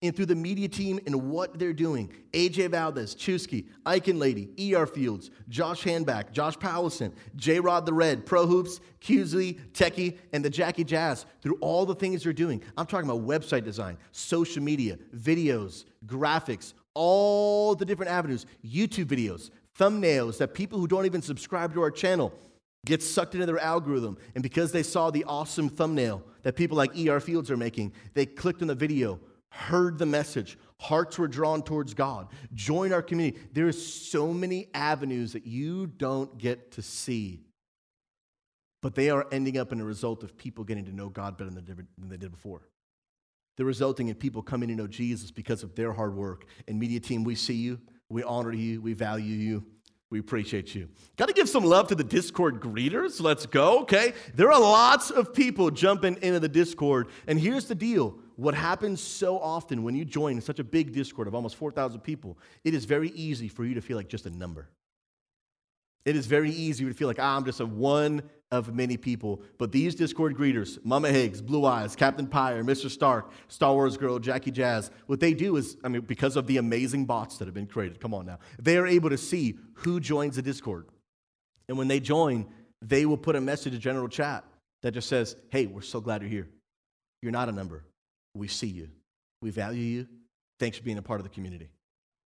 and 0.02 0.14
through 0.14 0.26
the 0.26 0.34
media 0.34 0.68
team 0.68 1.00
and 1.06 1.30
what 1.30 1.58
they're 1.58 1.72
doing. 1.72 2.12
AJ 2.34 2.72
Valdez, 2.72 3.14
Chusky, 3.14 3.66
Icon 3.86 4.18
Lady, 4.18 4.74
ER 4.74 4.86
Fields, 4.86 5.30
Josh 5.48 5.84
Handback, 5.84 6.32
Josh 6.32 6.54
Powelson, 6.58 7.14
J 7.34 7.60
Rod 7.60 7.86
the 7.86 7.94
Red, 7.94 8.26
Pro 8.26 8.46
Hoops, 8.46 8.80
Cusley, 9.00 9.58
Techie, 9.72 10.18
and 10.34 10.44
the 10.44 10.50
Jackie 10.50 10.84
Jazz. 10.84 11.24
Through 11.40 11.56
all 11.62 11.86
the 11.86 11.94
things 11.94 12.24
they're 12.24 12.34
doing. 12.34 12.62
I'm 12.76 12.84
talking 12.84 13.08
about 13.08 13.26
website 13.26 13.64
design, 13.64 13.96
social 14.12 14.62
media, 14.62 14.98
videos, 15.16 15.86
graphics, 16.04 16.74
all 16.92 17.74
the 17.74 17.86
different 17.86 18.12
avenues, 18.12 18.44
YouTube 18.62 19.06
videos, 19.06 19.48
thumbnails 19.78 20.36
that 20.36 20.52
people 20.52 20.78
who 20.78 20.86
don't 20.86 21.06
even 21.06 21.22
subscribe 21.22 21.72
to 21.72 21.80
our 21.80 21.90
channel 21.90 22.38
get 22.84 23.02
sucked 23.02 23.34
into 23.34 23.46
their 23.46 23.58
algorithm. 23.58 24.18
And 24.34 24.42
because 24.42 24.72
they 24.72 24.82
saw 24.82 25.10
the 25.10 25.24
awesome 25.24 25.68
thumbnail 25.68 26.22
that 26.42 26.54
people 26.56 26.76
like 26.76 26.96
ER 26.96 27.20
Fields 27.20 27.50
are 27.50 27.56
making, 27.56 27.92
they 28.14 28.26
clicked 28.26 28.62
on 28.62 28.68
the 28.68 28.74
video 28.74 29.20
heard 29.56 29.98
the 29.98 30.06
message, 30.06 30.58
hearts 30.78 31.18
were 31.18 31.28
drawn 31.28 31.62
towards 31.62 31.94
God. 31.94 32.28
Join 32.52 32.92
our 32.92 33.02
community. 33.02 33.38
There 33.52 33.66
are 33.66 33.72
so 33.72 34.32
many 34.32 34.68
avenues 34.74 35.32
that 35.32 35.46
you 35.46 35.86
don't 35.86 36.36
get 36.36 36.72
to 36.72 36.82
see, 36.82 37.40
but 38.82 38.94
they 38.94 39.08
are 39.08 39.26
ending 39.32 39.56
up 39.56 39.72
in 39.72 39.80
a 39.80 39.84
result 39.84 40.22
of 40.22 40.36
people 40.36 40.62
getting 40.62 40.84
to 40.84 40.94
know 40.94 41.08
God 41.08 41.38
better 41.38 41.50
than 41.50 41.88
they 41.98 42.16
did 42.16 42.30
before. 42.30 42.68
They're 43.56 43.64
resulting 43.64 44.08
in 44.08 44.14
people 44.16 44.42
coming 44.42 44.68
to 44.68 44.74
know 44.74 44.86
Jesus 44.86 45.30
because 45.30 45.62
of 45.62 45.74
their 45.74 45.92
hard 45.92 46.14
work. 46.14 46.44
And 46.68 46.78
media 46.78 47.00
team, 47.00 47.24
we 47.24 47.34
see 47.34 47.54
you, 47.54 47.80
we 48.10 48.22
honor 48.22 48.52
you, 48.52 48.82
we 48.82 48.92
value 48.92 49.34
you. 49.34 49.64
We 50.10 50.20
appreciate 50.20 50.74
you. 50.74 50.88
Got 51.16 51.26
to 51.28 51.34
give 51.34 51.48
some 51.48 51.64
love 51.64 51.88
to 51.88 51.96
the 51.96 52.04
Discord 52.04 52.60
greeters. 52.60 53.20
Let's 53.20 53.44
go, 53.44 53.80
okay? 53.80 54.12
There 54.34 54.52
are 54.52 54.60
lots 54.60 55.10
of 55.10 55.34
people 55.34 55.70
jumping 55.70 56.16
into 56.22 56.38
the 56.38 56.48
Discord. 56.48 57.08
And 57.26 57.40
here's 57.40 57.66
the 57.66 57.74
deal 57.74 58.16
what 58.36 58.54
happens 58.54 59.00
so 59.00 59.38
often 59.40 59.82
when 59.82 59.96
you 59.96 60.04
join 60.04 60.40
such 60.40 60.58
a 60.58 60.64
big 60.64 60.92
Discord 60.92 61.26
of 61.26 61.34
almost 61.34 61.56
4,000 61.56 62.00
people, 62.00 62.38
it 62.64 62.74
is 62.74 62.84
very 62.84 63.08
easy 63.10 63.48
for 63.48 63.64
you 63.64 63.74
to 63.74 63.80
feel 63.80 63.96
like 63.96 64.08
just 64.08 64.26
a 64.26 64.30
number. 64.30 64.68
It 66.04 66.14
is 66.14 66.26
very 66.26 66.52
easy 66.52 66.84
to 66.84 66.94
feel 66.94 67.08
like, 67.08 67.18
ah, 67.18 67.36
I'm 67.36 67.44
just 67.44 67.58
a 67.58 67.66
one 67.66 68.22
of 68.50 68.74
many 68.74 68.96
people. 68.96 69.42
But 69.58 69.72
these 69.72 69.94
Discord 69.94 70.36
greeters, 70.36 70.78
Mama 70.84 71.10
Higgs, 71.10 71.42
Blue 71.42 71.64
Eyes, 71.64 71.96
Captain 71.96 72.26
Pyre, 72.26 72.62
Mr. 72.62 72.88
Stark, 72.88 73.30
Star 73.48 73.72
Wars 73.74 73.96
Girl, 73.96 74.18
Jackie 74.18 74.52
Jazz, 74.52 74.90
what 75.06 75.20
they 75.20 75.34
do 75.34 75.56
is, 75.56 75.76
I 75.82 75.88
mean, 75.88 76.02
because 76.02 76.36
of 76.36 76.46
the 76.46 76.58
amazing 76.58 77.06
bots 77.06 77.38
that 77.38 77.46
have 77.46 77.54
been 77.54 77.66
created, 77.66 78.00
come 78.00 78.14
on 78.14 78.26
now, 78.26 78.38
they 78.60 78.76
are 78.78 78.86
able 78.86 79.10
to 79.10 79.18
see 79.18 79.58
who 79.74 79.98
joins 79.98 80.36
the 80.36 80.42
Discord. 80.42 80.86
And 81.68 81.76
when 81.76 81.88
they 81.88 81.98
join, 81.98 82.46
they 82.80 83.06
will 83.06 83.16
put 83.16 83.34
a 83.34 83.40
message 83.40 83.74
in 83.74 83.80
general 83.80 84.08
chat 84.08 84.44
that 84.82 84.92
just 84.92 85.08
says, 85.08 85.36
hey, 85.50 85.66
we're 85.66 85.80
so 85.80 86.00
glad 86.00 86.22
you're 86.22 86.30
here. 86.30 86.48
You're 87.22 87.32
not 87.32 87.48
a 87.48 87.52
number. 87.52 87.84
We 88.34 88.46
see 88.46 88.68
you. 88.68 88.88
We 89.42 89.50
value 89.50 89.82
you. 89.82 90.06
Thanks 90.60 90.78
for 90.78 90.84
being 90.84 90.98
a 90.98 91.02
part 91.02 91.18
of 91.18 91.24
the 91.24 91.30
community. 91.30 91.68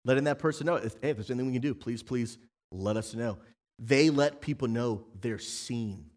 Letting 0.04 0.24
that 0.24 0.38
person 0.38 0.66
know, 0.66 0.74
if, 0.76 0.94
hey, 1.00 1.10
if 1.10 1.16
there's 1.16 1.30
anything 1.30 1.46
we 1.46 1.52
can 1.52 1.62
do, 1.62 1.74
please, 1.74 2.02
please 2.02 2.38
let 2.70 2.96
us 2.96 3.14
know. 3.14 3.38
They 3.80 4.10
let 4.10 4.40
people 4.40 4.68
know 4.68 5.06
they're 5.20 5.38
seen. 5.38 6.10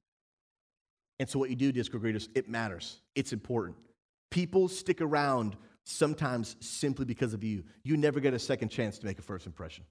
And 1.19 1.29
so, 1.29 1.39
what 1.39 1.49
you 1.49 1.55
do, 1.55 1.71
Discord 1.71 2.03
greeters, 2.03 2.27
it 2.35 2.49
matters. 2.49 2.99
It's 3.15 3.31
important. 3.31 3.77
People 4.29 4.67
stick 4.67 4.99
around 4.99 5.55
sometimes 5.85 6.57
simply 6.59 7.05
because 7.05 7.33
of 7.33 7.43
you. 7.43 7.63
You 7.83 7.95
never 7.95 8.19
get 8.19 8.33
a 8.33 8.39
second 8.39 8.69
chance 8.69 8.99
to 8.99 9.05
make 9.05 9.19
a 9.19 9.21
first 9.21 9.45
impression. 9.45 9.85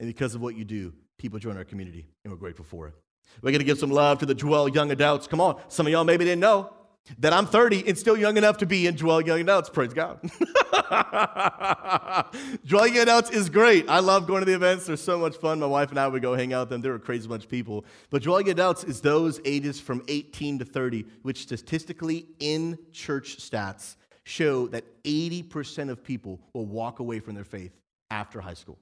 And 0.00 0.08
because 0.08 0.34
of 0.34 0.40
what 0.40 0.56
you 0.56 0.64
do, 0.64 0.92
people 1.18 1.38
join 1.38 1.56
our 1.56 1.64
community, 1.64 2.08
and 2.24 2.32
we're 2.32 2.38
grateful 2.38 2.64
for 2.64 2.88
it. 2.88 2.94
We're 3.42 3.52
going 3.52 3.60
to 3.60 3.64
give 3.64 3.78
some 3.78 3.90
love 3.90 4.18
to 4.18 4.26
the 4.26 4.34
Dwell 4.34 4.68
Young 4.68 4.90
Adults. 4.90 5.26
Come 5.26 5.40
on, 5.40 5.60
some 5.68 5.86
of 5.86 5.92
y'all 5.92 6.04
maybe 6.04 6.24
didn't 6.24 6.40
know 6.40 6.72
that 7.18 7.32
I'm 7.32 7.46
30 7.46 7.88
and 7.88 7.96
still 7.96 8.16
young 8.16 8.36
enough 8.36 8.58
to 8.58 8.66
be 8.66 8.86
in 8.86 8.96
Dwell 8.96 9.20
Young 9.20 9.40
Adults. 9.40 9.70
Praise 9.70 9.92
God. 9.92 10.20
Dwell 12.66 12.86
Young 12.86 12.98
Adults 12.98 13.30
is 13.30 13.48
great. 13.48 13.88
I 13.88 14.00
love 14.00 14.26
going 14.26 14.40
to 14.40 14.46
the 14.46 14.54
events. 14.54 14.86
They're 14.86 14.96
so 14.96 15.18
much 15.18 15.36
fun. 15.36 15.60
My 15.60 15.66
wife 15.66 15.90
and 15.90 16.00
I 16.00 16.08
would 16.08 16.22
go 16.22 16.34
hang 16.34 16.52
out 16.52 16.62
with 16.62 16.70
them. 16.70 16.80
They're 16.80 16.94
a 16.94 17.00
crazy 17.00 17.28
bunch 17.28 17.44
of 17.44 17.50
people. 17.50 17.84
But 18.10 18.22
Dwell 18.22 18.40
Young 18.40 18.50
Adults 18.50 18.84
is 18.84 19.00
those 19.00 19.40
ages 19.44 19.80
from 19.80 20.02
18 20.08 20.60
to 20.60 20.64
30, 20.64 21.04
which 21.22 21.42
statistically 21.42 22.26
in 22.40 22.78
church 22.92 23.38
stats 23.38 23.96
show 24.24 24.66
that 24.68 24.84
80% 25.04 25.88
of 25.88 26.02
people 26.02 26.40
will 26.52 26.66
walk 26.66 26.98
away 26.98 27.20
from 27.20 27.34
their 27.34 27.44
faith 27.44 27.72
after 28.10 28.40
high 28.40 28.54
school 28.54 28.78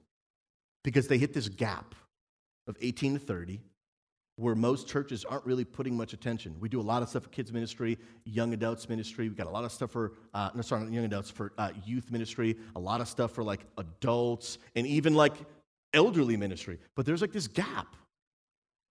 because 0.83 1.07
they 1.07 1.17
hit 1.17 1.33
this 1.33 1.49
gap 1.49 1.95
of 2.67 2.75
18 2.81 3.13
to 3.13 3.19
30 3.19 3.61
where 4.37 4.55
most 4.55 4.87
churches 4.87 5.23
aren't 5.23 5.45
really 5.45 5.63
putting 5.63 5.95
much 5.95 6.13
attention. 6.13 6.55
We 6.59 6.67
do 6.67 6.81
a 6.81 6.83
lot 6.83 7.01
of 7.01 7.09
stuff 7.09 7.23
for 7.23 7.29
kids 7.29 7.53
ministry, 7.53 7.97
young 8.25 8.53
adults 8.53 8.89
ministry. 8.89 9.27
We've 9.29 9.37
got 9.37 9.47
a 9.47 9.51
lot 9.51 9.63
of 9.63 9.71
stuff 9.71 9.91
for, 9.91 10.13
uh, 10.33 10.49
no, 10.53 10.61
sorry, 10.61 10.89
young 10.91 11.05
adults, 11.05 11.29
for 11.29 11.53
uh, 11.57 11.69
youth 11.85 12.11
ministry, 12.11 12.57
a 12.75 12.79
lot 12.79 12.99
of 12.99 13.07
stuff 13.07 13.31
for 13.31 13.43
like 13.43 13.61
adults, 13.77 14.57
and 14.75 14.85
even 14.85 15.15
like 15.15 15.33
elderly 15.93 16.35
ministry. 16.35 16.79
But 16.95 17.05
there's 17.05 17.21
like 17.21 17.31
this 17.31 17.47
gap 17.47 17.95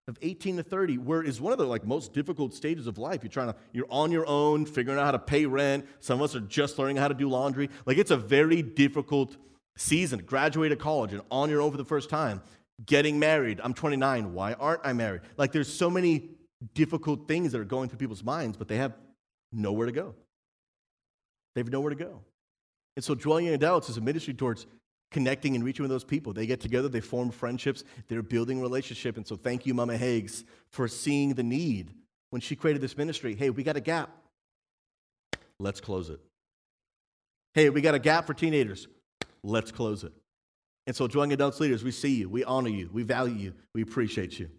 of 0.07 0.19
18 0.21 0.59
to 0.59 0.63
30 0.63 0.99
where 0.99 1.23
is 1.23 1.41
one 1.41 1.53
of 1.53 1.59
the 1.59 1.65
like 1.65 1.87
most 1.87 2.13
difficult 2.13 2.53
stages 2.53 2.87
of 2.87 2.99
life 2.99 3.23
you're 3.23 3.31
trying 3.31 3.47
to 3.47 3.57
you're 3.73 3.87
on 3.89 4.13
your 4.13 4.27
own 4.27 4.67
figuring 4.67 4.99
out 4.99 5.07
how 5.07 5.11
to 5.11 5.19
pay 5.19 5.47
rent 5.47 5.87
some 6.01 6.21
of 6.21 6.25
us 6.25 6.37
are 6.37 6.41
just 6.41 6.79
learning 6.79 6.97
how 6.97 7.09
to 7.09 7.15
do 7.15 7.27
laundry 7.27 7.71
like 7.87 7.97
it's 7.97 8.11
a 8.11 8.17
very 8.17 8.61
difficult 8.61 9.35
season 9.77 10.19
graduated 10.19 10.79
college 10.79 11.15
and 11.15 11.23
on 11.31 11.49
your 11.49 11.63
own 11.63 11.71
for 11.71 11.79
the 11.79 11.85
first 11.87 12.11
time 12.11 12.43
getting 12.85 13.19
married. 13.19 13.61
I'm 13.63 13.75
29. 13.75 14.33
Why 14.33 14.55
aren't 14.55 14.81
I 14.85 14.93
married? 14.93 15.23
Like 15.37 15.53
there's 15.53 15.73
so 15.73 15.91
many 15.91 16.31
difficult 16.75 17.29
things 17.29 17.53
that 17.53 17.61
are 17.61 17.65
going 17.65 17.89
through 17.89 17.99
people's 17.99 18.25
minds, 18.25 18.57
but 18.57 18.69
they 18.69 18.77
have 18.77 18.95
nowhere 19.53 19.87
to 19.87 19.93
go. 19.93 20.15
They 21.55 21.61
have 21.61 21.71
nowhere 21.71 21.91
to 21.91 21.97
go. 21.97 22.21
And 22.97 23.05
so 23.05 23.15
Dwelling 23.15 23.47
Young 23.47 23.55
Adults 23.55 23.89
is 23.89 23.97
a 23.97 24.01
ministry 24.01 24.35
towards 24.35 24.67
connecting 25.11 25.55
and 25.55 25.65
reaching 25.65 25.85
with 25.85 25.91
those 25.91 26.05
people. 26.05 26.33
They 26.33 26.47
get 26.47 26.61
together, 26.61 26.89
they 26.89 27.01
form 27.01 27.31
friendships, 27.31 27.85
they're 28.09 28.23
building 28.23 28.61
relationship. 28.61 29.17
And 29.17 29.27
so 29.27 29.37
thank 29.37 29.67
you, 29.67 29.75
Mama 29.75 29.97
Higgs, 29.97 30.45
for 30.71 30.89
seeing 30.89 31.35
the 31.35 31.43
need 31.43 31.95
when 32.31 32.41
she 32.41 32.57
created 32.57 32.83
this 32.83 32.97
ministry. 32.97 33.35
Hey, 33.35 33.51
we 33.51 33.63
got 33.63 33.77
a 33.77 33.81
gap. 33.81 34.11
Let's 35.61 35.81
close 35.81 36.11
it. 36.11 36.21
Hey, 37.55 37.71
we 37.71 37.81
got 37.81 37.95
a 37.95 38.01
gap 38.01 38.27
for 38.27 38.35
teenagers. 38.35 38.89
Let's 39.45 39.71
close 39.71 40.03
it. 40.03 40.13
And 40.87 40.95
so, 40.95 41.09
Young 41.09 41.33
Adults 41.33 41.61
leaders, 41.61 41.83
we 41.83 41.91
see 41.91 42.15
you, 42.15 42.29
we 42.29 42.45
honor 42.45 42.69
you, 42.69 42.91
we 42.93 43.03
value 43.03 43.35
you, 43.35 43.55
we 43.75 43.83
appreciate 43.83 44.39
you. 44.39 44.51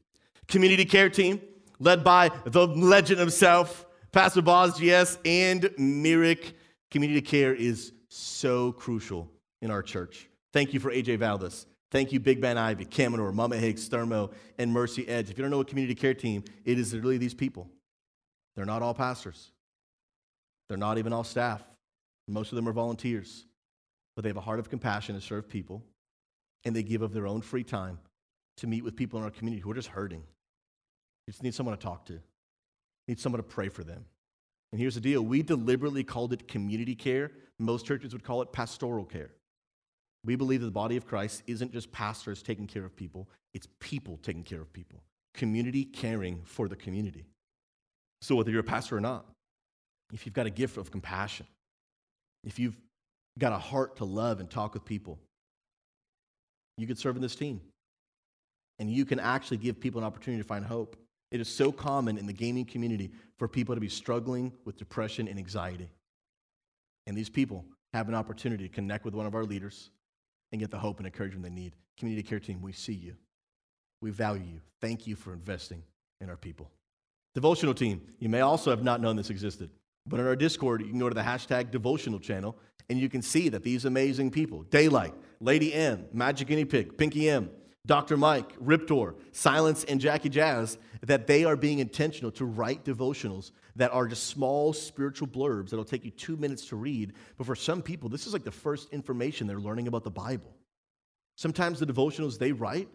Community 0.47 0.85
care 0.85 1.09
team, 1.09 1.39
led 1.79 2.03
by 2.03 2.31
the 2.45 2.67
legend 2.67 3.19
himself, 3.19 3.85
Pastor 4.11 4.41
Boz 4.41 4.79
GS 4.79 5.19
and 5.25 5.63
Mirik. 5.77 6.53
Community 6.89 7.21
care 7.21 7.53
is 7.53 7.91
so 8.09 8.71
crucial 8.71 9.29
in 9.61 9.69
our 9.69 9.83
church. 9.83 10.29
Thank 10.53 10.73
you 10.73 10.79
for 10.79 10.91
AJ 10.91 11.19
Valdez. 11.19 11.67
Thank 11.91 12.11
you, 12.11 12.19
Big 12.19 12.41
Ben 12.41 12.57
Ivy, 12.57 12.85
Caminor, 12.85 13.33
Mama 13.33 13.57
Higgs, 13.57 13.87
Thermo, 13.87 14.31
and 14.57 14.71
Mercy 14.71 15.07
Edge. 15.07 15.29
If 15.29 15.37
you 15.37 15.43
don't 15.43 15.51
know 15.51 15.59
a 15.59 15.65
community 15.65 15.95
care 15.95 16.13
team, 16.13 16.43
it 16.63 16.79
is 16.79 16.93
literally 16.93 17.17
these 17.17 17.33
people. 17.33 17.69
They're 18.55 18.65
not 18.65 18.81
all 18.81 18.93
pastors, 18.93 19.51
they're 20.69 20.77
not 20.77 20.97
even 20.97 21.13
all 21.13 21.23
staff. 21.23 21.61
Most 22.27 22.51
of 22.51 22.55
them 22.55 22.67
are 22.67 22.73
volunteers, 22.73 23.45
but 24.15 24.23
they 24.23 24.29
have 24.29 24.37
a 24.37 24.41
heart 24.41 24.57
of 24.57 24.67
compassion 24.67 25.13
to 25.13 25.21
serve 25.21 25.47
people 25.47 25.83
and 26.65 26.75
they 26.75 26.83
give 26.83 27.01
of 27.01 27.13
their 27.13 27.27
own 27.27 27.41
free 27.41 27.63
time 27.63 27.99
to 28.57 28.67
meet 28.67 28.83
with 28.83 28.95
people 28.95 29.19
in 29.19 29.25
our 29.25 29.31
community 29.31 29.61
who 29.61 29.71
are 29.71 29.75
just 29.75 29.89
hurting. 29.89 30.23
You 31.27 31.31
just 31.31 31.43
need 31.43 31.53
someone 31.53 31.77
to 31.77 31.81
talk 31.81 32.05
to, 32.07 32.19
need 33.07 33.19
someone 33.19 33.41
to 33.41 33.47
pray 33.47 33.69
for 33.69 33.83
them. 33.83 34.05
And 34.71 34.81
here's 34.81 34.95
the 34.95 35.01
deal 35.01 35.21
we 35.21 35.41
deliberately 35.41 36.03
called 36.03 36.33
it 36.33 36.47
community 36.47 36.95
care. 36.95 37.31
Most 37.59 37.85
churches 37.85 38.11
would 38.11 38.23
call 38.23 38.41
it 38.41 38.51
pastoral 38.51 39.05
care. 39.05 39.31
We 40.25 40.35
believe 40.35 40.61
that 40.61 40.65
the 40.65 40.71
body 40.71 40.97
of 40.97 41.05
Christ 41.05 41.43
isn't 41.47 41.71
just 41.71 41.91
pastors 41.91 42.41
taking 42.41 42.67
care 42.67 42.83
of 42.83 42.95
people, 42.95 43.29
it's 43.53 43.67
people 43.79 44.19
taking 44.21 44.43
care 44.43 44.59
of 44.59 44.73
people, 44.73 45.01
community 45.33 45.85
caring 45.85 46.41
for 46.43 46.67
the 46.67 46.75
community. 46.75 47.25
So, 48.21 48.35
whether 48.35 48.49
you're 48.51 48.61
a 48.61 48.63
pastor 48.63 48.97
or 48.97 49.01
not, 49.01 49.25
if 50.13 50.25
you've 50.25 50.33
got 50.33 50.47
a 50.47 50.51
gift 50.51 50.77
of 50.77 50.91
compassion, 50.91 51.45
if 52.43 52.59
you've 52.59 52.77
got 53.37 53.53
a 53.53 53.57
heart 53.57 53.97
to 53.97 54.05
love 54.05 54.39
and 54.39 54.49
talk 54.49 54.73
with 54.73 54.85
people, 54.85 55.19
you 56.77 56.87
could 56.87 56.97
serve 56.97 57.15
in 57.15 57.21
this 57.21 57.35
team. 57.35 57.61
And 58.79 58.89
you 58.89 59.05
can 59.05 59.19
actually 59.19 59.57
give 59.57 59.79
people 59.79 60.01
an 60.01 60.05
opportunity 60.05 60.41
to 60.41 60.47
find 60.47 60.65
hope. 60.65 60.97
It 61.31 61.39
is 61.39 61.47
so 61.47 61.71
common 61.71 62.17
in 62.17 62.25
the 62.25 62.33
gaming 62.33 62.65
community 62.65 63.11
for 63.37 63.47
people 63.47 63.75
to 63.75 63.81
be 63.81 63.89
struggling 63.89 64.51
with 64.65 64.77
depression 64.77 65.27
and 65.27 65.39
anxiety. 65.39 65.89
And 67.07 67.17
these 67.17 67.29
people 67.29 67.65
have 67.93 68.09
an 68.09 68.15
opportunity 68.15 68.67
to 68.67 68.73
connect 68.73 69.05
with 69.05 69.13
one 69.13 69.25
of 69.25 69.35
our 69.35 69.43
leaders 69.43 69.91
and 70.51 70.59
get 70.59 70.71
the 70.71 70.77
hope 70.77 70.97
and 70.97 71.07
encouragement 71.07 71.43
they 71.43 71.49
need. 71.49 71.73
Community 71.97 72.27
care 72.27 72.39
team, 72.39 72.61
we 72.61 72.73
see 72.73 72.93
you. 72.93 73.15
We 74.01 74.11
value 74.11 74.43
you. 74.43 74.61
Thank 74.81 75.07
you 75.07 75.15
for 75.15 75.33
investing 75.33 75.81
in 76.21 76.29
our 76.29 76.37
people. 76.37 76.69
Devotional 77.33 77.73
team, 77.73 78.01
you 78.19 78.29
may 78.29 78.41
also 78.41 78.69
have 78.69 78.83
not 78.83 79.01
known 79.01 79.15
this 79.15 79.29
existed, 79.29 79.69
but 80.05 80.19
in 80.19 80.27
our 80.27 80.35
Discord, 80.35 80.81
you 80.81 80.89
can 80.89 80.99
go 80.99 81.09
to 81.09 81.15
the 81.15 81.21
hashtag 81.21 81.71
devotional 81.71 82.19
channel 82.19 82.57
and 82.89 82.99
you 82.99 83.09
can 83.09 83.21
see 83.21 83.49
that 83.49 83.63
these 83.63 83.85
amazing 83.85 84.31
people, 84.31 84.63
Daylight, 84.63 85.13
Lady 85.39 85.73
M, 85.73 86.05
Magic 86.13 86.47
Guinea 86.47 86.65
Pig, 86.65 86.97
Pinky 86.97 87.29
M, 87.29 87.49
Dr. 87.85 88.17
Mike, 88.17 88.53
Riptor, 88.59 89.15
Silence, 89.31 89.83
and 89.83 89.99
Jackie 90.01 90.29
Jazz, 90.29 90.77
that 91.01 91.27
they 91.27 91.45
are 91.45 91.55
being 91.55 91.79
intentional 91.79 92.31
to 92.31 92.45
write 92.45 92.83
devotionals 92.83 93.51
that 93.75 93.91
are 93.91 94.07
just 94.07 94.27
small 94.27 94.73
spiritual 94.73 95.27
blurbs 95.27 95.69
that'll 95.69 95.85
take 95.85 96.05
you 96.05 96.11
two 96.11 96.37
minutes 96.37 96.67
to 96.67 96.75
read. 96.75 97.13
But 97.37 97.45
for 97.45 97.55
some 97.55 97.81
people, 97.81 98.09
this 98.09 98.25
is 98.25 98.33
like 98.33 98.43
the 98.43 98.51
first 98.51 98.89
information 98.91 99.45
they're 99.45 99.59
learning 99.59 99.87
about 99.87 100.03
the 100.03 100.11
Bible. 100.11 100.55
Sometimes 101.35 101.79
the 101.79 101.85
devotionals 101.85 102.39
they 102.39 102.53
write 102.53 102.87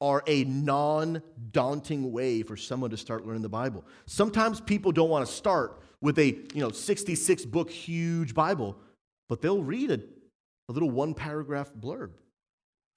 are 0.00 0.24
a 0.26 0.44
non 0.44 1.22
daunting 1.52 2.10
way 2.10 2.42
for 2.42 2.56
someone 2.56 2.90
to 2.90 2.96
start 2.96 3.24
learning 3.24 3.42
the 3.42 3.48
Bible. 3.48 3.84
Sometimes 4.06 4.60
people 4.60 4.90
don't 4.90 5.10
want 5.10 5.24
to 5.26 5.32
start 5.32 5.80
with 6.00 6.18
a 6.18 6.26
you 6.26 6.60
know 6.60 6.70
66 6.70 7.44
book 7.44 7.70
huge 7.70 8.34
Bible, 8.34 8.76
but 9.32 9.40
they'll 9.40 9.62
read 9.62 9.90
a, 9.90 9.98
a 10.68 10.72
little 10.72 10.90
one 10.90 11.14
paragraph 11.14 11.72
blurb 11.80 12.10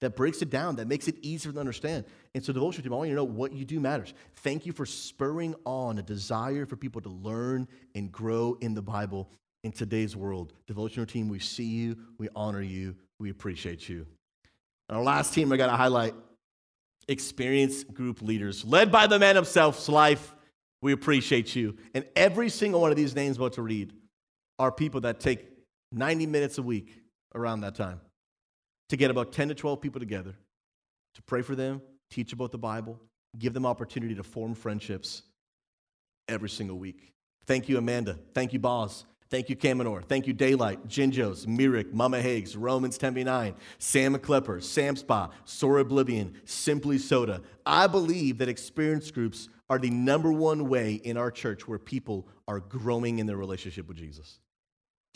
that 0.02 0.14
breaks 0.14 0.42
it 0.42 0.50
down, 0.50 0.76
that 0.76 0.86
makes 0.86 1.08
it 1.08 1.16
easier 1.22 1.50
to 1.50 1.58
understand. 1.58 2.04
And 2.34 2.44
so, 2.44 2.52
devotion 2.52 2.82
team, 2.82 2.92
I 2.92 2.96
want 2.96 3.08
you 3.08 3.14
to 3.14 3.20
know 3.22 3.24
what 3.24 3.54
you 3.54 3.64
do 3.64 3.80
matters. 3.80 4.12
Thank 4.34 4.66
you 4.66 4.74
for 4.74 4.84
spurring 4.84 5.54
on 5.64 5.96
a 5.96 6.02
desire 6.02 6.66
for 6.66 6.76
people 6.76 7.00
to 7.00 7.08
learn 7.08 7.66
and 7.94 8.12
grow 8.12 8.58
in 8.60 8.74
the 8.74 8.82
Bible 8.82 9.30
in 9.64 9.72
today's 9.72 10.14
world. 10.14 10.52
Devotional 10.66 11.06
team, 11.06 11.30
we 11.30 11.38
see 11.38 11.64
you, 11.64 11.96
we 12.18 12.28
honor 12.36 12.60
you, 12.60 12.94
we 13.18 13.30
appreciate 13.30 13.88
you. 13.88 14.06
And 14.90 14.98
our 14.98 15.04
last 15.04 15.32
team 15.32 15.50
I 15.50 15.56
got 15.56 15.68
to 15.68 15.72
highlight 15.72 16.12
experienced 17.08 17.94
group 17.94 18.20
leaders, 18.20 18.62
led 18.62 18.92
by 18.92 19.06
the 19.06 19.18
man 19.18 19.36
himself, 19.36 19.88
life. 19.88 20.34
We 20.82 20.92
appreciate 20.92 21.56
you. 21.56 21.78
And 21.94 22.04
every 22.14 22.50
single 22.50 22.82
one 22.82 22.90
of 22.90 22.98
these 22.98 23.14
names 23.14 23.38
I'm 23.38 23.44
about 23.44 23.54
to 23.54 23.62
read 23.62 23.94
are 24.58 24.70
people 24.70 25.00
that 25.00 25.18
take 25.18 25.55
90 25.92 26.26
minutes 26.26 26.58
a 26.58 26.62
week 26.62 27.00
around 27.34 27.60
that 27.60 27.74
time 27.74 28.00
to 28.88 28.96
get 28.96 29.10
about 29.10 29.32
10 29.32 29.48
to 29.48 29.54
12 29.54 29.80
people 29.80 30.00
together 30.00 30.34
to 31.14 31.22
pray 31.22 31.42
for 31.42 31.54
them, 31.54 31.80
teach 32.10 32.32
about 32.32 32.52
the 32.52 32.58
Bible, 32.58 33.00
give 33.38 33.52
them 33.52 33.66
opportunity 33.66 34.14
to 34.14 34.22
form 34.22 34.54
friendships 34.54 35.22
every 36.28 36.48
single 36.48 36.78
week. 36.78 37.12
Thank 37.46 37.68
you, 37.68 37.78
Amanda. 37.78 38.18
Thank 38.34 38.52
you, 38.52 38.58
Boz. 38.58 39.04
Thank 39.28 39.48
you, 39.48 39.56
Kamenor. 39.56 40.04
Thank 40.04 40.28
you, 40.28 40.32
Daylight, 40.32 40.86
Jinjos, 40.86 41.46
Mirik, 41.46 41.92
Mama 41.92 42.20
Higgs, 42.20 42.56
Romans 42.56 42.96
10b9, 42.96 43.54
Sam 43.78 44.14
McClepper, 44.14 44.62
Sam 44.62 44.94
Spa, 44.94 45.30
Sora 45.44 45.80
Oblivion, 45.80 46.34
Simply 46.44 46.96
Soda. 46.98 47.42
I 47.64 47.88
believe 47.88 48.38
that 48.38 48.48
experience 48.48 49.10
groups 49.10 49.48
are 49.68 49.78
the 49.78 49.90
number 49.90 50.32
one 50.32 50.68
way 50.68 50.94
in 50.94 51.16
our 51.16 51.32
church 51.32 51.66
where 51.66 51.78
people 51.78 52.28
are 52.46 52.60
growing 52.60 53.18
in 53.18 53.26
their 53.26 53.36
relationship 53.36 53.88
with 53.88 53.96
Jesus, 53.96 54.38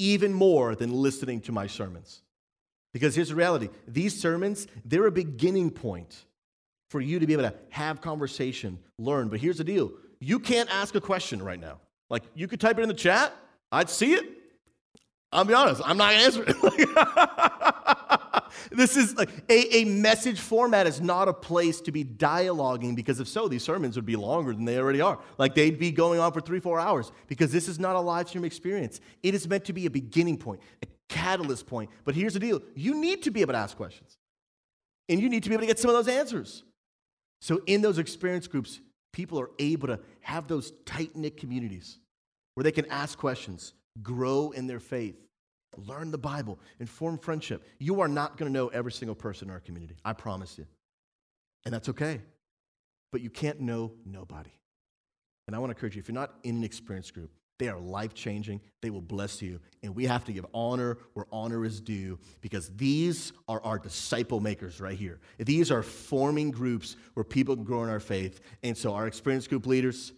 even 0.01 0.33
more 0.33 0.75
than 0.75 0.93
listening 0.93 1.41
to 1.43 1.53
my 1.53 1.67
sermons. 1.67 2.23
Because 2.93 3.15
here's 3.15 3.29
the 3.29 3.35
reality 3.35 3.69
these 3.87 4.19
sermons, 4.19 4.67
they're 4.85 5.07
a 5.07 5.13
beginning 5.13 5.71
point 5.71 6.25
for 6.89 7.01
you 7.01 7.21
to 7.21 7.27
be 7.27 7.35
able 7.35 7.45
to 7.45 7.55
have 7.69 8.01
conversation, 8.01 8.79
learn. 8.99 9.29
But 9.29 9.41
here's 9.41 9.59
the 9.59 9.65
deal 9.65 9.93
you 10.19 10.39
can't 10.39 10.69
ask 10.71 10.95
a 10.95 11.01
question 11.01 11.43
right 11.43 11.61
now. 11.61 11.79
Like, 12.09 12.25
you 12.35 12.49
could 12.49 12.61
type 12.61 12.79
it 12.79 12.83
in 12.83 12.89
the 12.89 12.95
chat, 12.95 13.33
I'd 13.71 13.89
see 13.89 14.15
it. 14.15 14.25
I'll 15.33 15.45
be 15.45 15.55
honest, 15.55 15.81
I'm 15.85 15.97
not 15.97 16.13
gonna 16.13 16.25
answer 16.25 16.45
it. 16.47 17.97
this 18.71 18.97
is 18.97 19.17
like 19.17 19.31
a, 19.49 19.77
a 19.79 19.85
message 19.85 20.41
format 20.41 20.87
is 20.87 21.01
not 21.01 21.29
a 21.29 21.33
place 21.33 21.81
to 21.83 21.93
be 21.93 22.05
dialoguing 22.05 22.95
because 22.95 23.21
if 23.21 23.29
so, 23.29 23.49
these 23.49 23.63
sermons 23.63 23.97
would 23.97 24.07
be 24.07 24.17
longer 24.17 24.53
than 24.53 24.65
they 24.65 24.79
already 24.79 25.01
are. 25.01 25.19
Like 25.39 25.55
they'd 25.55 25.79
be 25.79 25.91
going 25.91 26.21
on 26.21 26.33
for 26.33 26.41
three, 26.41 26.61
four 26.61 26.81
hours 26.81 27.13
because 27.27 27.53
this 27.53 27.69
is 27.69 27.79
not 27.79 27.97
a 27.97 28.01
live 28.01 28.29
stream 28.29 28.45
experience. 28.45 29.01
It 29.23 29.35
is 29.35 29.49
meant 29.49 29.65
to 29.67 29.73
be 29.73 29.87
a 29.87 29.91
beginning 29.91 30.39
point, 30.39 30.61
a 30.83 30.87
catalyst 31.09 31.67
point. 31.67 31.91
But 32.05 32.15
here's 32.15 32.35
the 32.35 32.41
deal 32.41 32.63
you 32.75 32.95
need 32.95 33.23
to 33.25 33.31
be 33.31 33.41
able 33.41 33.53
to 33.53 33.59
ask 33.59 33.77
questions, 33.77 34.19
and 35.09 35.21
you 35.21 35.29
need 35.29 35.43
to 35.43 35.49
be 35.49 35.55
able 35.55 35.63
to 35.63 35.69
get 35.69 35.79
some 35.79 35.91
of 35.91 35.97
those 35.97 36.09
answers. 36.09 36.65
So 37.41 37.63
in 37.67 37.83
those 37.83 37.99
experience 37.99 38.47
groups, 38.47 38.81
people 39.13 39.41
are 39.41 39.51
able 39.59 39.89
to 39.89 40.01
have 40.21 40.47
those 40.47 40.73
tight 40.85 41.17
knit 41.17 41.37
communities 41.37 41.99
where 42.55 42.65
they 42.65 42.73
can 42.73 42.87
ask 42.91 43.19
questions, 43.19 43.73
grow 44.03 44.51
in 44.51 44.67
their 44.67 44.81
faith, 44.81 45.17
learn 45.77 46.11
the 46.11 46.19
Bible, 46.19 46.59
and 46.79 46.89
form 46.89 47.19
friendship. 47.19 47.65
You 47.79 48.01
are 48.01 48.09
not 48.09 48.37
going 48.37 48.53
to 48.53 48.53
know 48.53 48.69
every 48.69 48.93
single 48.93 49.15
person 49.15 49.49
in 49.49 49.55
our 49.55 49.61
community. 49.61 49.97
I 50.05 50.13
promise 50.13 50.59
you. 50.59 50.67
And 51.65 51.75
that's 51.75 51.89
okay. 51.91 52.21
But 53.13 53.21
you 53.21 53.31
can't 53.31 53.61
know 53.61 53.93
nobody. 54.05 54.51
And 55.47 55.57
I 55.57 55.59
want 55.59 55.71
to 55.71 55.77
encourage 55.77 55.97
you 55.97 56.01
if 56.01 56.09
you're 56.09 56.15
not 56.15 56.35
in 56.45 56.57
an 56.57 56.65
experience 56.65 57.11
group, 57.11 57.31
they 57.59 57.69
are 57.69 57.79
life 57.79 58.15
changing. 58.15 58.61
They 58.81 58.89
will 58.89 59.03
bless 59.03 59.43
you. 59.43 59.61
And 59.83 59.95
we 59.95 60.07
have 60.07 60.25
to 60.25 60.33
give 60.33 60.47
honor 60.55 60.97
where 61.13 61.27
honor 61.31 61.65
is 61.65 61.81
due 61.81 62.19
because 62.41 62.71
these 62.71 63.35
are 63.49 63.63
our 63.63 63.79
disciple 63.79 64.41
makers 64.41 64.81
right 64.81 64.97
here. 64.97 65.21
These 65.39 65.71
are 65.71 65.83
forming 65.83 66.53
groups 66.53 66.97
where 67.15 67.25
people 67.25 67.55
can 67.55 67.65
grow 67.65 67.83
in 67.83 67.91
our 67.91 68.01
faith. 68.01 68.41
And 68.63 68.77
so, 68.77 68.95
our 68.95 69.07
experience 69.07 69.47
group 69.47 69.67
leaders, 69.67 70.13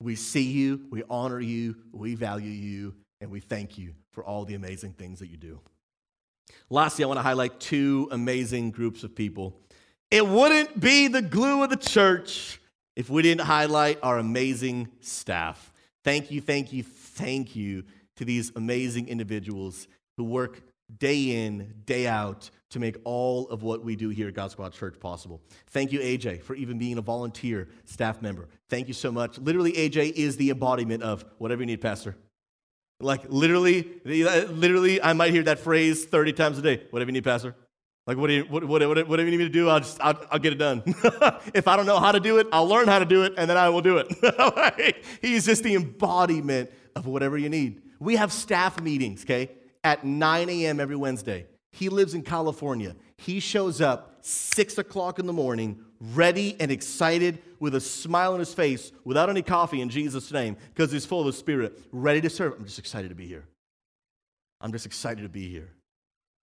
we 0.00 0.16
see 0.16 0.42
you, 0.42 0.86
we 0.90 1.04
honor 1.08 1.38
you, 1.38 1.76
we 1.92 2.16
value 2.16 2.50
you, 2.50 2.94
and 3.20 3.30
we 3.30 3.38
thank 3.38 3.78
you 3.78 3.94
for 4.18 4.24
all 4.24 4.44
the 4.44 4.56
amazing 4.56 4.92
things 4.94 5.20
that 5.20 5.28
you 5.28 5.36
do. 5.36 5.60
Lastly, 6.70 7.04
I 7.04 7.06
want 7.06 7.18
to 7.18 7.22
highlight 7.22 7.60
two 7.60 8.08
amazing 8.10 8.72
groups 8.72 9.04
of 9.04 9.14
people. 9.14 9.60
It 10.10 10.26
wouldn't 10.26 10.80
be 10.80 11.06
the 11.06 11.22
glue 11.22 11.62
of 11.62 11.70
the 11.70 11.76
church 11.76 12.60
if 12.96 13.08
we 13.08 13.22
didn't 13.22 13.42
highlight 13.42 14.00
our 14.02 14.18
amazing 14.18 14.88
staff. 14.98 15.72
Thank 16.02 16.32
you, 16.32 16.40
thank 16.40 16.72
you, 16.72 16.82
thank 16.82 17.54
you 17.54 17.84
to 18.16 18.24
these 18.24 18.50
amazing 18.56 19.06
individuals 19.06 19.86
who 20.16 20.24
work 20.24 20.62
day 20.98 21.46
in, 21.46 21.74
day 21.84 22.08
out 22.08 22.50
to 22.70 22.80
make 22.80 22.96
all 23.04 23.48
of 23.50 23.62
what 23.62 23.84
we 23.84 23.94
do 23.94 24.08
here 24.08 24.26
at 24.26 24.34
God 24.34 24.50
Squad 24.50 24.72
Church 24.72 24.98
possible. 24.98 25.40
Thank 25.68 25.92
you, 25.92 26.00
AJ, 26.00 26.42
for 26.42 26.56
even 26.56 26.76
being 26.76 26.98
a 26.98 27.02
volunteer 27.02 27.68
staff 27.84 28.20
member. 28.20 28.48
Thank 28.68 28.88
you 28.88 28.94
so 28.94 29.12
much. 29.12 29.38
Literally, 29.38 29.74
AJ 29.74 30.14
is 30.14 30.36
the 30.36 30.50
embodiment 30.50 31.04
of 31.04 31.24
whatever 31.38 31.62
you 31.62 31.66
need, 31.66 31.80
Pastor. 31.80 32.16
Like, 33.00 33.26
literally, 33.28 33.88
literally, 34.04 35.00
I 35.00 35.12
might 35.12 35.32
hear 35.32 35.44
that 35.44 35.60
phrase 35.60 36.04
30 36.04 36.32
times 36.32 36.58
a 36.58 36.62
day. 36.62 36.82
Whatever 36.90 37.10
you 37.10 37.12
need, 37.12 37.24
Pastor. 37.24 37.54
Like, 38.08 38.16
what 38.16 38.28
do 38.28 38.32
you, 38.32 38.44
what, 38.44 38.64
what, 38.64 38.80
whatever 38.88 39.24
you 39.24 39.30
need 39.30 39.36
me 39.36 39.44
to 39.44 39.50
do, 39.50 39.68
I'll, 39.68 39.80
just, 39.80 40.00
I'll, 40.00 40.18
I'll 40.30 40.38
get 40.38 40.54
it 40.54 40.58
done. 40.58 40.82
if 41.54 41.68
I 41.68 41.76
don't 41.76 41.86
know 41.86 42.00
how 42.00 42.10
to 42.10 42.20
do 42.20 42.38
it, 42.38 42.46
I'll 42.50 42.66
learn 42.66 42.88
how 42.88 42.98
to 42.98 43.04
do 43.04 43.22
it, 43.22 43.34
and 43.36 43.48
then 43.48 43.56
I 43.56 43.68
will 43.68 43.82
do 43.82 43.98
it. 43.98 45.04
He's 45.22 45.46
just 45.46 45.62
the 45.62 45.74
embodiment 45.74 46.70
of 46.96 47.06
whatever 47.06 47.38
you 47.38 47.48
need. 47.48 47.82
We 48.00 48.16
have 48.16 48.32
staff 48.32 48.80
meetings, 48.80 49.24
okay, 49.24 49.50
at 49.84 50.04
9 50.04 50.48
a.m. 50.48 50.80
every 50.80 50.96
Wednesday. 50.96 51.46
He 51.78 51.88
lives 51.88 52.12
in 52.12 52.22
California. 52.22 52.96
He 53.18 53.38
shows 53.38 53.80
up 53.80 54.18
6 54.22 54.78
o'clock 54.78 55.20
in 55.20 55.26
the 55.26 55.32
morning, 55.32 55.78
ready 56.00 56.56
and 56.58 56.72
excited, 56.72 57.40
with 57.60 57.76
a 57.76 57.80
smile 57.80 58.32
on 58.32 58.40
his 58.40 58.52
face, 58.52 58.90
without 59.04 59.30
any 59.30 59.42
coffee 59.42 59.80
in 59.80 59.88
Jesus' 59.88 60.32
name, 60.32 60.56
because 60.74 60.90
he's 60.90 61.06
full 61.06 61.20
of 61.20 61.26
the 61.26 61.32
Spirit, 61.32 61.78
ready 61.92 62.20
to 62.20 62.28
serve. 62.28 62.54
I'm 62.58 62.64
just 62.64 62.80
excited 62.80 63.10
to 63.10 63.14
be 63.14 63.28
here. 63.28 63.46
I'm 64.60 64.72
just 64.72 64.86
excited 64.86 65.22
to 65.22 65.28
be 65.28 65.48
here. 65.48 65.70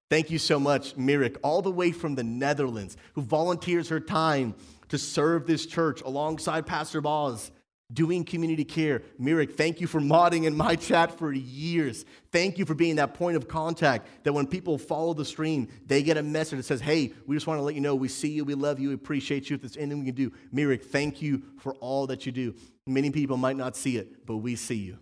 Thank 0.09 0.31
you 0.31 0.39
so 0.39 0.57
much, 0.57 0.95
Mirik, 0.95 1.35
all 1.43 1.61
the 1.61 1.71
way 1.71 1.91
from 1.91 2.15
the 2.15 2.23
Netherlands, 2.23 2.95
who 3.13 3.21
volunteers 3.21 3.89
her 3.89 3.99
time 3.99 4.55
to 4.87 4.97
serve 4.97 5.47
this 5.47 5.65
church 5.65 6.01
alongside 6.01 6.65
Pastor 6.65 7.01
Boz 7.01 7.51
doing 7.93 8.23
community 8.23 8.63
care. 8.63 9.03
Mirik, 9.19 9.55
thank 9.55 9.79
you 9.79 9.87
for 9.87 9.99
modding 9.99 10.45
in 10.45 10.55
my 10.55 10.75
chat 10.75 11.17
for 11.17 11.31
years. 11.31 12.05
Thank 12.31 12.57
you 12.57 12.65
for 12.65 12.73
being 12.73 12.95
that 12.95 13.13
point 13.13 13.37
of 13.37 13.47
contact 13.47 14.07
that 14.23 14.33
when 14.33 14.47
people 14.47 14.77
follow 14.77 15.13
the 15.13 15.25
stream, 15.25 15.67
they 15.85 16.01
get 16.01 16.17
a 16.17 16.23
message 16.23 16.57
that 16.57 16.63
says, 16.63 16.81
hey, 16.81 17.13
we 17.27 17.35
just 17.35 17.47
want 17.47 17.59
to 17.59 17.63
let 17.63 17.75
you 17.75 17.81
know 17.81 17.95
we 17.95 18.07
see 18.07 18.29
you, 18.29 18.43
we 18.43 18.55
love 18.55 18.79
you, 18.79 18.89
we 18.89 18.95
appreciate 18.95 19.49
you. 19.49 19.55
If 19.55 19.61
there's 19.61 19.77
anything 19.77 19.99
we 19.99 20.05
can 20.05 20.15
do, 20.15 20.31
Mirik, 20.53 20.83
thank 20.83 21.21
you 21.21 21.43
for 21.57 21.75
all 21.75 22.07
that 22.07 22.25
you 22.25 22.31
do. 22.31 22.55
Many 22.87 23.11
people 23.11 23.37
might 23.37 23.57
not 23.57 23.75
see 23.75 23.97
it, 23.97 24.25
but 24.25 24.37
we 24.37 24.55
see 24.55 24.75
you. 24.75 24.97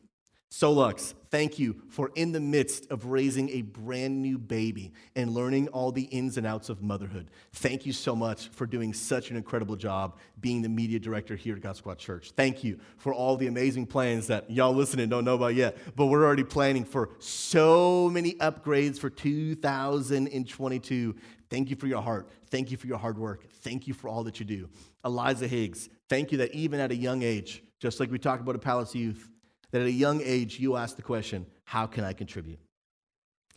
Solux, 0.53 1.15
thank 1.31 1.57
you 1.57 1.81
for 1.89 2.11
in 2.13 2.31
the 2.31 2.39
midst 2.39 2.91
of 2.91 3.07
raising 3.07 3.49
a 3.49 3.63
brand 3.63 4.21
new 4.21 4.37
baby 4.37 4.93
and 5.15 5.31
learning 5.31 5.67
all 5.69 5.91
the 5.91 6.03
ins 6.03 6.37
and 6.37 6.45
outs 6.45 6.69
of 6.69 6.83
motherhood. 6.83 7.31
Thank 7.53 7.87
you 7.87 7.91
so 7.91 8.15
much 8.15 8.49
for 8.49 8.67
doing 8.67 8.93
such 8.93 9.31
an 9.31 9.35
incredible 9.35 9.75
job 9.75 10.19
being 10.39 10.61
the 10.61 10.69
media 10.69 10.99
director 10.99 11.35
here 11.35 11.55
at 11.55 11.63
God 11.63 11.75
Squad 11.75 11.97
Church. 11.97 12.33
Thank 12.37 12.63
you 12.63 12.79
for 12.97 13.15
all 13.15 13.35
the 13.35 13.47
amazing 13.47 13.87
plans 13.87 14.27
that 14.27 14.51
y'all 14.51 14.75
listening 14.75 15.09
don't 15.09 15.25
know 15.25 15.33
about 15.33 15.55
yet, 15.55 15.75
but 15.95 16.05
we're 16.05 16.23
already 16.23 16.43
planning 16.43 16.85
for 16.85 17.09
so 17.17 18.07
many 18.11 18.35
upgrades 18.35 18.99
for 18.99 19.09
2022. 19.09 21.15
Thank 21.49 21.71
you 21.71 21.75
for 21.75 21.87
your 21.87 22.03
heart. 22.03 22.29
Thank 22.51 22.69
you 22.69 22.77
for 22.77 22.85
your 22.85 22.99
hard 22.99 23.17
work. 23.17 23.43
Thank 23.63 23.87
you 23.87 23.95
for 23.95 24.07
all 24.07 24.23
that 24.25 24.39
you 24.39 24.45
do. 24.45 24.69
Eliza 25.03 25.47
Higgs, 25.47 25.89
thank 26.09 26.31
you 26.31 26.37
that 26.37 26.53
even 26.53 26.79
at 26.79 26.91
a 26.91 26.95
young 26.95 27.23
age, 27.23 27.63
just 27.79 27.99
like 27.99 28.11
we 28.11 28.19
talked 28.19 28.43
about 28.43 28.53
at 28.53 28.61
Palace 28.61 28.93
Youth, 28.93 29.31
that 29.73 29.81
at 29.81 29.87
a 29.87 29.91
young 29.91 30.21
age 30.23 30.59
you 30.59 30.77
ask 30.77 30.95
the 30.95 31.01
question, 31.01 31.45
How 31.65 31.87
can 31.87 32.05
I 32.05 32.13
contribute? 32.13 32.59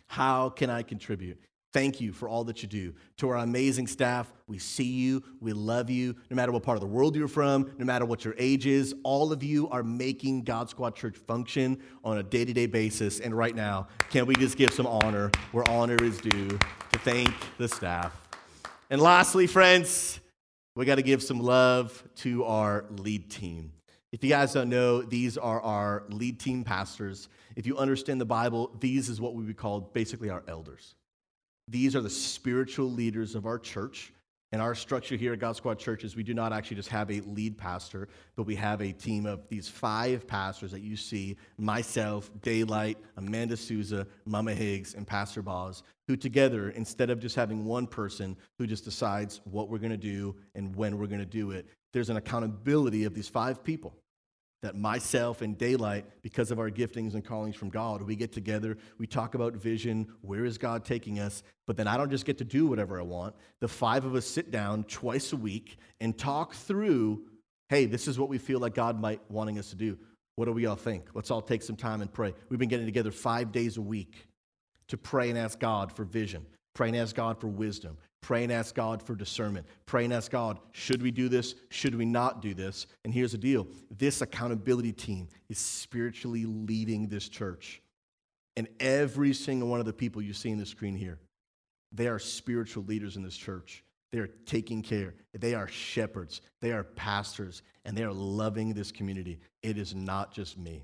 How 0.08 0.48
can 0.48 0.70
I 0.70 0.82
contribute? 0.82 1.38
Thank 1.72 2.00
you 2.00 2.12
for 2.12 2.26
all 2.26 2.42
that 2.44 2.62
you 2.62 2.68
do. 2.68 2.94
To 3.18 3.28
our 3.28 3.36
amazing 3.36 3.86
staff, 3.86 4.32
we 4.46 4.56
see 4.56 4.84
you, 4.84 5.22
we 5.40 5.52
love 5.52 5.90
you, 5.90 6.16
no 6.30 6.34
matter 6.34 6.50
what 6.50 6.62
part 6.62 6.76
of 6.76 6.80
the 6.80 6.86
world 6.86 7.14
you're 7.14 7.28
from, 7.28 7.70
no 7.76 7.84
matter 7.84 8.06
what 8.06 8.24
your 8.24 8.34
age 8.38 8.66
is. 8.66 8.94
All 9.04 9.30
of 9.30 9.42
you 9.42 9.68
are 9.68 9.82
making 9.82 10.44
God 10.44 10.70
Squad 10.70 10.96
Church 10.96 11.18
function 11.18 11.78
on 12.02 12.16
a 12.16 12.22
day 12.22 12.46
to 12.46 12.52
day 12.54 12.64
basis. 12.64 13.20
And 13.20 13.36
right 13.36 13.54
now, 13.54 13.88
can 14.08 14.24
we 14.24 14.34
just 14.36 14.56
give 14.56 14.72
some 14.72 14.86
honor 14.86 15.30
where 15.52 15.68
honor 15.68 16.02
is 16.02 16.18
due 16.18 16.48
to 16.48 16.98
thank 17.00 17.34
the 17.58 17.68
staff? 17.68 18.18
And 18.88 19.02
lastly, 19.02 19.46
friends, 19.46 20.20
we 20.76 20.86
got 20.86 20.94
to 20.94 21.02
give 21.02 21.22
some 21.22 21.40
love 21.40 22.02
to 22.16 22.44
our 22.44 22.86
lead 22.88 23.30
team. 23.30 23.72
If 24.16 24.24
you 24.24 24.30
guys 24.30 24.54
don't 24.54 24.70
know, 24.70 25.02
these 25.02 25.36
are 25.36 25.60
our 25.60 26.04
lead 26.08 26.40
team 26.40 26.64
pastors. 26.64 27.28
If 27.54 27.66
you 27.66 27.76
understand 27.76 28.18
the 28.18 28.24
Bible, 28.24 28.74
these 28.80 29.10
is 29.10 29.20
what 29.20 29.34
we 29.34 29.44
would 29.44 29.58
call 29.58 29.78
basically 29.78 30.30
our 30.30 30.42
elders. 30.48 30.94
These 31.68 31.94
are 31.94 32.00
the 32.00 32.08
spiritual 32.08 32.90
leaders 32.90 33.34
of 33.34 33.44
our 33.44 33.58
church. 33.58 34.14
And 34.52 34.62
our 34.62 34.74
structure 34.74 35.16
here 35.16 35.34
at 35.34 35.38
God 35.38 35.54
Squad 35.54 35.78
Church 35.78 36.02
is 36.02 36.16
we 36.16 36.22
do 36.22 36.32
not 36.32 36.54
actually 36.54 36.76
just 36.76 36.88
have 36.88 37.10
a 37.10 37.20
lead 37.26 37.58
pastor, 37.58 38.08
but 38.36 38.44
we 38.44 38.54
have 38.54 38.80
a 38.80 38.90
team 38.90 39.26
of 39.26 39.46
these 39.50 39.68
five 39.68 40.26
pastors 40.26 40.70
that 40.70 40.80
you 40.80 40.96
see 40.96 41.36
myself, 41.58 42.30
Daylight, 42.40 42.96
Amanda 43.18 43.54
Souza, 43.54 44.06
Mama 44.24 44.54
Higgs, 44.54 44.94
and 44.94 45.06
Pastor 45.06 45.42
Boz, 45.42 45.82
who 46.08 46.16
together, 46.16 46.70
instead 46.70 47.10
of 47.10 47.20
just 47.20 47.36
having 47.36 47.66
one 47.66 47.86
person 47.86 48.34
who 48.56 48.66
just 48.66 48.86
decides 48.86 49.42
what 49.44 49.68
we're 49.68 49.76
going 49.76 49.90
to 49.90 49.98
do 49.98 50.34
and 50.54 50.74
when 50.74 50.96
we're 50.96 51.06
going 51.06 51.18
to 51.18 51.26
do 51.26 51.50
it, 51.50 51.66
there's 51.92 52.08
an 52.08 52.16
accountability 52.16 53.04
of 53.04 53.12
these 53.12 53.28
five 53.28 53.62
people 53.62 53.94
that 54.66 54.76
myself 54.76 55.42
and 55.42 55.56
Daylight, 55.56 56.04
because 56.22 56.50
of 56.50 56.58
our 56.58 56.70
giftings 56.70 57.14
and 57.14 57.24
callings 57.24 57.54
from 57.54 57.70
God, 57.70 58.02
we 58.02 58.16
get 58.16 58.32
together, 58.32 58.76
we 58.98 59.06
talk 59.06 59.36
about 59.36 59.54
vision, 59.54 60.08
where 60.22 60.44
is 60.44 60.58
God 60.58 60.84
taking 60.84 61.20
us, 61.20 61.44
but 61.68 61.76
then 61.76 61.86
I 61.86 61.96
don't 61.96 62.10
just 62.10 62.24
get 62.24 62.36
to 62.38 62.44
do 62.44 62.66
whatever 62.66 62.98
I 62.98 63.04
want. 63.04 63.36
The 63.60 63.68
five 63.68 64.04
of 64.04 64.16
us 64.16 64.26
sit 64.26 64.50
down 64.50 64.82
twice 64.84 65.32
a 65.32 65.36
week 65.36 65.78
and 66.00 66.18
talk 66.18 66.52
through 66.52 67.22
hey, 67.68 67.86
this 67.86 68.06
is 68.06 68.18
what 68.18 68.28
we 68.28 68.38
feel 68.38 68.60
like 68.60 68.74
God 68.74 69.00
might 69.00 69.20
wanting 69.28 69.58
us 69.58 69.70
to 69.70 69.76
do. 69.76 69.98
What 70.36 70.44
do 70.44 70.52
we 70.52 70.66
all 70.66 70.76
think? 70.76 71.06
Let's 71.14 71.30
all 71.30 71.42
take 71.42 71.62
some 71.62 71.76
time 71.76 72.00
and 72.00 72.12
pray. 72.12 72.32
We've 72.48 72.60
been 72.60 72.68
getting 72.68 72.86
together 72.86 73.10
five 73.10 73.50
days 73.50 73.76
a 73.76 73.82
week 73.82 74.26
to 74.88 74.96
pray 74.96 75.30
and 75.30 75.38
ask 75.38 75.58
God 75.58 75.92
for 75.92 76.04
vision, 76.04 76.46
pray 76.74 76.88
and 76.88 76.96
ask 76.96 77.16
God 77.16 77.40
for 77.40 77.48
wisdom, 77.48 77.96
Pray 78.26 78.42
and 78.42 78.52
ask 78.52 78.74
God 78.74 79.00
for 79.00 79.14
discernment. 79.14 79.64
Pray 79.86 80.04
and 80.04 80.12
ask 80.12 80.32
God, 80.32 80.58
should 80.72 81.00
we 81.00 81.12
do 81.12 81.28
this? 81.28 81.54
Should 81.68 81.94
we 81.94 82.04
not 82.04 82.42
do 82.42 82.54
this? 82.54 82.88
And 83.04 83.14
here's 83.14 83.30
the 83.30 83.38
deal 83.38 83.68
this 83.88 84.20
accountability 84.20 84.90
team 84.90 85.28
is 85.48 85.58
spiritually 85.58 86.44
leading 86.44 87.06
this 87.06 87.28
church. 87.28 87.80
And 88.56 88.66
every 88.80 89.32
single 89.32 89.68
one 89.68 89.78
of 89.78 89.86
the 89.86 89.92
people 89.92 90.20
you 90.20 90.32
see 90.32 90.50
in 90.50 90.58
the 90.58 90.66
screen 90.66 90.96
here, 90.96 91.20
they 91.92 92.08
are 92.08 92.18
spiritual 92.18 92.82
leaders 92.82 93.14
in 93.14 93.22
this 93.22 93.36
church. 93.36 93.84
They 94.10 94.18
are 94.18 94.30
taking 94.44 94.82
care. 94.82 95.14
They 95.32 95.54
are 95.54 95.68
shepherds. 95.68 96.40
They 96.60 96.72
are 96.72 96.82
pastors. 96.82 97.62
And 97.84 97.96
they 97.96 98.02
are 98.02 98.12
loving 98.12 98.74
this 98.74 98.90
community. 98.90 99.38
It 99.62 99.78
is 99.78 99.94
not 99.94 100.32
just 100.32 100.58
me. 100.58 100.82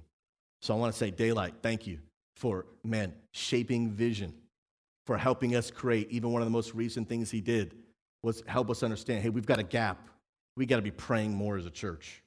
So 0.60 0.72
I 0.72 0.78
want 0.78 0.92
to 0.92 0.98
say, 0.98 1.10
Daylight, 1.10 1.54
thank 1.60 1.88
you 1.88 1.98
for, 2.36 2.66
man, 2.84 3.12
shaping 3.32 3.90
vision 3.90 4.32
for 5.06 5.16
helping 5.16 5.54
us 5.56 5.70
create. 5.70 6.10
Even 6.10 6.32
one 6.32 6.42
of 6.42 6.46
the 6.46 6.52
most 6.52 6.74
recent 6.74 7.08
things 7.08 7.30
he 7.30 7.40
did 7.40 7.74
was 8.22 8.42
help 8.46 8.70
us 8.70 8.82
understand 8.82 9.22
hey, 9.22 9.30
we've 9.30 9.46
got 9.46 9.58
a 9.58 9.64
gap. 9.64 10.08
We 10.56 10.66
got 10.66 10.76
to 10.76 10.82
be 10.82 10.90
praying 10.90 11.34
more 11.34 11.56
as 11.56 11.66
a 11.66 11.70
church. 11.70 12.22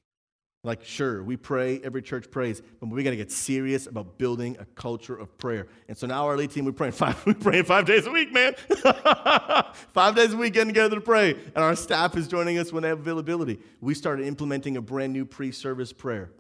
Like, 0.63 0.83
sure, 0.83 1.23
we 1.23 1.37
pray, 1.37 1.79
every 1.83 2.01
church 2.01 2.31
prays, 2.31 2.63
but 2.79 2.89
we 2.89 3.03
got 3.03 3.11
to 3.11 3.15
get 3.15 3.31
serious 3.31 3.85
about 3.85 4.17
building 4.17 4.57
a 4.59 4.65
culture 4.65 5.15
of 5.15 5.37
prayer. 5.37 5.67
And 5.87 5.95
so 5.95 6.07
now 6.07 6.25
our 6.25 6.35
lead 6.35 6.49
team, 6.49 6.65
we're 6.65 6.71
praying 6.71 6.93
five, 6.93 7.23
we're 7.23 7.35
praying 7.35 7.65
five 7.65 7.85
days 7.85 8.07
a 8.07 8.11
week, 8.11 8.33
man. 8.33 8.55
five 9.93 10.15
days 10.15 10.33
a 10.33 10.37
week 10.37 10.53
getting 10.53 10.73
together 10.73 10.95
to 10.95 11.01
pray. 11.01 11.33
And 11.33 11.57
our 11.57 11.75
staff 11.75 12.17
is 12.17 12.27
joining 12.27 12.57
us 12.57 12.73
when 12.73 12.81
they 12.81 12.89
have 12.89 12.99
availability. 12.99 13.59
We 13.79 13.93
started 13.93 14.25
implementing 14.25 14.75
a 14.75 14.81
brand 14.81 15.13
new 15.13 15.23
pre 15.23 15.51
service 15.51 15.93
prayer 15.93 16.31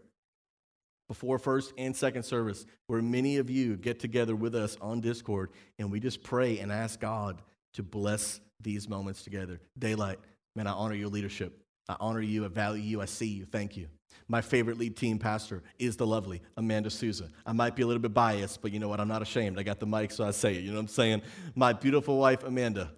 before 1.07 1.37
first 1.37 1.73
and 1.77 1.95
second 1.95 2.23
service, 2.23 2.65
where 2.87 3.01
many 3.01 3.37
of 3.37 3.49
you 3.49 3.77
get 3.77 3.99
together 3.99 4.35
with 4.35 4.55
us 4.55 4.77
on 4.81 5.01
Discord 5.01 5.51
and 5.77 5.91
we 5.91 5.99
just 5.99 6.23
pray 6.23 6.59
and 6.59 6.71
ask 6.71 6.99
God 6.99 7.41
to 7.73 7.83
bless 7.83 8.39
these 8.61 8.89
moments 8.89 9.23
together. 9.23 9.59
Daylight, 9.77 10.19
man, 10.55 10.67
I 10.67 10.71
honor 10.71 10.95
your 10.95 11.09
leadership. 11.09 11.61
I 11.87 11.95
honor 11.99 12.21
you, 12.21 12.45
I 12.45 12.47
value 12.47 12.81
you, 12.81 13.01
I 13.01 13.05
see 13.05 13.27
you. 13.27 13.45
Thank 13.45 13.77
you. 13.77 13.87
My 14.27 14.41
favorite 14.41 14.79
lead 14.79 14.97
team 14.97 15.19
pastor 15.19 15.61
is 15.77 15.97
the 15.97 16.07
lovely 16.07 16.41
Amanda 16.57 16.89
Souza. 16.89 17.29
I 17.45 17.51
might 17.51 17.75
be 17.75 17.83
a 17.83 17.87
little 17.87 18.01
bit 18.01 18.13
biased, 18.13 18.61
but 18.61 18.71
you 18.71 18.79
know 18.79 18.87
what? 18.87 18.99
I'm 18.99 19.07
not 19.07 19.21
ashamed. 19.21 19.59
I 19.59 19.63
got 19.63 19.79
the 19.79 19.85
mic, 19.85 20.11
so 20.11 20.23
I 20.23 20.31
say 20.31 20.55
it. 20.55 20.61
You 20.61 20.71
know 20.71 20.77
what 20.77 20.81
I'm 20.81 20.87
saying? 20.87 21.21
My 21.53 21.73
beautiful 21.73 22.17
wife, 22.17 22.43
Amanda. 22.43 22.91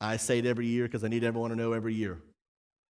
I 0.00 0.16
say 0.16 0.38
it 0.38 0.46
every 0.46 0.66
year 0.66 0.84
because 0.84 1.04
I 1.04 1.08
need 1.08 1.24
everyone 1.24 1.50
to 1.50 1.56
know 1.56 1.72
every 1.72 1.94
year. 1.94 2.18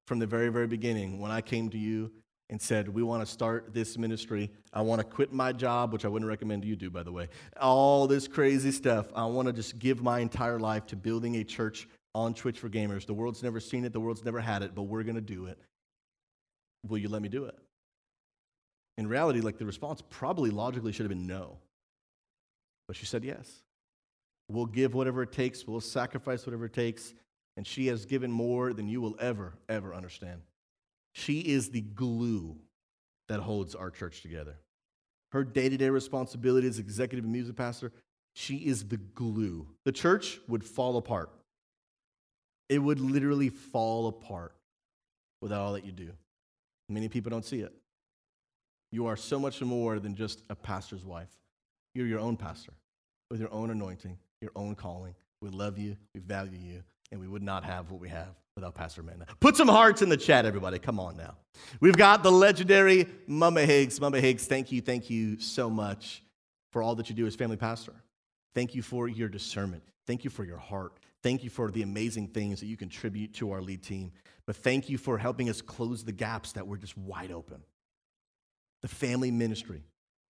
From 0.06 0.20
the 0.20 0.28
very, 0.28 0.50
very 0.50 0.68
beginning, 0.68 1.20
when 1.20 1.32
I 1.32 1.42
came 1.42 1.70
to 1.70 1.78
you 1.78 2.12
and 2.50 2.62
said, 2.62 2.88
We 2.88 3.04
want 3.04 3.26
to 3.26 3.32
start 3.32 3.74
this 3.74 3.98
ministry. 3.98 4.52
I 4.74 4.82
want 4.82 5.00
to 5.00 5.06
quit 5.06 5.34
my 5.34 5.52
job, 5.52 5.94
which 5.94 6.06
I 6.06 6.08
wouldn't 6.08 6.30
recommend 6.30 6.64
you 6.66 6.76
do, 6.76 6.90
by 6.90 7.04
the 7.04 7.12
way. 7.12 7.30
All 7.60 8.08
this 8.08 8.28
crazy 8.28 8.72
stuff. 8.72 9.08
I 9.16 9.26
want 9.26 9.48
to 9.48 9.54
just 9.54 9.80
give 9.80 10.02
my 10.02 10.20
entire 10.20 10.60
life 10.60 10.86
to 10.88 10.96
building 10.96 11.36
a 11.38 11.44
church 11.44 11.88
on 12.14 12.34
Twitch 12.34 12.60
for 12.60 12.70
gamers. 12.70 13.06
The 13.06 13.14
world's 13.14 13.44
never 13.44 13.60
seen 13.60 13.86
it, 13.86 13.94
the 13.94 14.00
world's 14.00 14.24
never 14.24 14.40
had 14.40 14.62
it, 14.64 14.76
but 14.76 14.84
we're 14.84 15.04
going 15.04 15.16
to 15.16 15.22
do 15.22 15.48
it. 15.48 15.60
Will 16.88 16.98
you 16.98 17.10
let 17.10 17.22
me 17.22 17.30
do 17.30 17.46
it? 17.46 17.58
In 18.98 19.08
reality, 19.08 19.42
like 19.42 19.58
the 19.58 19.66
response 19.66 20.02
probably 20.10 20.52
logically 20.52 20.92
should 20.92 21.04
have 21.04 21.10
been 21.10 21.28
no. 21.28 21.58
But 22.88 22.96
she 22.96 23.06
said 23.06 23.24
yes. 23.24 23.64
We'll 24.48 24.68
give 24.68 24.94
whatever 24.94 25.24
it 25.24 25.32
takes, 25.32 25.68
we'll 25.68 25.82
sacrifice 25.82 26.46
whatever 26.46 26.66
it 26.66 26.74
takes. 26.74 27.14
And 27.58 27.66
she 27.66 27.88
has 27.88 28.06
given 28.06 28.32
more 28.32 28.74
than 28.74 28.88
you 28.88 29.02
will 29.02 29.16
ever, 29.20 29.54
ever 29.70 29.94
understand. 29.94 30.42
She 31.18 31.40
is 31.40 31.70
the 31.70 31.80
glue 31.80 32.58
that 33.30 33.40
holds 33.40 33.74
our 33.74 33.90
church 33.90 34.22
together. 34.22 34.58
Her 35.32 35.46
day 35.46 35.70
to 35.70 35.78
day 35.78 35.90
responsibility 35.90 36.68
as 36.68 36.78
executive 36.78 37.24
music 37.24 37.56
pastor, 37.56 37.94
she 38.34 38.58
is 38.58 38.86
the 38.90 38.98
glue. 38.98 39.66
The 39.86 39.94
church 39.94 40.42
would 40.50 40.62
fall 40.62 40.98
apart. 40.98 41.30
It 42.68 42.80
would 42.80 43.00
literally 43.00 43.48
fall 43.48 44.08
apart 44.08 44.56
without 45.42 45.62
all 45.62 45.74
that 45.74 45.86
you 45.86 45.94
do. 45.94 46.12
Many 46.90 47.08
people 47.08 47.30
don't 47.30 47.46
see 47.46 47.62
it. 47.62 47.74
You 48.92 49.08
are 49.08 49.16
so 49.16 49.40
much 49.40 49.62
more 49.62 50.00
than 50.00 50.16
just 50.16 50.44
a 50.50 50.56
pastor's 50.56 51.06
wife. 51.06 51.32
You're 51.94 52.08
your 52.08 52.20
own 52.20 52.36
pastor 52.36 52.74
with 53.32 53.40
your 53.40 53.54
own 53.54 53.72
anointing, 53.72 54.18
your 54.42 54.52
own 54.54 54.76
calling. 54.76 55.16
We 55.42 55.50
love 55.50 55.78
you, 55.78 55.96
we 56.14 56.20
value 56.20 56.60
you, 56.60 56.84
and 57.12 57.20
we 57.20 57.28
would 57.28 57.44
not 57.44 57.64
have 57.64 57.92
what 57.92 58.00
we 58.00 58.10
have 58.10 58.36
without 58.56 58.74
Pastor 58.74 59.02
Amanda. 59.02 59.26
Put 59.40 59.58
some 59.58 59.68
hearts 59.68 60.02
in 60.02 60.10
the 60.10 60.18
chat, 60.18 60.46
everybody. 60.46 60.80
Come 60.80 61.00
on 61.00 61.18
now. 61.18 61.36
We've 61.80 61.98
got 61.98 62.24
the 62.24 62.32
legendary 62.32 63.08
Mama 63.28 63.66
Higgs. 63.66 64.00
Mama 64.00 64.20
Higgs, 64.20 64.48
thank 64.48 64.72
you, 64.72 64.82
thank 64.82 65.10
you 65.10 65.40
so 65.40 65.70
much 65.70 66.24
for 66.72 66.82
all 66.82 66.96
that 66.96 67.10
you 67.10 67.16
do 67.16 67.26
as 67.26 67.36
family 67.36 67.58
pastor. 67.58 67.94
Thank 68.54 68.76
you 68.76 68.82
for 68.82 69.08
your 69.08 69.28
discernment. 69.28 69.84
Thank 70.08 70.24
you 70.24 70.30
for 70.30 70.44
your 70.44 70.58
heart. 70.58 71.00
Thank 71.24 71.44
you 71.44 71.50
for 71.50 71.72
the 71.72 71.82
amazing 71.82 72.28
things 72.28 72.60
that 72.60 72.68
you 72.68 72.78
contribute 72.78 73.34
to 73.36 73.52
our 73.52 73.62
lead 73.62 73.84
team. 73.84 74.12
But 74.46 74.56
thank 74.56 74.90
you 74.90 74.98
for 74.98 75.18
helping 75.18 75.50
us 75.50 75.62
close 75.62 76.04
the 76.04 76.12
gaps 76.12 76.52
that 76.54 76.68
were 76.68 76.78
just 76.78 76.98
wide 76.98 77.32
open. 77.32 77.62
The 78.82 78.88
family 78.88 79.32
ministry, 79.32 79.84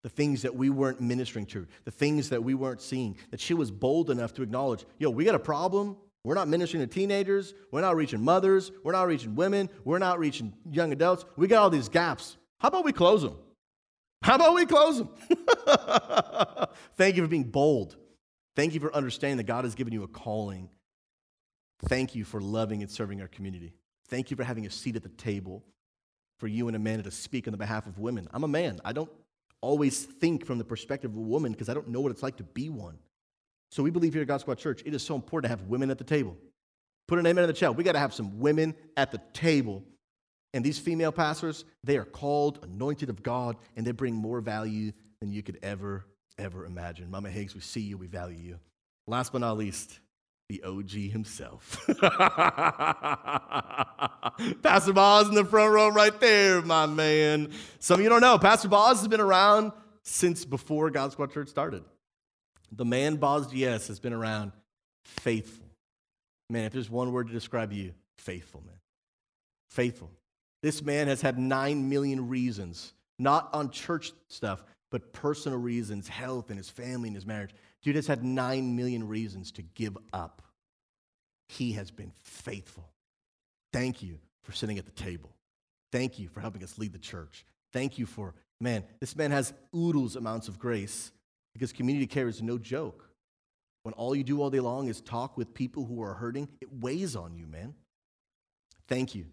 the 0.03 0.09
things 0.09 0.43
that 0.43 0.55
we 0.55 0.69
weren't 0.69 1.01
ministering 1.01 1.45
to, 1.47 1.67
the 1.83 1.91
things 1.91 2.29
that 2.29 2.43
we 2.43 2.53
weren't 2.53 2.81
seeing, 2.81 3.17
that 3.31 3.41
she 3.41 3.53
was 3.53 3.71
bold 3.71 4.09
enough 4.09 4.33
to 4.35 4.41
acknowledge, 4.41 4.85
yo, 4.97 5.09
we 5.09 5.25
got 5.25 5.35
a 5.35 5.39
problem. 5.39 5.97
We're 6.25 6.33
not 6.33 6.47
ministering 6.47 6.81
to 6.81 6.87
teenagers. 6.87 7.53
We're 7.71 7.81
not 7.81 7.95
reaching 7.95 8.19
mothers. 8.19 8.71
We're 8.83 8.93
not 8.93 9.07
reaching 9.07 9.35
women. 9.35 9.69
We're 9.83 9.99
not 9.99 10.17
reaching 10.17 10.53
young 10.71 10.91
adults. 10.91 11.23
We 11.37 11.47
got 11.47 11.61
all 11.61 11.69
these 11.69 11.87
gaps. 11.87 12.37
How 12.57 12.69
about 12.69 12.83
we 12.83 12.93
close 12.93 13.21
them? 13.21 13.37
How 14.23 14.35
about 14.35 14.55
we 14.55 14.65
close 14.65 14.97
them? 14.97 15.09
Thank 16.97 17.15
you 17.15 17.21
for 17.21 17.27
being 17.27 17.43
bold. 17.43 17.95
Thank 18.55 18.73
you 18.73 18.79
for 18.79 18.91
understanding 18.95 19.37
that 19.37 19.43
God 19.43 19.65
has 19.65 19.75
given 19.75 19.93
you 19.93 20.01
a 20.01 20.07
calling. 20.07 20.69
Thank 21.87 22.15
you 22.15 22.23
for 22.25 22.41
loving 22.41 22.81
and 22.81 22.89
serving 22.89 23.21
our 23.21 23.27
community. 23.27 23.75
Thank 24.07 24.31
you 24.31 24.37
for 24.37 24.43
having 24.43 24.65
a 24.65 24.71
seat 24.71 24.95
at 24.95 25.03
the 25.03 25.09
table 25.09 25.63
for 26.39 26.47
you 26.47 26.67
and 26.67 26.75
Amanda 26.75 27.03
to 27.03 27.11
speak 27.11 27.47
on 27.47 27.51
the 27.51 27.57
behalf 27.57 27.85
of 27.85 27.99
women. 27.99 28.27
I'm 28.33 28.43
a 28.43 28.47
man. 28.47 28.79
I 28.83 28.93
don't 28.93 29.11
always 29.61 30.03
think 30.03 30.43
from 30.43 30.57
the 30.57 30.65
perspective 30.65 31.11
of 31.11 31.17
a 31.17 31.21
woman 31.21 31.51
because 31.51 31.69
I 31.69 31.75
don't 31.75 31.89
know 31.89 32.01
what 32.01 32.11
it's 32.11 32.23
like 32.23 32.37
to 32.37 32.43
be 32.43 32.71
one. 32.71 32.97
So 33.71 33.83
we 33.83 33.89
believe 33.89 34.13
here 34.13 34.21
at 34.21 34.27
God 34.27 34.41
Squad 34.41 34.57
Church, 34.57 34.81
it 34.85 34.93
is 34.93 35.03
so 35.03 35.15
important 35.15 35.51
to 35.51 35.57
have 35.57 35.67
women 35.67 35.89
at 35.89 35.97
the 35.97 36.03
table. 36.03 36.37
Put 37.07 37.19
an 37.19 37.25
amen 37.27 37.43
in 37.43 37.47
the 37.47 37.53
chat. 37.53 37.75
We 37.75 37.83
got 37.83 37.91
to 37.93 37.99
have 37.99 38.13
some 38.13 38.39
women 38.39 38.75
at 38.97 39.11
the 39.11 39.21
table. 39.33 39.83
And 40.53 40.63
these 40.63 40.79
female 40.79 41.11
pastors, 41.11 41.65
they 41.83 41.97
are 41.97 42.05
called, 42.05 42.59
anointed 42.63 43.09
of 43.09 43.21
God, 43.21 43.57
and 43.75 43.85
they 43.85 43.91
bring 43.91 44.15
more 44.15 44.39
value 44.41 44.93
than 45.19 45.31
you 45.31 45.43
could 45.43 45.59
ever, 45.61 46.05
ever 46.37 46.65
imagine. 46.65 47.11
Mama 47.11 47.29
Higgs, 47.29 47.53
we 47.53 47.61
see 47.61 47.81
you, 47.81 47.97
we 47.97 48.07
value 48.07 48.37
you. 48.37 48.59
Last 49.07 49.33
but 49.33 49.41
not 49.41 49.57
least, 49.57 49.99
the 50.49 50.63
OG 50.63 50.91
himself. 50.91 51.77
Pastor 54.63 54.93
Boz 54.93 55.27
in 55.27 55.35
the 55.35 55.45
front 55.45 55.73
row 55.73 55.89
right 55.89 56.17
there, 56.19 56.61
my 56.61 56.85
man. 56.85 57.51
Some 57.79 57.99
of 57.99 58.03
you 58.03 58.09
don't 58.09 58.21
know, 58.21 58.37
Pastor 58.37 58.67
Boz 58.67 58.99
has 58.99 59.07
been 59.07 59.21
around 59.21 59.73
since 60.03 60.45
before 60.45 60.89
God 60.89 61.11
Squad 61.11 61.33
Church 61.33 61.49
started. 61.49 61.83
The 62.71 62.85
man 62.85 63.17
Boz 63.17 63.47
GS 63.47 63.87
has 63.87 63.99
been 63.99 64.13
around 64.13 64.51
faithful. 65.03 65.65
Man, 66.49 66.65
if 66.65 66.73
there's 66.73 66.89
one 66.89 67.11
word 67.11 67.27
to 67.27 67.33
describe 67.33 67.73
you, 67.73 67.93
faithful, 68.17 68.63
man. 68.65 68.75
Faithful. 69.69 70.11
This 70.61 70.81
man 70.81 71.07
has 71.07 71.21
had 71.21 71.37
nine 71.37 71.89
million 71.89 72.27
reasons, 72.27 72.93
not 73.19 73.49
on 73.53 73.71
church 73.71 74.11
stuff, 74.29 74.63
but 74.91 75.13
personal 75.13 75.59
reasons, 75.59 76.07
health 76.07 76.49
and 76.49 76.57
his 76.57 76.69
family 76.69 77.09
and 77.09 77.15
his 77.15 77.25
marriage. 77.25 77.51
Dude 77.83 77.95
has 77.95 78.07
had 78.07 78.23
nine 78.23 78.75
million 78.75 79.07
reasons 79.07 79.51
to 79.53 79.61
give 79.61 79.97
up. 80.13 80.41
He 81.49 81.73
has 81.73 81.91
been 81.91 82.11
faithful. 82.23 82.89
Thank 83.73 84.01
you 84.01 84.19
for 84.43 84.53
sitting 84.53 84.77
at 84.77 84.85
the 84.85 84.91
table. 84.91 85.31
Thank 85.91 86.17
you 86.17 86.27
for 86.29 86.39
helping 86.39 86.63
us 86.63 86.77
lead 86.77 86.93
the 86.93 86.99
church. 86.99 87.45
Thank 87.73 87.97
you 87.99 88.05
for, 88.05 88.33
man, 88.59 88.83
this 88.99 89.15
man 89.15 89.31
has 89.31 89.53
oodles 89.75 90.15
amounts 90.15 90.47
of 90.47 90.57
grace 90.57 91.11
because 91.55 91.71
community 91.71 92.05
care 92.05 92.27
is 92.27 92.41
no 92.41 92.57
joke. 92.57 93.09
When 93.83 93.93
all 93.93 94.13
you 94.13 94.25
do 94.25 94.41
all 94.41 94.49
day 94.49 94.59
long 94.59 94.89
is 94.89 94.99
talk 94.99 95.37
with 95.37 95.53
people 95.53 95.85
who 95.85 96.01
are 96.03 96.13
hurting, 96.13 96.49
it 96.59 96.67
weighs 96.71 97.15
on 97.15 97.33
you, 97.33 97.47
man. 97.47 97.73
Thank 98.89 99.15
you 99.15 99.25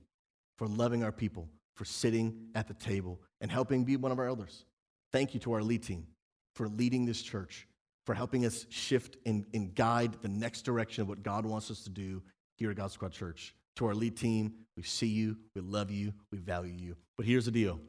for 0.56 0.68
loving 0.68 1.02
our 1.02 1.10
people, 1.10 1.48
for 1.74 1.84
sitting 1.84 2.46
at 2.54 2.68
the 2.68 2.74
table 2.74 3.20
and 3.40 3.50
helping 3.50 3.82
be 3.82 3.96
one 3.96 4.12
of 4.12 4.20
our 4.20 4.28
elders. 4.28 4.64
Thank 5.10 5.34
you 5.34 5.40
to 5.40 5.52
our 5.54 5.62
lead 5.62 5.82
team 5.82 6.06
for 6.54 6.68
leading 6.68 7.04
this 7.04 7.22
church, 7.22 7.66
for 8.06 8.14
helping 8.14 8.46
us 8.46 8.66
shift 8.68 9.16
and, 9.26 9.44
and 9.52 9.74
guide 9.74 10.14
the 10.22 10.28
next 10.28 10.62
direction 10.62 11.02
of 11.02 11.08
what 11.08 11.24
God 11.24 11.44
wants 11.44 11.70
us 11.72 11.82
to 11.84 11.90
do 11.90 12.22
here 12.56 12.70
at 12.70 12.76
God 12.76 12.92
Squad 12.92 13.12
Church. 13.12 13.54
To 13.76 13.86
our 13.86 13.94
lead 13.94 14.16
team, 14.16 14.52
we 14.76 14.84
see 14.84 15.06
you, 15.08 15.38
we 15.56 15.60
love 15.60 15.90
you, 15.90 16.12
we 16.30 16.38
value 16.38 16.74
you. 16.74 16.96
But 17.16 17.26
here's 17.26 17.46
the 17.46 17.50
deal 17.50 17.80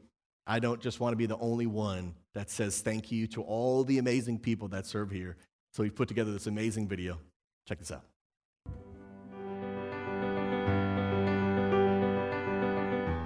I 0.44 0.58
don't 0.58 0.80
just 0.80 0.98
want 0.98 1.12
to 1.12 1.16
be 1.16 1.26
the 1.26 1.38
only 1.38 1.66
one 1.66 2.14
that 2.34 2.50
says 2.50 2.80
thank 2.80 3.10
you 3.12 3.26
to 3.28 3.42
all 3.42 3.84
the 3.84 3.98
amazing 3.98 4.38
people 4.38 4.68
that 4.68 4.86
serve 4.86 5.10
here. 5.10 5.36
So 5.72 5.82
we've 5.82 5.94
put 5.94 6.08
together 6.08 6.32
this 6.32 6.46
amazing 6.46 6.88
video. 6.88 7.18
Check 7.66 7.78
this 7.78 7.90
out. 7.90 8.04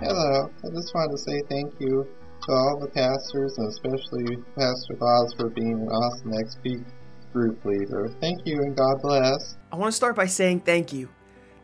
Hello, 0.01 0.51
I 0.65 0.69
just 0.71 0.95
wanted 0.95 1.13
to 1.13 1.19
say 1.19 1.43
thank 1.51 1.75
you 1.81 2.07
to 2.43 2.53
all 2.53 2.79
the 2.81 2.87
pastors 2.87 3.59
and 3.59 3.69
especially 3.69 4.37
Pastor 4.57 4.95
Boz 4.95 5.35
for 5.35 5.51
being 5.51 5.73
an 5.73 5.89
awesome 5.89 6.33
XP 6.33 6.85
group 7.33 7.65
leader. 7.65 8.09
Thank 8.21 8.47
you 8.47 8.63
and 8.63 8.77
God 8.77 9.03
bless. 9.03 9.57
I 9.73 9.77
want 9.77 9.93
to 9.93 9.97
start 9.97 10.17
by 10.17 10.27
saying 10.27 10.61
thank 10.61 10.93
you. 10.93 11.09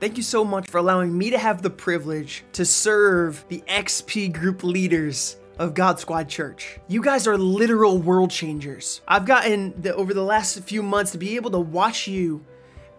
Thank 0.01 0.17
you 0.17 0.23
so 0.23 0.45
much 0.45 0.69
for 0.69 0.79
allowing 0.79 1.17
me 1.17 1.31
to 1.31 1.39
have 1.39 1.63
the 1.63 1.71
privilege 1.71 2.45
to 2.53 2.65
serve 2.65 3.45
the 3.49 3.63
XP 3.69 4.33
group 4.33 4.65
leaders 4.65 5.37
of 5.59 5.75
God 5.75 6.01
Squad 6.01 6.29
Church. 6.29 6.79
You 6.89 7.03
guys 7.03 7.27
are 7.27 7.39
literal 7.39 7.99
world 7.99 8.31
changers. 8.31 9.01
I've 9.07 9.27
gotten 9.27 9.81
the, 9.81 9.95
over 9.95 10.15
the 10.15 10.23
last 10.23 10.61
few 10.61 10.83
months 10.83 11.13
to 11.13 11.19
be 11.19 11.37
able 11.37 11.51
to 11.53 11.61
watch 11.61 12.07
you 12.07 12.45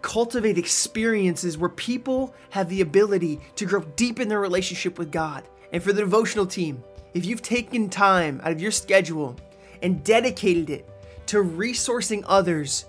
cultivate 0.02 0.58
experiences 0.58 1.58
where 1.58 1.70
people 1.70 2.34
have 2.52 2.70
the 2.70 2.82
ability 2.82 3.40
to 3.56 3.66
grow 3.66 3.82
deep 3.96 4.20
in 4.20 4.28
their 4.30 4.40
relationship 4.40 5.00
with 5.00 5.12
God. 5.12 5.44
And 5.72 5.82
for 5.82 5.94
the 5.94 6.02
devotional 6.02 6.46
team, 6.46 6.84
if 7.16 7.26
you've 7.26 7.42
taken 7.42 7.90
time 7.90 8.40
out 8.44 8.52
of 8.52 8.62
your 8.62 8.72
schedule 8.72 9.36
and 9.82 10.04
dedicated 10.04 10.70
it 10.70 10.88
to 11.28 11.38
resourcing 11.38 12.24
others 12.28 12.86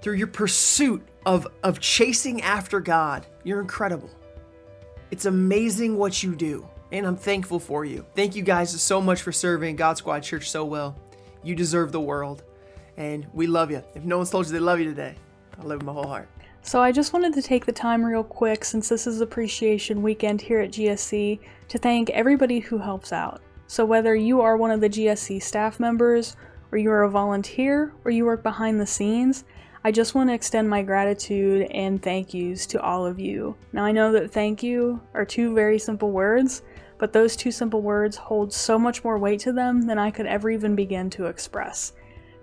through 0.00 0.14
your 0.14 0.26
pursuit 0.26 1.06
of, 1.26 1.46
of 1.62 1.80
chasing 1.80 2.40
after 2.40 2.80
God, 2.80 3.26
you're 3.42 3.60
incredible. 3.60 4.10
It's 5.10 5.26
amazing 5.26 5.96
what 5.96 6.22
you 6.22 6.34
do, 6.34 6.66
and 6.94 7.08
I'm 7.08 7.16
thankful 7.16 7.58
for 7.58 7.84
you. 7.84 8.06
Thank 8.14 8.36
you 8.36 8.42
guys 8.42 8.70
so 8.80 9.00
much 9.00 9.22
for 9.22 9.32
serving 9.32 9.74
God 9.74 9.98
Squad 9.98 10.20
Church 10.20 10.48
so 10.48 10.64
well. 10.64 10.96
You 11.42 11.56
deserve 11.56 11.90
the 11.90 12.00
world, 12.00 12.44
and 12.96 13.26
we 13.32 13.48
love 13.48 13.72
you. 13.72 13.82
If 13.96 14.04
no 14.04 14.18
one's 14.18 14.30
told 14.30 14.46
you 14.46 14.52
they 14.52 14.60
love 14.60 14.78
you 14.78 14.84
today, 14.84 15.16
I 15.58 15.64
love 15.64 15.82
you 15.82 15.86
my 15.86 15.92
whole 15.92 16.06
heart. 16.06 16.28
So 16.62 16.80
I 16.80 16.92
just 16.92 17.12
wanted 17.12 17.34
to 17.34 17.42
take 17.42 17.66
the 17.66 17.72
time 17.72 18.04
real 18.04 18.22
quick 18.22 18.64
since 18.64 18.88
this 18.88 19.08
is 19.08 19.20
appreciation 19.20 20.02
weekend 20.02 20.40
here 20.40 20.60
at 20.60 20.70
GSC 20.70 21.40
to 21.68 21.78
thank 21.78 22.10
everybody 22.10 22.60
who 22.60 22.78
helps 22.78 23.12
out. 23.12 23.42
So 23.66 23.84
whether 23.84 24.14
you 24.14 24.40
are 24.40 24.56
one 24.56 24.70
of 24.70 24.80
the 24.80 24.88
GSC 24.88 25.42
staff 25.42 25.80
members 25.80 26.36
or 26.70 26.78
you 26.78 26.92
are 26.92 27.02
a 27.02 27.10
volunteer 27.10 27.92
or 28.04 28.12
you 28.12 28.24
work 28.24 28.44
behind 28.44 28.80
the 28.80 28.86
scenes, 28.86 29.44
I 29.82 29.90
just 29.90 30.14
want 30.14 30.30
to 30.30 30.34
extend 30.34 30.70
my 30.70 30.82
gratitude 30.82 31.68
and 31.72 32.02
thank 32.02 32.32
yous 32.32 32.66
to 32.68 32.80
all 32.80 33.04
of 33.04 33.18
you. 33.20 33.56
Now 33.72 33.84
I 33.84 33.92
know 33.92 34.12
that 34.12 34.30
thank 34.30 34.62
you 34.62 35.00
are 35.12 35.26
two 35.26 35.54
very 35.54 35.78
simple 35.78 36.10
words, 36.12 36.62
but 36.98 37.12
those 37.12 37.36
two 37.36 37.50
simple 37.50 37.82
words 37.82 38.16
hold 38.16 38.52
so 38.52 38.78
much 38.78 39.04
more 39.04 39.18
weight 39.18 39.40
to 39.40 39.52
them 39.52 39.82
than 39.82 39.98
I 39.98 40.10
could 40.10 40.26
ever 40.26 40.50
even 40.50 40.74
begin 40.74 41.10
to 41.10 41.26
express. 41.26 41.92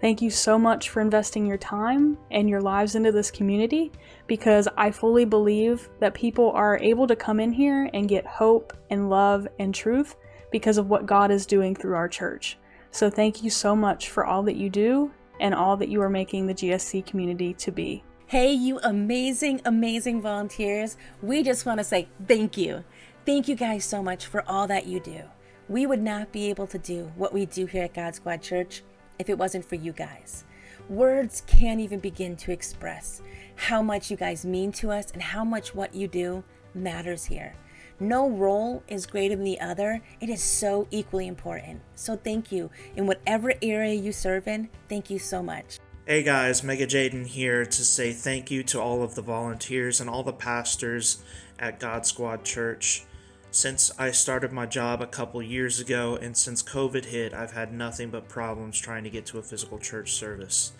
Thank 0.01 0.21
you 0.21 0.31
so 0.31 0.57
much 0.57 0.89
for 0.89 0.99
investing 0.99 1.45
your 1.45 1.59
time 1.59 2.17
and 2.31 2.49
your 2.49 2.59
lives 2.59 2.95
into 2.95 3.11
this 3.11 3.29
community 3.29 3.91
because 4.25 4.67
I 4.75 4.89
fully 4.89 5.25
believe 5.25 5.89
that 5.99 6.15
people 6.15 6.51
are 6.53 6.79
able 6.79 7.05
to 7.05 7.15
come 7.15 7.39
in 7.39 7.51
here 7.51 7.87
and 7.93 8.09
get 8.09 8.25
hope 8.25 8.73
and 8.89 9.11
love 9.11 9.47
and 9.59 9.75
truth 9.75 10.15
because 10.51 10.79
of 10.79 10.89
what 10.89 11.05
God 11.05 11.29
is 11.29 11.45
doing 11.45 11.75
through 11.75 11.93
our 11.93 12.09
church. 12.09 12.57
So 12.89 13.11
thank 13.11 13.43
you 13.43 13.51
so 13.51 13.75
much 13.75 14.09
for 14.09 14.25
all 14.25 14.41
that 14.43 14.55
you 14.55 14.71
do 14.71 15.11
and 15.39 15.53
all 15.53 15.77
that 15.77 15.89
you 15.89 16.01
are 16.01 16.09
making 16.09 16.47
the 16.47 16.55
GSC 16.55 17.05
community 17.05 17.53
to 17.53 17.71
be. 17.71 18.03
Hey, 18.25 18.53
you 18.53 18.79
amazing, 18.79 19.61
amazing 19.65 20.21
volunteers. 20.21 20.97
We 21.21 21.43
just 21.43 21.65
want 21.65 21.79
to 21.79 21.83
say 21.83 22.07
thank 22.27 22.57
you. 22.57 22.83
Thank 23.23 23.47
you 23.47 23.53
guys 23.53 23.85
so 23.85 24.01
much 24.01 24.25
for 24.25 24.43
all 24.49 24.65
that 24.65 24.87
you 24.87 24.99
do. 24.99 25.21
We 25.69 25.85
would 25.85 26.01
not 26.01 26.31
be 26.31 26.49
able 26.49 26.65
to 26.65 26.79
do 26.79 27.11
what 27.15 27.31
we 27.31 27.45
do 27.45 27.67
here 27.67 27.83
at 27.83 27.93
God 27.93 28.15
Squad 28.15 28.41
Church 28.41 28.81
if 29.19 29.29
it 29.29 29.37
wasn't 29.37 29.63
for 29.63 29.75
you 29.75 29.91
guys. 29.91 30.43
Words 30.89 31.43
can't 31.45 31.79
even 31.79 31.99
begin 31.99 32.35
to 32.37 32.51
express 32.51 33.21
how 33.55 33.83
much 33.83 34.09
you 34.09 34.17
guys 34.17 34.43
mean 34.43 34.71
to 34.71 34.89
us 34.89 35.11
and 35.11 35.21
how 35.21 35.45
much 35.45 35.75
what 35.75 35.93
you 35.93 36.07
do 36.07 36.43
matters 36.73 37.23
here. 37.23 37.53
No 37.99 38.27
role 38.27 38.81
is 38.87 39.05
greater 39.05 39.35
than 39.35 39.45
the 39.45 39.61
other. 39.61 40.01
It 40.19 40.29
is 40.29 40.41
so 40.41 40.87
equally 40.89 41.27
important. 41.27 41.79
So 41.93 42.15
thank 42.15 42.51
you. 42.51 42.71
In 42.95 43.05
whatever 43.05 43.53
area 43.61 43.93
you 43.93 44.11
serve 44.11 44.47
in, 44.47 44.67
thank 44.89 45.11
you 45.11 45.19
so 45.19 45.43
much. 45.43 45.77
Hey 46.07 46.23
guys, 46.23 46.63
Mega 46.63 46.87
Jaden 46.87 47.27
here 47.27 47.65
to 47.65 47.83
say 47.85 48.13
thank 48.13 48.49
you 48.49 48.63
to 48.63 48.81
all 48.81 49.03
of 49.03 49.13
the 49.13 49.21
volunteers 49.21 50.01
and 50.01 50.09
all 50.09 50.23
the 50.23 50.33
pastors 50.33 51.23
at 51.59 51.79
God 51.79 52.07
Squad 52.07 52.43
Church. 52.43 53.05
Since 53.53 53.91
I 53.99 54.11
started 54.11 54.53
my 54.53 54.65
job 54.65 55.01
a 55.01 55.05
couple 55.05 55.41
years 55.43 55.81
ago 55.81 56.15
and 56.15 56.37
since 56.37 56.63
COVID 56.63 57.03
hit, 57.03 57.33
I've 57.33 57.51
had 57.51 57.73
nothing 57.73 58.09
but 58.09 58.29
problems 58.29 58.79
trying 58.79 59.03
to 59.03 59.09
get 59.09 59.25
to 59.25 59.39
a 59.39 59.41
physical 59.41 59.77
church 59.77 60.13
service. 60.13 60.71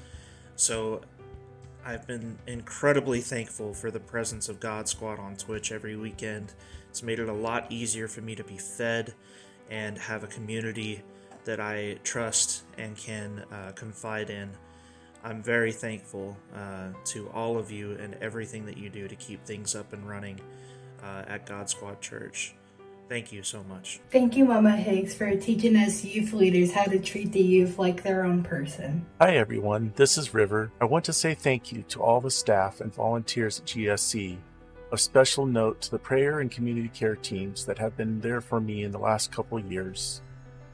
So 0.56 1.02
I've 1.86 2.08
been 2.08 2.38
incredibly 2.48 3.20
thankful 3.20 3.74
for 3.74 3.92
the 3.92 4.00
presence 4.00 4.48
of 4.48 4.62
God 4.62 4.88
Squad 4.88 5.20
on 5.20 5.36
Twitch 5.36 5.74
every 5.74 5.98
weekend. 5.98 6.54
It's 6.90 7.04
made 7.04 7.20
it 7.20 7.28
a 7.28 7.34
lot 7.34 7.70
easier 7.70 8.08
for 8.08 8.22
me 8.22 8.36
to 8.36 8.44
be 8.46 8.58
fed 8.58 9.14
and 9.70 9.98
have 9.98 10.24
a 10.24 10.28
community 10.28 11.02
that 11.44 11.60
I 11.60 11.98
trust 12.06 12.64
and 12.78 12.96
can 12.96 13.44
uh, 13.52 13.74
confide 13.76 14.30
in. 14.30 14.50
I'm 15.26 15.44
very 15.44 15.74
thankful 15.74 16.38
uh, 16.56 16.94
to 17.08 17.28
all 17.32 17.58
of 17.58 17.70
you 17.70 17.98
and 18.00 18.16
everything 18.22 18.66
that 18.68 18.78
you 18.78 18.90
do 18.90 19.10
to 19.10 19.16
keep 19.18 19.44
things 19.44 19.76
up 19.76 19.92
and 19.92 20.08
running 20.08 20.40
uh, 21.04 21.24
at 21.28 21.46
God 21.46 21.70
Squad 21.70 22.00
Church. 22.00 22.56
Thank 23.12 23.34
you 23.34 23.44
so 23.44 23.62
much. 23.66 24.00
Thank 24.10 24.38
you, 24.38 24.46
Mama 24.46 24.72
Higgs, 24.72 25.14
for 25.14 25.36
teaching 25.36 25.76
us 25.76 26.02
youth 26.06 26.32
leaders 26.32 26.72
how 26.72 26.86
to 26.86 26.98
treat 26.98 27.34
the 27.34 27.42
youth 27.42 27.78
like 27.78 28.04
their 28.04 28.24
own 28.24 28.42
person. 28.42 29.06
Hi, 29.20 29.36
everyone. 29.36 29.92
This 29.98 30.18
is 30.18 30.34
River. 30.34 30.72
I 30.80 30.86
want 30.86 31.04
to 31.04 31.12
say 31.12 31.34
thank 31.34 31.74
you 31.74 31.84
to 31.90 32.02
all 32.02 32.22
the 32.22 32.32
staff 32.32 32.80
and 32.80 32.96
volunteers 32.96 33.60
at 33.60 33.66
GSC. 33.66 34.38
A 34.94 34.98
special 34.98 35.46
note 35.46 35.82
to 35.82 35.92
the 35.92 36.00
prayer 36.00 36.40
and 36.40 36.50
community 36.50 36.88
care 36.88 37.18
teams 37.18 37.66
that 37.66 37.80
have 37.80 37.98
been 37.98 38.22
there 38.22 38.40
for 38.40 38.62
me 38.62 38.84
in 38.86 38.92
the 38.92 38.98
last 38.98 39.30
couple 39.30 39.60
years 39.60 40.22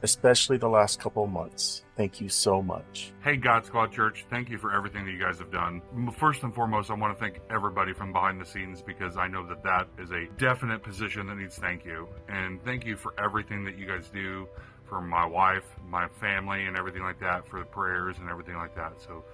especially 0.02 0.56
the 0.56 0.68
last 0.68 1.00
couple 1.00 1.26
months. 1.26 1.84
Thank 1.96 2.20
you 2.20 2.28
so 2.28 2.62
much. 2.62 3.12
Hey, 3.22 3.36
God 3.36 3.66
Squad 3.66 3.92
Church, 3.92 4.24
thank 4.30 4.48
you 4.48 4.58
for 4.58 4.72
everything 4.72 5.04
that 5.04 5.10
you 5.10 5.18
guys 5.18 5.38
have 5.38 5.50
done. 5.50 5.82
First 6.16 6.42
and 6.42 6.54
foremost, 6.54 6.90
I 6.90 6.94
want 6.94 7.16
to 7.16 7.20
thank 7.20 7.40
everybody 7.50 7.92
from 7.92 8.12
behind 8.12 8.40
the 8.40 8.46
scenes 8.46 8.82
because 8.82 9.16
I 9.16 9.26
know 9.26 9.46
that 9.48 9.62
that 9.64 9.88
is 9.98 10.10
a 10.10 10.26
definite 10.38 10.82
position 10.82 11.26
that 11.26 11.36
needs 11.36 11.56
thank 11.56 11.84
you. 11.84 12.08
And 12.28 12.62
thank 12.64 12.86
you 12.86 12.96
for 12.96 13.12
everything 13.18 13.64
that 13.64 13.76
you 13.76 13.86
guys 13.86 14.08
do 14.08 14.48
for 14.88 15.00
my 15.00 15.26
wife, 15.26 15.64
my 15.86 16.08
family, 16.20 16.64
and 16.66 16.76
everything 16.76 17.02
like 17.02 17.20
that, 17.20 17.46
for 17.46 17.58
the 17.58 17.66
prayers 17.66 18.16
and 18.18 18.30
everything 18.30 18.56
like 18.56 18.74
that. 18.74 19.00
So, 19.00 19.24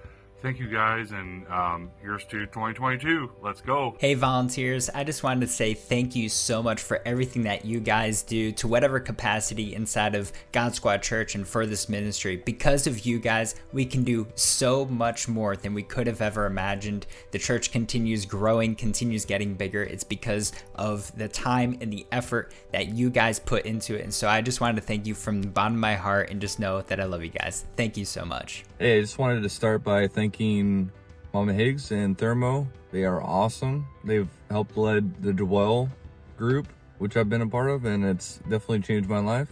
thank 0.41 0.59
you 0.59 0.67
guys, 0.67 1.11
and 1.11 1.47
um, 1.47 1.89
here's 2.01 2.23
to 2.25 2.45
2022. 2.45 3.31
Let's 3.41 3.61
go. 3.61 3.95
Hey, 3.99 4.13
volunteers. 4.13 4.89
I 4.89 5.03
just 5.03 5.23
wanted 5.23 5.41
to 5.41 5.47
say 5.47 5.73
thank 5.73 6.15
you 6.15 6.29
so 6.29 6.61
much 6.61 6.81
for 6.81 7.01
everything 7.05 7.43
that 7.43 7.65
you 7.65 7.79
guys 7.79 8.21
do 8.21 8.51
to 8.53 8.67
whatever 8.67 8.99
capacity 8.99 9.73
inside 9.73 10.13
of 10.13 10.31
God 10.51 10.75
Squad 10.75 11.01
Church 11.01 11.35
and 11.35 11.47
for 11.47 11.65
this 11.65 11.89
ministry. 11.89 12.35
Because 12.37 12.85
of 12.85 13.05
you 13.05 13.19
guys, 13.19 13.55
we 13.73 13.85
can 13.85 14.03
do 14.03 14.27
so 14.35 14.85
much 14.85 15.27
more 15.27 15.55
than 15.55 15.73
we 15.73 15.83
could 15.83 16.07
have 16.07 16.21
ever 16.21 16.45
imagined. 16.45 17.07
The 17.31 17.39
church 17.39 17.71
continues 17.71 18.25
growing, 18.25 18.75
continues 18.75 19.25
getting 19.25 19.55
bigger. 19.55 19.83
It's 19.83 20.03
because 20.03 20.51
of 20.75 21.15
the 21.17 21.27
time 21.27 21.77
and 21.81 21.91
the 21.91 22.05
effort 22.11 22.53
that 22.71 22.89
you 22.89 23.09
guys 23.09 23.39
put 23.39 23.65
into 23.65 23.95
it. 23.95 24.01
And 24.03 24.13
so 24.13 24.27
I 24.27 24.41
just 24.41 24.61
wanted 24.61 24.75
to 24.75 24.81
thank 24.81 25.07
you 25.07 25.15
from 25.15 25.41
the 25.41 25.47
bottom 25.47 25.73
of 25.73 25.79
my 25.79 25.95
heart 25.95 26.29
and 26.29 26.41
just 26.41 26.59
know 26.59 26.81
that 26.81 26.99
I 26.99 27.05
love 27.05 27.23
you 27.23 27.31
guys. 27.31 27.65
Thank 27.75 27.97
you 27.97 28.05
so 28.05 28.25
much. 28.25 28.65
Hey, 28.77 28.97
I 28.97 29.01
just 29.01 29.17
wanted 29.17 29.41
to 29.41 29.49
start 29.49 29.83
by 29.83 30.07
thanking 30.07 30.24
thanking 30.25 30.91
Mama 31.35 31.53
Higgs 31.53 31.91
and 31.91 32.17
Thermo. 32.17 32.67
They 32.91 33.03
are 33.03 33.21
awesome. 33.21 33.85
They've 34.03 34.27
helped 34.49 34.75
lead 34.75 35.21
the 35.21 35.31
Dwell 35.31 35.87
group, 36.35 36.67
which 36.97 37.15
I've 37.15 37.29
been 37.29 37.43
a 37.43 37.47
part 37.47 37.69
of, 37.69 37.85
and 37.85 38.03
it's 38.03 38.37
definitely 38.49 38.79
changed 38.79 39.07
my 39.07 39.19
life. 39.19 39.49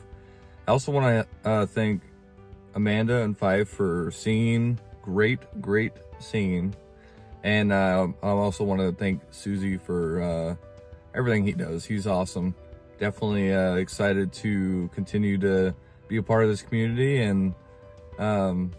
I 0.67 0.71
also 0.71 0.91
want 0.91 1.28
to 1.43 1.47
uh, 1.47 1.65
thank 1.67 2.01
Amanda 2.74 3.21
and 3.21 3.38
Fife 3.38 3.69
for 3.69 4.09
singing. 4.09 4.80
Great, 5.03 5.41
great 5.61 5.91
singing. 6.17 6.74
And 7.43 7.71
uh, 7.71 8.07
I 8.24 8.28
also 8.30 8.63
want 8.63 8.82
to 8.82 8.91
thank 8.91 9.21
Susie 9.30 9.78
for 9.78 10.24
uh, 10.24 10.55
everything 11.13 11.45
he 11.45 11.51
does. 11.51 11.86
He's 11.86 12.07
awesome. 12.07 12.55
Definitely 12.97 13.53
uh, 13.53 13.76
excited 13.76 14.34
to 14.34 14.89
continue 14.95 15.38
to 15.38 15.76
be 16.07 16.17
a 16.17 16.24
part 16.24 16.45
of 16.45 16.49
this 16.49 16.63
community, 16.63 17.21
and 17.21 17.53
um, 18.17 18.71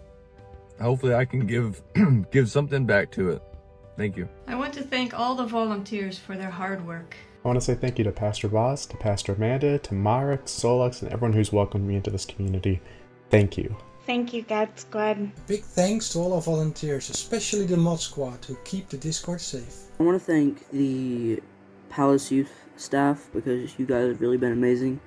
hopefully 0.80 1.14
I 1.14 1.24
can 1.24 1.46
give 1.46 1.82
give 2.30 2.50
something 2.50 2.86
back 2.86 3.10
to 3.12 3.30
it. 3.30 3.42
Thank 3.96 4.16
you. 4.16 4.28
I 4.48 4.54
want 4.56 4.74
to 4.74 4.82
thank 4.82 5.18
all 5.18 5.34
the 5.34 5.46
volunteers 5.46 6.18
for 6.18 6.36
their 6.36 6.50
hard 6.50 6.84
work. 6.86 7.16
I 7.44 7.48
want 7.48 7.58
to 7.58 7.64
say 7.64 7.74
thank 7.74 7.98
you 7.98 8.04
to 8.04 8.12
Pastor 8.12 8.48
Boz, 8.48 8.86
to 8.86 8.96
Pastor 8.96 9.34
Amanda, 9.34 9.78
to 9.78 9.94
Marek, 9.94 10.46
Solux, 10.46 11.02
and 11.02 11.12
everyone 11.12 11.34
who's 11.34 11.52
welcomed 11.52 11.86
me 11.86 11.96
into 11.96 12.10
this 12.10 12.24
community. 12.24 12.80
Thank 13.30 13.58
you. 13.58 13.76
Thank 14.06 14.32
you, 14.32 14.42
God 14.42 14.68
Squad. 14.76 15.30
Big 15.46 15.62
thanks 15.62 16.10
to 16.10 16.18
all 16.18 16.34
our 16.34 16.40
volunteers, 16.40 17.08
especially 17.08 17.66
the 17.66 17.76
Mod 17.76 18.00
Squad, 18.00 18.44
who 18.44 18.56
keep 18.64 18.88
the 18.88 18.98
Discord 18.98 19.40
safe. 19.40 19.74
I 19.98 20.02
want 20.02 20.18
to 20.18 20.24
thank 20.24 20.68
the 20.70 21.42
Palace 21.88 22.30
Youth 22.30 22.52
staff 22.76 23.28
because 23.32 23.78
you 23.78 23.86
guys 23.86 24.08
have 24.08 24.20
really 24.20 24.36
been 24.36 24.52
amazing. 24.52 25.00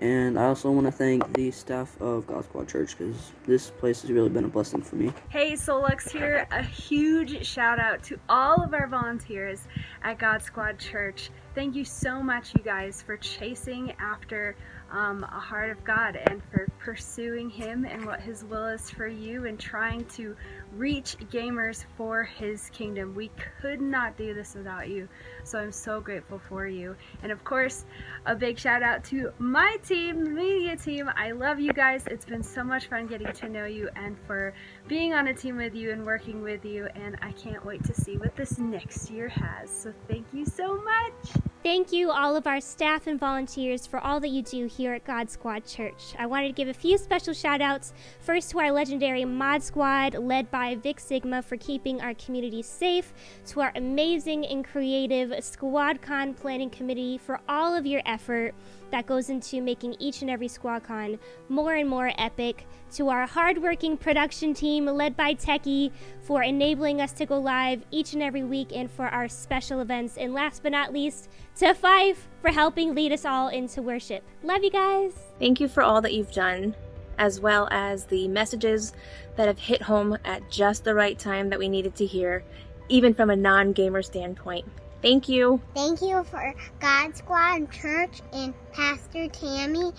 And 0.00 0.38
I 0.38 0.44
also 0.44 0.70
want 0.70 0.86
to 0.86 0.92
thank 0.92 1.30
the 1.34 1.50
staff 1.50 2.00
of 2.00 2.26
God 2.26 2.44
Squad 2.44 2.68
Church 2.68 2.96
because 2.96 3.32
this 3.46 3.68
place 3.68 4.00
has 4.00 4.10
really 4.10 4.30
been 4.30 4.44
a 4.44 4.48
blessing 4.48 4.80
for 4.80 4.96
me. 4.96 5.12
Hey, 5.28 5.52
Solux 5.52 6.10
here. 6.10 6.46
A 6.50 6.62
huge 6.62 7.44
shout 7.46 7.78
out 7.78 8.02
to 8.04 8.18
all 8.28 8.62
of 8.62 8.72
our 8.72 8.86
volunteers 8.86 9.60
at 10.02 10.18
God 10.18 10.42
Squad 10.42 10.78
Church. 10.78 11.30
Thank 11.54 11.76
you 11.76 11.84
so 11.84 12.22
much, 12.22 12.54
you 12.56 12.62
guys, 12.62 13.02
for 13.02 13.18
chasing 13.18 13.92
after 14.00 14.56
um, 14.90 15.24
a 15.24 15.40
heart 15.40 15.70
of 15.70 15.84
God 15.84 16.16
and 16.16 16.42
for 16.50 16.66
pursuing 16.78 17.50
Him 17.50 17.84
and 17.84 18.06
what 18.06 18.20
His 18.20 18.42
will 18.44 18.66
is 18.66 18.88
for 18.88 19.06
you 19.06 19.46
and 19.46 19.60
trying 19.60 20.06
to 20.06 20.34
reach 20.72 21.16
gamers 21.32 21.84
for 21.96 22.22
His 22.22 22.70
kingdom. 22.70 23.14
We 23.14 23.30
could 23.60 23.80
not 23.80 24.16
do 24.16 24.34
this 24.34 24.54
without 24.54 24.88
you, 24.88 25.08
so 25.44 25.58
I'm 25.58 25.72
so 25.72 26.00
grateful 26.00 26.40
for 26.48 26.66
you. 26.66 26.96
And 27.22 27.32
of 27.32 27.42
course, 27.44 27.84
a 28.26 28.34
big 28.34 28.58
shout 28.58 28.82
out 28.82 29.04
to 29.04 29.32
my 29.38 29.76
team, 29.86 30.24
the 30.24 30.30
media 30.30 30.76
team. 30.76 31.10
I 31.16 31.32
love 31.32 31.60
you 31.60 31.72
guys. 31.72 32.06
It's 32.06 32.24
been 32.24 32.42
so 32.42 32.62
much 32.62 32.86
fun 32.86 33.06
getting 33.06 33.32
to 33.32 33.48
know 33.48 33.66
you 33.66 33.88
and 33.96 34.16
for 34.26 34.54
being 34.88 35.14
on 35.14 35.28
a 35.28 35.34
team 35.34 35.56
with 35.56 35.74
you 35.74 35.92
and 35.92 36.04
working 36.04 36.42
with 36.42 36.64
you. 36.64 36.88
And 36.94 37.16
I 37.22 37.32
can't 37.32 37.64
wait 37.64 37.84
to 37.84 37.94
see 37.94 38.16
what 38.16 38.36
this 38.36 38.58
next 38.58 39.10
year 39.10 39.28
has. 39.28 39.70
So 39.70 39.92
thank 40.08 40.26
you 40.32 40.44
so 40.44 40.80
much. 40.82 41.42
Thank 41.62 41.92
you, 41.92 42.10
all 42.10 42.36
of 42.36 42.46
our 42.46 42.58
staff 42.58 43.06
and 43.06 43.20
volunteers, 43.20 43.86
for 43.86 44.00
all 44.00 44.18
that 44.20 44.28
you 44.28 44.42
do 44.42 44.64
here 44.64 44.94
at 44.94 45.04
God 45.04 45.30
Squad 45.30 45.66
Church. 45.66 46.14
I 46.18 46.24
wanted 46.24 46.46
to 46.46 46.54
give 46.54 46.68
a 46.68 46.74
few 46.74 46.96
special 46.96 47.34
shout 47.34 47.60
outs. 47.60 47.92
First, 48.20 48.50
to 48.50 48.60
our 48.60 48.72
legendary 48.72 49.26
Mod 49.26 49.62
Squad, 49.62 50.14
led 50.14 50.50
by 50.50 50.59
Vic 50.82 51.00
Sigma, 51.00 51.42
for 51.42 51.56
keeping 51.56 52.00
our 52.00 52.14
community 52.14 52.62
safe. 52.62 53.12
To 53.46 53.60
our 53.60 53.72
amazing 53.74 54.46
and 54.46 54.64
creative 54.64 55.30
SquadCon 55.30 56.36
Planning 56.36 56.70
Committee, 56.70 57.18
for 57.18 57.40
all 57.48 57.74
of 57.74 57.86
your 57.86 58.02
effort 58.06 58.54
that 58.90 59.06
goes 59.06 59.30
into 59.30 59.60
making 59.62 59.94
each 59.98 60.22
and 60.22 60.30
every 60.30 60.48
SquadCon 60.48 61.18
more 61.48 61.74
and 61.74 61.88
more 61.88 62.12
epic. 62.18 62.66
To 62.94 63.08
our 63.08 63.24
hardworking 63.26 63.96
production 63.96 64.52
team, 64.52 64.86
led 64.86 65.16
by 65.16 65.34
Techie, 65.34 65.92
for 66.22 66.42
enabling 66.42 67.00
us 67.00 67.12
to 67.12 67.26
go 67.26 67.38
live 67.38 67.84
each 67.90 68.14
and 68.14 68.22
every 68.22 68.42
week 68.42 68.72
and 68.74 68.90
for 68.90 69.06
our 69.06 69.28
special 69.28 69.80
events. 69.80 70.16
And 70.16 70.34
last 70.34 70.62
but 70.62 70.72
not 70.72 70.92
least, 70.92 71.28
to 71.56 71.72
Fife 71.74 72.28
for 72.42 72.50
helping 72.50 72.94
lead 72.94 73.12
us 73.12 73.24
all 73.24 73.48
into 73.48 73.80
worship. 73.80 74.24
Love 74.42 74.64
you 74.64 74.70
guys. 74.70 75.12
Thank 75.38 75.60
you 75.60 75.68
for 75.68 75.82
all 75.82 76.00
that 76.00 76.12
you've 76.12 76.32
done, 76.32 76.74
as 77.18 77.38
well 77.38 77.68
as 77.70 78.06
the 78.06 78.26
messages 78.28 78.92
that 79.40 79.48
have 79.48 79.58
hit 79.58 79.80
home 79.80 80.18
at 80.22 80.50
just 80.50 80.84
the 80.84 80.94
right 80.94 81.18
time 81.18 81.48
that 81.48 81.58
we 81.58 81.66
needed 81.66 81.94
to 81.94 82.04
hear, 82.04 82.44
even 82.90 83.14
from 83.14 83.30
a 83.30 83.36
non 83.36 83.72
gamer 83.72 84.02
standpoint. 84.02 84.66
Thank 85.00 85.30
you. 85.30 85.62
Thank 85.74 86.02
you 86.02 86.22
for 86.24 86.54
God 86.78 87.16
Squad 87.16 87.72
Church 87.72 88.20
and 88.34 88.52
Pastor 88.74 89.28
Tammy. 89.28 89.92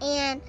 And 0.00 0.42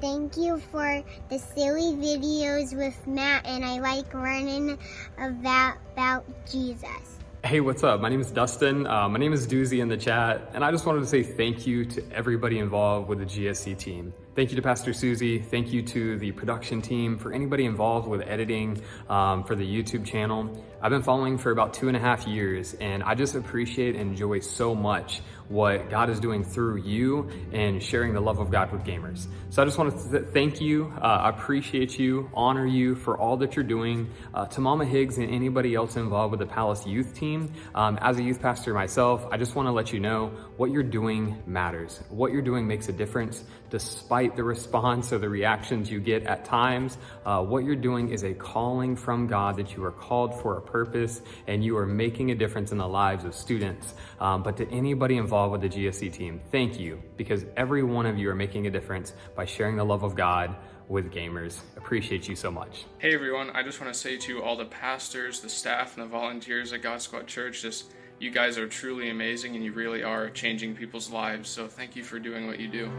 thank 0.00 0.38
you 0.38 0.56
for 0.56 1.04
the 1.28 1.38
silly 1.38 1.92
videos 1.92 2.74
with 2.74 3.06
Matt. 3.06 3.44
And 3.44 3.62
I 3.62 3.78
like 3.78 4.14
learning 4.14 4.78
about, 5.18 5.76
about 5.92 6.24
Jesus. 6.50 7.18
Hey, 7.44 7.60
what's 7.60 7.84
up? 7.84 8.00
My 8.00 8.08
name 8.08 8.22
is 8.22 8.30
Dustin. 8.30 8.86
Uh, 8.86 9.06
my 9.06 9.18
name 9.18 9.34
is 9.34 9.46
Doozy 9.46 9.82
in 9.82 9.88
the 9.88 9.98
chat. 9.98 10.52
And 10.54 10.64
I 10.64 10.70
just 10.70 10.86
wanted 10.86 11.00
to 11.00 11.06
say 11.06 11.22
thank 11.22 11.66
you 11.66 11.84
to 11.84 12.02
everybody 12.10 12.58
involved 12.58 13.06
with 13.06 13.18
the 13.18 13.26
GSC 13.26 13.76
team. 13.76 14.14
Thank 14.34 14.48
you 14.48 14.56
to 14.56 14.62
Pastor 14.62 14.94
Susie. 14.94 15.40
Thank 15.40 15.70
you 15.70 15.82
to 15.82 16.16
the 16.16 16.32
production 16.32 16.80
team, 16.80 17.18
for 17.18 17.34
anybody 17.34 17.66
involved 17.66 18.08
with 18.08 18.22
editing 18.22 18.80
um, 19.10 19.44
for 19.44 19.56
the 19.56 19.62
YouTube 19.62 20.06
channel. 20.06 20.58
I've 20.80 20.90
been 20.90 21.02
following 21.02 21.36
for 21.36 21.50
about 21.50 21.74
two 21.74 21.88
and 21.88 21.96
a 21.98 22.00
half 22.00 22.26
years, 22.26 22.72
and 22.80 23.02
I 23.02 23.14
just 23.14 23.34
appreciate 23.34 23.94
and 23.94 24.12
enjoy 24.12 24.40
so 24.40 24.74
much 24.74 25.20
what 25.48 25.90
God 25.90 26.10
is 26.10 26.20
doing 26.20 26.42
through 26.42 26.76
you 26.76 27.30
and 27.52 27.82
sharing 27.82 28.14
the 28.14 28.20
love 28.20 28.38
of 28.38 28.50
God 28.50 28.72
with 28.72 28.84
gamers. 28.84 29.26
So 29.50 29.62
I 29.62 29.64
just 29.64 29.78
want 29.78 29.96
to 29.96 30.10
th- 30.10 30.32
thank 30.32 30.60
you. 30.60 30.92
Uh, 31.00 31.32
appreciate 31.34 31.98
you, 31.98 32.30
honor 32.34 32.66
you 32.66 32.94
for 32.94 33.18
all 33.18 33.36
that 33.38 33.54
you're 33.54 33.64
doing. 33.64 34.10
Uh, 34.32 34.46
to 34.46 34.60
Mama 34.60 34.84
Higgs 34.84 35.18
and 35.18 35.30
anybody 35.30 35.74
else 35.74 35.96
involved 35.96 36.32
with 36.32 36.40
the 36.40 36.46
Palace 36.46 36.86
Youth 36.86 37.14
Team, 37.14 37.52
um, 37.74 37.98
as 38.00 38.18
a 38.18 38.22
youth 38.22 38.40
pastor 38.40 38.74
myself, 38.74 39.26
I 39.30 39.36
just 39.36 39.54
want 39.54 39.66
to 39.66 39.72
let 39.72 39.92
you 39.92 40.00
know 40.00 40.28
what 40.56 40.70
you're 40.70 40.82
doing 40.82 41.42
matters. 41.46 42.00
What 42.08 42.32
you're 42.32 42.42
doing 42.42 42.66
makes 42.66 42.88
a 42.88 42.92
difference 42.92 43.44
despite 43.70 44.36
the 44.36 44.44
response 44.44 45.12
or 45.12 45.18
the 45.18 45.28
reactions 45.28 45.90
you 45.90 46.00
get 46.00 46.24
at 46.24 46.44
times. 46.44 46.98
Uh, 47.24 47.42
what 47.42 47.64
you're 47.64 47.76
doing 47.76 48.10
is 48.10 48.22
a 48.24 48.34
calling 48.34 48.96
from 48.96 49.26
God 49.26 49.56
that 49.56 49.74
you 49.74 49.84
are 49.84 49.92
called 49.92 50.40
for 50.40 50.56
a 50.58 50.60
purpose 50.60 51.22
and 51.46 51.64
you 51.64 51.76
are 51.76 51.86
making 51.86 52.30
a 52.30 52.34
difference 52.34 52.72
in 52.72 52.78
the 52.78 52.88
lives 52.88 53.24
of 53.24 53.34
students. 53.34 53.94
Um, 54.20 54.42
but 54.42 54.56
to 54.58 54.70
anybody 54.70 55.16
involved 55.16 55.52
with 55.52 55.60
the 55.60 55.68
GSC 55.68 56.12
team, 56.12 56.40
thank 56.50 56.78
you 56.78 57.02
because 57.16 57.44
every 57.56 57.82
one 57.82 58.06
of 58.06 58.18
you 58.18 58.30
are 58.30 58.34
making 58.34 58.66
a 58.66 58.70
difference 58.70 59.12
by 59.34 59.44
sharing 59.44 59.76
the 59.76 59.84
love 59.84 60.02
of 60.02 60.14
God 60.14 60.54
with 60.88 61.12
gamers. 61.12 61.60
Appreciate 61.76 62.28
you 62.28 62.36
so 62.36 62.50
much. 62.50 62.84
Hey 62.98 63.14
everyone, 63.14 63.50
I 63.50 63.62
just 63.62 63.80
want 63.80 63.92
to 63.92 63.98
say 63.98 64.16
to 64.18 64.42
all 64.42 64.56
the 64.56 64.66
pastors, 64.66 65.40
the 65.40 65.48
staff, 65.48 65.96
and 65.96 66.04
the 66.04 66.08
volunteers 66.08 66.72
at 66.72 66.82
God 66.82 67.00
Squad 67.00 67.26
Church, 67.26 67.62
just 67.62 67.92
you 68.24 68.30
guys 68.30 68.56
are 68.56 68.66
truly 68.66 69.10
amazing 69.10 69.54
and 69.54 69.62
you 69.62 69.70
really 69.70 70.02
are 70.02 70.30
changing 70.30 70.74
people's 70.74 71.10
lives. 71.10 71.50
So 71.50 71.68
thank 71.68 71.94
you 71.94 72.02
for 72.02 72.18
doing 72.18 72.46
what 72.46 72.58
you 72.58 72.68
do. 72.68 72.90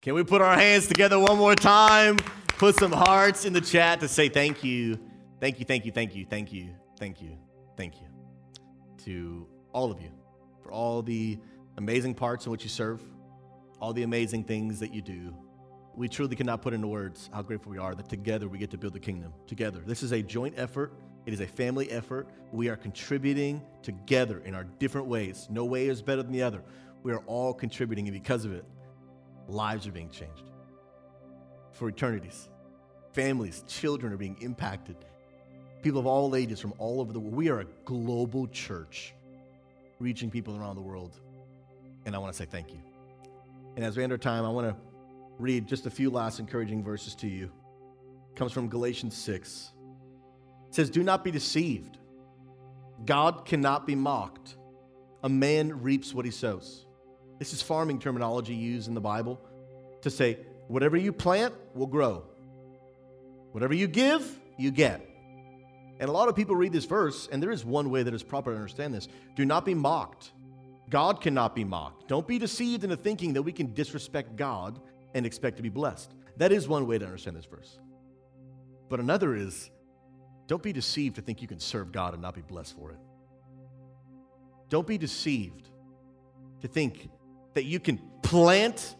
Can 0.00 0.14
we 0.14 0.22
put 0.22 0.40
our 0.40 0.54
hands 0.54 0.86
together 0.86 1.18
one 1.18 1.36
more 1.36 1.56
time? 1.56 2.18
Put 2.56 2.76
some 2.76 2.92
hearts 2.92 3.44
in 3.44 3.52
the 3.52 3.60
chat 3.60 3.98
to 4.00 4.08
say 4.08 4.28
thank 4.28 4.62
you. 4.62 4.98
Thank 5.40 5.58
you, 5.58 5.64
thank 5.64 5.84
you, 5.84 5.90
thank 5.90 6.14
you, 6.14 6.24
thank 6.24 6.52
you, 6.52 6.68
thank 6.98 7.20
you, 7.20 7.36
thank 7.76 8.00
you 8.00 8.06
to 9.04 9.46
all 9.72 9.90
of 9.90 10.00
you 10.00 10.10
for 10.62 10.70
all 10.70 11.02
the 11.02 11.38
amazing 11.76 12.14
parts 12.14 12.46
in 12.46 12.52
which 12.52 12.62
you 12.62 12.70
serve, 12.70 13.00
all 13.80 13.92
the 13.92 14.04
amazing 14.04 14.44
things 14.44 14.80
that 14.80 14.94
you 14.94 15.02
do. 15.02 15.34
We 15.98 16.08
truly 16.08 16.36
cannot 16.36 16.62
put 16.62 16.74
into 16.74 16.86
words 16.86 17.28
how 17.34 17.42
grateful 17.42 17.72
we 17.72 17.78
are 17.78 17.92
that 17.92 18.08
together 18.08 18.48
we 18.48 18.56
get 18.56 18.70
to 18.70 18.78
build 18.78 18.92
the 18.92 19.00
kingdom. 19.00 19.32
Together. 19.48 19.80
This 19.84 20.04
is 20.04 20.12
a 20.12 20.22
joint 20.22 20.54
effort, 20.56 20.92
it 21.26 21.32
is 21.32 21.40
a 21.40 21.46
family 21.46 21.90
effort. 21.90 22.28
We 22.52 22.68
are 22.68 22.76
contributing 22.76 23.60
together 23.82 24.40
in 24.44 24.54
our 24.54 24.62
different 24.62 25.08
ways. 25.08 25.48
No 25.50 25.64
way 25.64 25.88
is 25.88 26.00
better 26.00 26.22
than 26.22 26.30
the 26.30 26.42
other. 26.42 26.62
We 27.02 27.10
are 27.12 27.18
all 27.26 27.52
contributing, 27.52 28.06
and 28.06 28.14
because 28.14 28.44
of 28.44 28.52
it, 28.52 28.64
lives 29.48 29.88
are 29.88 29.90
being 29.90 30.08
changed 30.08 30.44
for 31.72 31.88
eternities. 31.88 32.48
Families, 33.12 33.64
children 33.66 34.12
are 34.12 34.16
being 34.16 34.36
impacted. 34.40 34.96
People 35.82 35.98
of 35.98 36.06
all 36.06 36.36
ages 36.36 36.60
from 36.60 36.74
all 36.78 37.00
over 37.00 37.12
the 37.12 37.18
world. 37.18 37.34
We 37.34 37.48
are 37.48 37.60
a 37.60 37.66
global 37.84 38.46
church 38.46 39.14
reaching 39.98 40.30
people 40.30 40.56
around 40.56 40.76
the 40.76 40.82
world. 40.82 41.18
And 42.06 42.14
I 42.14 42.18
want 42.18 42.32
to 42.32 42.38
say 42.38 42.44
thank 42.48 42.70
you. 42.70 42.78
And 43.74 43.84
as 43.84 43.96
we 43.96 44.04
end 44.04 44.12
our 44.12 44.18
time, 44.18 44.44
I 44.44 44.48
want 44.48 44.68
to 44.68 44.87
read 45.38 45.66
just 45.66 45.86
a 45.86 45.90
few 45.90 46.10
last 46.10 46.40
encouraging 46.40 46.82
verses 46.82 47.14
to 47.16 47.28
you. 47.28 47.50
It 48.30 48.36
comes 48.36 48.52
from 48.52 48.68
Galatians 48.68 49.16
6. 49.16 49.70
It 50.68 50.74
says, 50.74 50.90
Do 50.90 51.02
not 51.02 51.24
be 51.24 51.30
deceived. 51.30 51.98
God 53.04 53.44
cannot 53.44 53.86
be 53.86 53.94
mocked. 53.94 54.56
A 55.22 55.28
man 55.28 55.82
reaps 55.82 56.12
what 56.12 56.24
he 56.24 56.30
sows. 56.30 56.86
This 57.38 57.52
is 57.52 57.62
farming 57.62 58.00
terminology 58.00 58.54
used 58.54 58.88
in 58.88 58.94
the 58.94 59.00
Bible 59.00 59.40
to 60.02 60.10
say, 60.10 60.38
whatever 60.66 60.96
you 60.96 61.12
plant 61.12 61.54
will 61.74 61.86
grow. 61.86 62.24
Whatever 63.52 63.74
you 63.74 63.86
give, 63.86 64.38
you 64.58 64.70
get. 64.70 65.04
And 66.00 66.08
a 66.08 66.12
lot 66.12 66.28
of 66.28 66.36
people 66.36 66.54
read 66.54 66.72
this 66.72 66.84
verse, 66.84 67.28
and 67.30 67.42
there 67.42 67.50
is 67.50 67.64
one 67.64 67.90
way 67.90 68.02
that 68.02 68.14
is 68.14 68.22
proper 68.22 68.50
to 68.50 68.56
understand 68.56 68.94
this. 68.94 69.08
Do 69.34 69.44
not 69.44 69.64
be 69.64 69.74
mocked. 69.74 70.32
God 70.90 71.20
cannot 71.20 71.54
be 71.54 71.64
mocked. 71.64 72.08
Don't 72.08 72.26
be 72.26 72.38
deceived 72.38 72.84
into 72.84 72.96
thinking 72.96 73.32
that 73.34 73.42
we 73.42 73.52
can 73.52 73.74
disrespect 73.74 74.36
God 74.36 74.80
and 75.18 75.26
expect 75.26 75.56
to 75.58 75.62
be 75.62 75.68
blessed. 75.68 76.14
That 76.38 76.52
is 76.52 76.66
one 76.66 76.86
way 76.86 76.98
to 76.98 77.04
understand 77.04 77.36
this 77.36 77.44
verse. 77.44 77.78
But 78.88 79.00
another 79.00 79.34
is 79.34 79.70
don't 80.46 80.62
be 80.62 80.72
deceived 80.72 81.16
to 81.16 81.22
think 81.22 81.42
you 81.42 81.48
can 81.48 81.60
serve 81.60 81.92
God 81.92 82.14
and 82.14 82.22
not 82.22 82.34
be 82.34 82.40
blessed 82.40 82.74
for 82.76 82.92
it. 82.92 82.98
Don't 84.70 84.86
be 84.86 84.96
deceived 84.96 85.68
to 86.62 86.68
think 86.68 87.10
that 87.54 87.64
you 87.64 87.80
can 87.80 88.00
plant 88.22 88.96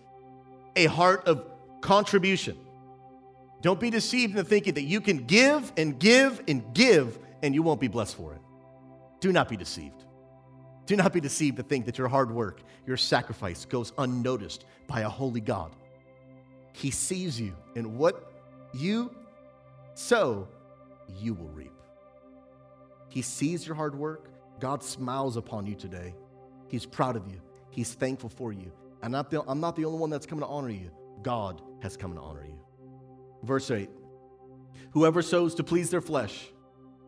a 0.76 0.86
heart 0.86 1.26
of 1.26 1.44
contribution. 1.80 2.56
Don't 3.60 3.80
be 3.80 3.90
deceived 3.90 4.32
into 4.32 4.44
thinking 4.44 4.74
that 4.74 4.82
you 4.82 5.00
can 5.00 5.24
give 5.24 5.72
and 5.76 5.98
give 5.98 6.42
and 6.48 6.74
give 6.74 7.18
and 7.42 7.54
you 7.54 7.62
won't 7.62 7.80
be 7.80 7.88
blessed 7.88 8.16
for 8.16 8.34
it. 8.34 8.40
Do 9.20 9.32
not 9.32 9.48
be 9.48 9.56
deceived. 9.56 10.04
Do 10.86 10.96
not 10.96 11.12
be 11.12 11.20
deceived 11.20 11.56
to 11.58 11.62
think 11.62 11.86
that 11.86 11.98
your 11.98 12.08
hard 12.08 12.30
work, 12.30 12.62
your 12.86 12.96
sacrifice 12.96 13.64
goes 13.64 13.92
unnoticed 13.98 14.64
by 14.86 15.00
a 15.00 15.08
holy 15.08 15.40
God. 15.40 15.74
He 16.72 16.90
sees 16.90 17.40
you, 17.40 17.54
and 17.74 17.96
what 17.96 18.32
you 18.72 19.14
sow, 19.94 20.48
you 21.20 21.34
will 21.34 21.48
reap. 21.48 21.72
He 23.08 23.22
sees 23.22 23.66
your 23.66 23.74
hard 23.74 23.94
work. 23.94 24.30
God 24.60 24.82
smiles 24.82 25.36
upon 25.36 25.66
you 25.66 25.74
today. 25.74 26.14
He's 26.68 26.84
proud 26.84 27.16
of 27.16 27.26
you. 27.26 27.40
He's 27.70 27.94
thankful 27.94 28.28
for 28.28 28.52
you. 28.52 28.72
And 29.02 29.04
I'm 29.04 29.12
not 29.12 29.30
the, 29.30 29.42
I'm 29.46 29.60
not 29.60 29.76
the 29.76 29.84
only 29.84 29.98
one 29.98 30.10
that's 30.10 30.26
coming 30.26 30.44
to 30.44 30.48
honor 30.50 30.70
you. 30.70 30.90
God 31.22 31.62
has 31.80 31.96
come 31.96 32.14
to 32.14 32.20
honor 32.20 32.44
you. 32.44 32.58
Verse 33.42 33.70
8 33.70 33.88
Whoever 34.92 35.22
sows 35.22 35.54
to 35.56 35.64
please 35.64 35.90
their 35.90 36.00
flesh, 36.00 36.48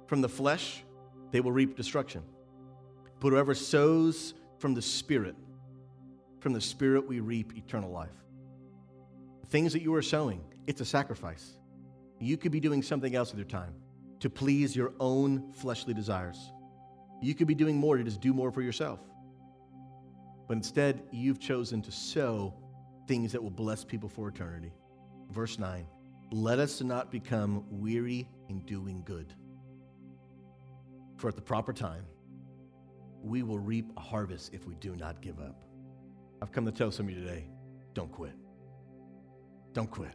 from 0.07 0.21
the 0.21 0.29
flesh 0.29 0.85
they 1.31 1.41
will 1.41 1.53
reap 1.53 1.77
destruction. 1.77 2.23
But 3.21 3.31
whoever 3.31 3.55
sows 3.55 4.35
from 4.59 4.75
the 4.75 4.83
Spirit, 4.83 5.37
from 6.41 6.53
the 6.53 6.61
Spirit 6.61 7.07
we 7.07 7.21
reap 7.21 7.57
eternal 7.57 7.91
life. 7.91 8.09
Things 9.51 9.73
that 9.73 9.83
you 9.83 9.93
are 9.95 10.03
sowing, 10.03 10.45
it's 10.69 10.81
a 10.81 10.85
sacrifice. 10.85 11.57
You 12.21 12.37
could 12.37 12.53
be 12.53 12.61
doing 12.61 12.83
something 12.83 13.17
else 13.17 13.31
with 13.31 13.39
your 13.39 13.49
time 13.49 13.75
to 14.21 14.31
please 14.31 14.77
your 14.77 14.93
own 15.01 15.53
fleshly 15.53 15.93
desires. 15.93 16.53
You 17.21 17.35
could 17.35 17.49
be 17.49 17.55
doing 17.55 17.77
more 17.77 17.97
to 17.97 18.05
just 18.05 18.21
do 18.21 18.33
more 18.33 18.53
for 18.53 18.63
yourself. 18.63 19.01
But 20.47 20.57
instead, 20.57 21.03
you've 21.11 21.41
chosen 21.41 21.83
to 21.83 21.91
sow 21.91 22.55
things 23.09 23.33
that 23.33 23.43
will 23.43 23.51
bless 23.51 23.85
people 23.85 24.09
for 24.09 24.29
eternity. 24.29 24.73
Verse 25.31 25.59
9 25.59 25.85
Let 26.31 26.61
us 26.61 26.81
not 26.81 27.11
become 27.11 27.65
weary 27.71 28.29
in 28.49 28.61
doing 28.61 29.03
good. 29.05 29.35
For 31.17 31.29
at 31.29 31.35
the 31.35 31.43
proper 31.43 31.73
time, 31.73 32.05
we 33.23 33.43
will 33.43 33.59
reap 33.59 33.91
a 33.97 34.01
harvest 34.01 34.55
if 34.55 34.67
we 34.67 34.77
do 34.77 34.95
not 34.95 35.21
give 35.21 35.41
up. 35.41 35.65
I've 36.41 36.53
come 36.53 36.65
to 36.67 36.73
tell 36.73 36.91
some 36.91 37.09
of 37.09 37.15
you 37.15 37.21
today 37.21 37.47
don't 37.95 38.13
quit. 38.13 38.33
Don't 39.73 39.91
quit. 39.91 40.13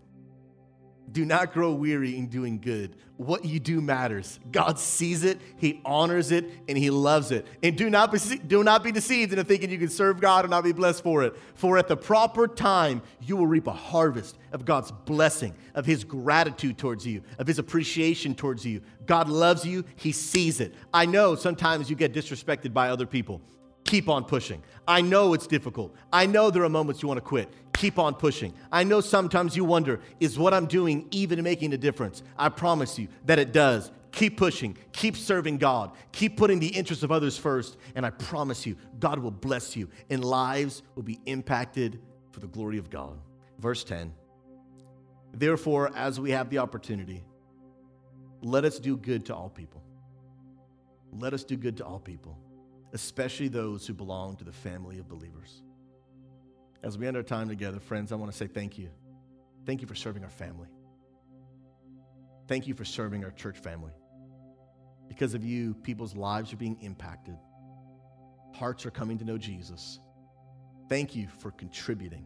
Do 1.12 1.24
not 1.24 1.54
grow 1.54 1.72
weary 1.72 2.18
in 2.18 2.28
doing 2.28 2.60
good. 2.60 2.96
What 3.18 3.46
you 3.46 3.60
do 3.60 3.80
matters. 3.80 4.40
God 4.52 4.78
sees 4.78 5.24
it, 5.24 5.40
He 5.56 5.80
honors 5.86 6.32
it, 6.32 6.46
and 6.68 6.78
He 6.78 6.90
loves 6.90 7.32
it. 7.32 7.48
And 7.64 7.78
do 7.78 7.90
not 7.90 8.12
be, 8.12 8.20
do 8.46 8.64
not 8.64 8.84
be 8.84 8.92
deceived 8.92 9.32
into 9.32 9.46
thinking 9.46 9.70
you 9.70 9.78
can 9.78 9.88
serve 9.88 10.20
God 10.20 10.44
and 10.44 10.52
not 10.52 10.66
be 10.66 10.74
blessed 10.74 11.04
for 11.04 11.24
it. 11.24 11.36
For 11.54 11.78
at 11.78 11.88
the 11.88 11.96
proper 11.96 12.48
time, 12.48 13.02
you 13.22 13.38
will 13.38 13.48
reap 13.48 13.68
a 13.68 13.72
harvest 13.72 14.38
of 14.52 14.66
God's 14.66 14.92
blessing, 14.92 15.56
of 15.74 15.86
His 15.86 16.04
gratitude 16.04 16.78
towards 16.78 17.08
you, 17.08 17.22
of 17.40 17.48
His 17.48 17.60
appreciation 17.60 18.36
towards 18.36 18.66
you. 18.66 18.82
God 19.06 19.30
loves 19.30 19.64
you, 19.64 19.86
He 19.96 20.12
sees 20.12 20.60
it. 20.60 20.76
I 20.94 21.06
know 21.06 21.36
sometimes 21.36 21.90
you 21.90 21.96
get 21.96 22.14
disrespected 22.14 22.74
by 22.74 22.90
other 22.90 23.06
people. 23.06 23.42
Keep 23.86 24.10
on 24.10 24.26
pushing. 24.26 24.62
I 24.88 25.02
know 25.02 25.34
it's 25.34 25.48
difficult. 25.48 25.96
I 26.12 26.26
know 26.26 26.52
there 26.52 26.64
are 26.64 26.70
moments 26.70 27.02
you 27.02 27.08
want 27.08 27.18
to 27.18 27.22
quit. 27.22 27.52
Keep 27.74 28.00
on 28.00 28.16
pushing. 28.16 28.54
I 28.72 28.84
know 28.84 29.02
sometimes 29.02 29.56
you 29.56 29.64
wonder, 29.64 30.00
is 30.20 30.38
what 30.38 30.54
I'm 30.54 30.66
doing 30.66 31.08
even 31.12 31.42
making 31.44 31.74
a 31.74 31.78
difference? 31.78 32.24
I 32.38 32.50
promise 32.50 32.98
you 32.98 33.08
that 33.26 33.40
it 33.40 33.52
does. 33.52 33.92
Keep 34.12 34.38
pushing. 34.38 34.78
Keep 34.94 35.18
serving 35.18 35.58
God. 35.58 35.92
Keep 36.14 36.38
putting 36.38 36.60
the 36.60 36.68
interests 36.68 37.04
of 37.04 37.12
others 37.12 37.38
first. 37.38 37.78
And 37.96 38.06
I 38.06 38.12
promise 38.12 38.66
you, 38.66 38.78
God 39.00 39.20
will 39.20 39.32
bless 39.32 39.76
you 39.76 39.90
and 40.10 40.24
lives 40.24 40.84
will 40.96 41.04
be 41.04 41.20
impacted 41.26 42.00
for 42.32 42.40
the 42.40 42.48
glory 42.48 42.78
of 42.78 42.90
God. 42.90 43.20
Verse 43.60 43.84
10 43.84 44.14
Therefore, 45.34 45.92
as 45.96 46.20
we 46.20 46.32
have 46.32 46.50
the 46.50 46.60
opportunity, 46.60 47.24
let 48.42 48.64
us 48.64 48.80
do 48.80 48.96
good 48.96 49.26
to 49.26 49.36
all 49.36 49.50
people. 49.50 49.84
Let 51.12 51.34
us 51.34 51.44
do 51.44 51.58
good 51.58 51.78
to 51.78 51.86
all 51.86 52.00
people, 52.00 52.38
especially 52.96 53.50
those 53.50 53.86
who 53.86 53.94
belong 53.94 54.38
to 54.38 54.46
the 54.46 54.54
family 54.54 55.00
of 55.00 55.10
believers. 55.10 55.62
As 56.82 56.98
we 56.98 57.06
end 57.06 57.18
our 57.18 57.24
time 57.24 57.50
together, 57.50 57.78
friends, 57.78 58.14
I 58.14 58.16
want 58.16 58.32
to 58.32 58.38
say 58.38 58.48
thank 58.48 58.78
you. 58.78 58.90
Thank 59.66 59.82
you 59.82 59.88
for 59.88 59.96
serving 59.96 60.24
our 60.24 60.30
family. 60.30 60.70
Thank 62.48 62.68
you 62.68 62.74
for 62.74 62.86
serving 62.86 63.26
our 63.26 63.32
church 63.32 63.58
family. 63.58 63.92
Because 65.10 65.34
of 65.34 65.44
you, 65.44 65.74
people's 65.74 66.16
lives 66.16 66.54
are 66.54 66.56
being 66.56 66.78
impacted, 66.82 67.36
hearts 68.54 68.86
are 68.86 68.92
coming 68.92 69.18
to 69.18 69.26
know 69.26 69.38
Jesus. 69.38 70.00
Thank 70.88 71.18
you 71.18 71.28
for 71.40 71.52
contributing. 71.52 72.26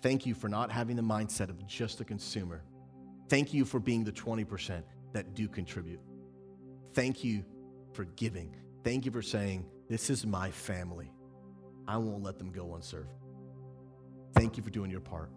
Thank 0.00 0.24
you 0.24 0.32
for 0.32 0.48
not 0.48 0.70
having 0.70 0.96
the 0.96 1.02
mindset 1.02 1.50
of 1.50 1.66
just 1.66 2.00
a 2.00 2.04
consumer. 2.04 2.62
Thank 3.28 3.52
you 3.52 3.66
for 3.66 3.78
being 3.78 4.04
the 4.04 4.12
20% 4.12 4.82
that 5.12 5.34
do 5.34 5.48
contribute. 5.48 6.00
Thank 6.94 7.22
you 7.22 7.44
for 7.92 8.04
giving. 8.04 8.56
Thank 8.84 9.06
you 9.06 9.10
for 9.10 9.22
saying, 9.22 9.64
This 9.88 10.10
is 10.10 10.26
my 10.26 10.50
family. 10.50 11.10
I 11.88 11.96
won't 11.96 12.22
let 12.22 12.38
them 12.38 12.52
go 12.52 12.74
unserved. 12.74 13.08
Thank 14.34 14.56
you 14.56 14.62
for 14.62 14.70
doing 14.70 14.90
your 14.90 15.00
part. 15.00 15.30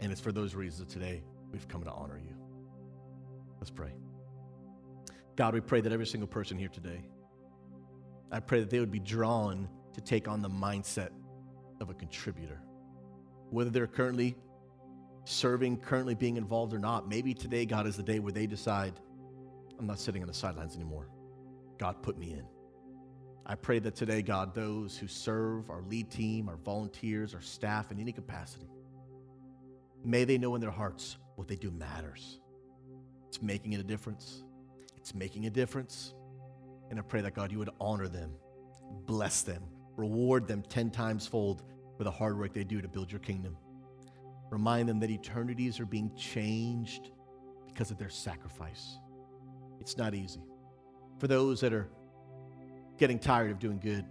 And 0.00 0.10
it's 0.10 0.20
for 0.20 0.32
those 0.32 0.54
reasons 0.54 0.80
that 0.80 0.92
today 0.92 1.22
we've 1.52 1.66
come 1.68 1.84
to 1.84 1.90
honor 1.90 2.18
you. 2.18 2.34
Let's 3.58 3.70
pray. 3.70 3.92
God, 5.36 5.54
we 5.54 5.60
pray 5.60 5.80
that 5.80 5.92
every 5.92 6.06
single 6.06 6.26
person 6.26 6.58
here 6.58 6.68
today, 6.68 7.04
I 8.32 8.40
pray 8.40 8.60
that 8.60 8.70
they 8.70 8.80
would 8.80 8.90
be 8.90 9.00
drawn 9.00 9.68
to 9.94 10.00
take 10.00 10.28
on 10.28 10.42
the 10.42 10.50
mindset 10.50 11.10
of 11.80 11.90
a 11.90 11.94
contributor. 11.94 12.60
Whether 13.50 13.70
they're 13.70 13.86
currently 13.86 14.36
serving, 15.24 15.78
currently 15.78 16.14
being 16.14 16.36
involved 16.36 16.74
or 16.74 16.78
not, 16.78 17.08
maybe 17.08 17.34
today, 17.34 17.64
God, 17.64 17.86
is 17.86 17.96
the 17.96 18.02
day 18.02 18.18
where 18.18 18.32
they 18.32 18.46
decide, 18.46 18.94
I'm 19.78 19.86
not 19.86 19.98
sitting 19.98 20.22
on 20.22 20.28
the 20.28 20.34
sidelines 20.34 20.74
anymore. 20.74 21.08
God, 21.78 22.02
put 22.02 22.18
me 22.18 22.32
in. 22.32 22.44
I 23.46 23.54
pray 23.54 23.78
that 23.78 23.94
today, 23.94 24.20
God, 24.20 24.54
those 24.54 24.98
who 24.98 25.06
serve 25.06 25.70
our 25.70 25.80
lead 25.82 26.10
team, 26.10 26.48
our 26.48 26.56
volunteers, 26.56 27.34
our 27.34 27.40
staff 27.40 27.90
in 27.90 27.98
any 27.98 28.12
capacity, 28.12 28.68
may 30.04 30.24
they 30.24 30.36
know 30.36 30.54
in 30.54 30.60
their 30.60 30.70
hearts 30.70 31.16
what 31.36 31.48
they 31.48 31.56
do 31.56 31.70
matters. 31.70 32.40
It's 33.28 33.40
making 33.40 33.72
it 33.72 33.80
a 33.80 33.84
difference. 33.84 34.44
It's 34.96 35.14
making 35.14 35.46
a 35.46 35.50
difference. 35.50 36.14
And 36.90 36.98
I 36.98 37.02
pray 37.02 37.22
that, 37.22 37.34
God, 37.34 37.50
you 37.50 37.58
would 37.58 37.70
honor 37.80 38.08
them, 38.08 38.32
bless 39.06 39.42
them, 39.42 39.62
reward 39.96 40.46
them 40.46 40.62
10 40.62 40.90
times 40.90 41.26
fold 41.26 41.62
for 41.96 42.04
the 42.04 42.10
hard 42.10 42.38
work 42.38 42.52
they 42.52 42.64
do 42.64 42.82
to 42.82 42.88
build 42.88 43.10
your 43.10 43.20
kingdom. 43.20 43.56
Remind 44.50 44.88
them 44.88 45.00
that 45.00 45.10
eternities 45.10 45.80
are 45.80 45.86
being 45.86 46.14
changed 46.16 47.10
because 47.66 47.90
of 47.90 47.98
their 47.98 48.10
sacrifice. 48.10 48.98
It's 49.80 49.96
not 49.96 50.14
easy. 50.14 50.40
For 51.18 51.26
those 51.26 51.60
that 51.60 51.72
are 51.72 51.88
getting 52.98 53.18
tired 53.18 53.50
of 53.50 53.58
doing 53.58 53.78
good, 53.78 54.04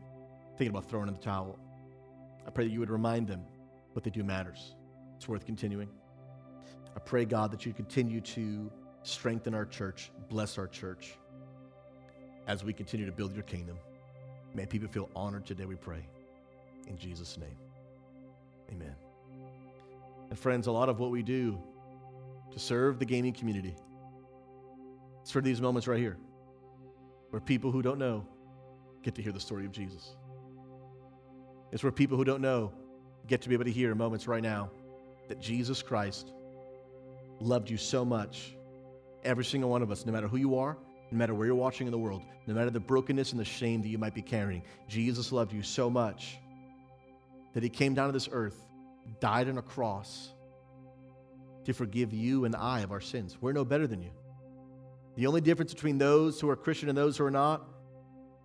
thinking 0.57 0.69
about 0.75 0.89
throwing 0.89 1.07
in 1.07 1.13
the 1.13 1.19
towel. 1.19 1.59
I 2.45 2.49
pray 2.49 2.65
that 2.65 2.71
you 2.71 2.79
would 2.79 2.89
remind 2.89 3.27
them 3.27 3.43
what 3.93 4.03
they 4.03 4.09
do 4.09 4.23
matters. 4.23 4.75
It's 5.15 5.27
worth 5.27 5.45
continuing. 5.45 5.89
I 6.95 6.99
pray, 6.99 7.25
God, 7.25 7.51
that 7.51 7.65
you 7.65 7.73
continue 7.73 8.21
to 8.21 8.71
strengthen 9.03 9.53
our 9.53 9.65
church, 9.65 10.11
bless 10.29 10.57
our 10.57 10.67
church 10.67 11.17
as 12.47 12.63
we 12.63 12.73
continue 12.73 13.05
to 13.05 13.11
build 13.11 13.33
your 13.33 13.43
kingdom. 13.43 13.77
May 14.53 14.65
people 14.65 14.87
feel 14.87 15.09
honored 15.15 15.45
today, 15.45 15.65
we 15.65 15.75
pray. 15.75 16.07
In 16.87 16.97
Jesus' 16.97 17.37
name, 17.37 17.57
amen. 18.71 18.95
And 20.29 20.39
friends, 20.39 20.67
a 20.67 20.71
lot 20.71 20.89
of 20.89 20.99
what 20.99 21.11
we 21.11 21.21
do 21.21 21.61
to 22.51 22.59
serve 22.59 22.99
the 22.99 23.05
gaming 23.05 23.33
community, 23.33 23.75
it's 25.21 25.31
for 25.31 25.41
these 25.41 25.61
moments 25.61 25.87
right 25.87 25.99
here 25.99 26.17
where 27.29 27.39
people 27.39 27.71
who 27.71 27.81
don't 27.81 27.99
know 27.99 28.25
get 29.03 29.15
to 29.15 29.21
hear 29.21 29.31
the 29.31 29.39
story 29.39 29.65
of 29.65 29.71
Jesus. 29.71 30.15
It's 31.71 31.83
where 31.83 31.91
people 31.91 32.17
who 32.17 32.23
don't 32.23 32.41
know 32.41 32.71
get 33.27 33.41
to 33.41 33.49
be 33.49 33.55
able 33.55 33.65
to 33.65 33.71
hear 33.71 33.93
moments 33.93 34.27
right 34.27 34.43
now 34.43 34.71
that 35.27 35.39
Jesus 35.39 35.81
Christ 35.81 36.31
loved 37.39 37.69
you 37.69 37.77
so 37.77 38.05
much, 38.05 38.55
every 39.23 39.45
single 39.45 39.69
one 39.69 39.81
of 39.81 39.91
us, 39.91 40.05
no 40.05 40.11
matter 40.11 40.27
who 40.27 40.37
you 40.37 40.57
are, 40.57 40.77
no 41.11 41.17
matter 41.17 41.33
where 41.33 41.45
you're 41.45 41.55
watching 41.55 41.87
in 41.87 41.91
the 41.91 41.97
world, 41.97 42.21
no 42.47 42.53
matter 42.53 42.69
the 42.69 42.79
brokenness 42.79 43.31
and 43.31 43.39
the 43.39 43.45
shame 43.45 43.81
that 43.81 43.89
you 43.89 43.97
might 43.97 44.13
be 44.13 44.21
carrying, 44.21 44.63
Jesus 44.87 45.31
loved 45.31 45.53
you 45.53 45.61
so 45.61 45.89
much 45.89 46.37
that 47.53 47.63
he 47.63 47.69
came 47.69 47.93
down 47.93 48.07
to 48.07 48.13
this 48.13 48.29
earth, 48.31 48.57
died 49.19 49.49
on 49.49 49.57
a 49.57 49.61
cross 49.61 50.29
to 51.65 51.73
forgive 51.73 52.13
you 52.13 52.45
and 52.45 52.55
I 52.55 52.81
of 52.81 52.91
our 52.91 53.01
sins. 53.01 53.37
We're 53.41 53.53
no 53.53 53.65
better 53.65 53.87
than 53.87 54.01
you. 54.01 54.11
The 55.17 55.25
only 55.25 55.41
difference 55.41 55.73
between 55.73 55.97
those 55.97 56.39
who 56.39 56.47
are 56.47 56.55
Christian 56.55 56.89
and 56.89 56.97
those 56.97 57.17
who 57.17 57.25
are 57.25 57.31
not 57.31 57.67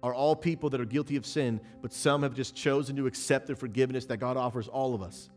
are 0.03 0.15
all 0.15 0.35
people 0.35 0.71
that 0.71 0.81
are 0.81 0.87
guilty 0.87 1.17
of 1.17 1.27
sin, 1.27 1.61
but 1.83 1.93
some 1.93 2.23
have 2.23 2.35
just 2.35 2.57
chosen 2.57 2.97
to 2.97 3.07
accept 3.07 3.47
the 3.47 3.55
forgiveness 3.55 4.07
that 4.07 4.17
God 4.17 4.39
offers 4.39 4.69
all 4.69 4.95
of 4.95 5.03
us. 5.03 5.29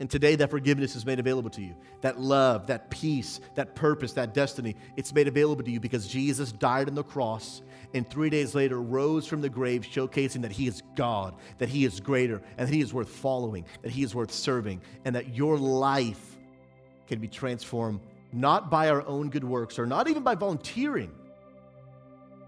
And 0.00 0.10
today, 0.10 0.36
that 0.36 0.50
forgiveness 0.50 0.94
is 0.94 1.06
made 1.06 1.18
available 1.18 1.48
to 1.48 1.62
you. 1.62 1.74
That 2.02 2.20
love, 2.20 2.66
that 2.66 2.90
peace, 2.90 3.40
that 3.54 3.74
purpose, 3.74 4.12
that 4.12 4.34
destiny, 4.34 4.76
it's 4.98 5.14
made 5.14 5.28
available 5.28 5.64
to 5.64 5.70
you 5.70 5.80
because 5.80 6.06
Jesus 6.06 6.52
died 6.52 6.88
on 6.88 6.94
the 6.94 7.02
cross 7.02 7.62
and 7.94 8.08
three 8.08 8.28
days 8.28 8.54
later 8.54 8.78
rose 8.82 9.26
from 9.26 9.40
the 9.40 9.48
grave, 9.48 9.80
showcasing 9.90 10.42
that 10.42 10.52
He 10.52 10.66
is 10.66 10.82
God, 10.94 11.34
that 11.56 11.70
He 11.70 11.86
is 11.86 12.00
greater, 12.00 12.42
and 12.58 12.68
that 12.68 12.74
He 12.74 12.82
is 12.82 12.92
worth 12.92 13.08
following, 13.08 13.64
that 13.80 13.90
He 13.90 14.02
is 14.02 14.14
worth 14.14 14.30
serving, 14.30 14.82
and 15.06 15.16
that 15.16 15.34
your 15.34 15.56
life 15.56 16.36
can 17.06 17.18
be 17.18 17.28
transformed 17.28 18.00
not 18.36 18.70
by 18.70 18.88
our 18.88 19.06
own 19.06 19.30
good 19.30 19.44
works 19.44 19.78
or 19.78 19.86
not 19.86 20.08
even 20.08 20.22
by 20.22 20.34
volunteering 20.34 21.10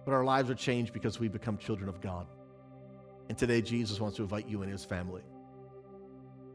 but 0.08 0.14
our 0.14 0.24
lives 0.24 0.48
are 0.48 0.54
changed 0.54 0.94
because 0.94 1.20
we 1.20 1.28
become 1.28 1.58
children 1.58 1.86
of 1.86 2.00
God. 2.00 2.26
And 3.28 3.36
today, 3.36 3.60
Jesus 3.60 4.00
wants 4.00 4.16
to 4.16 4.22
invite 4.22 4.48
you 4.48 4.62
and 4.62 4.72
his 4.72 4.82
family. 4.82 5.20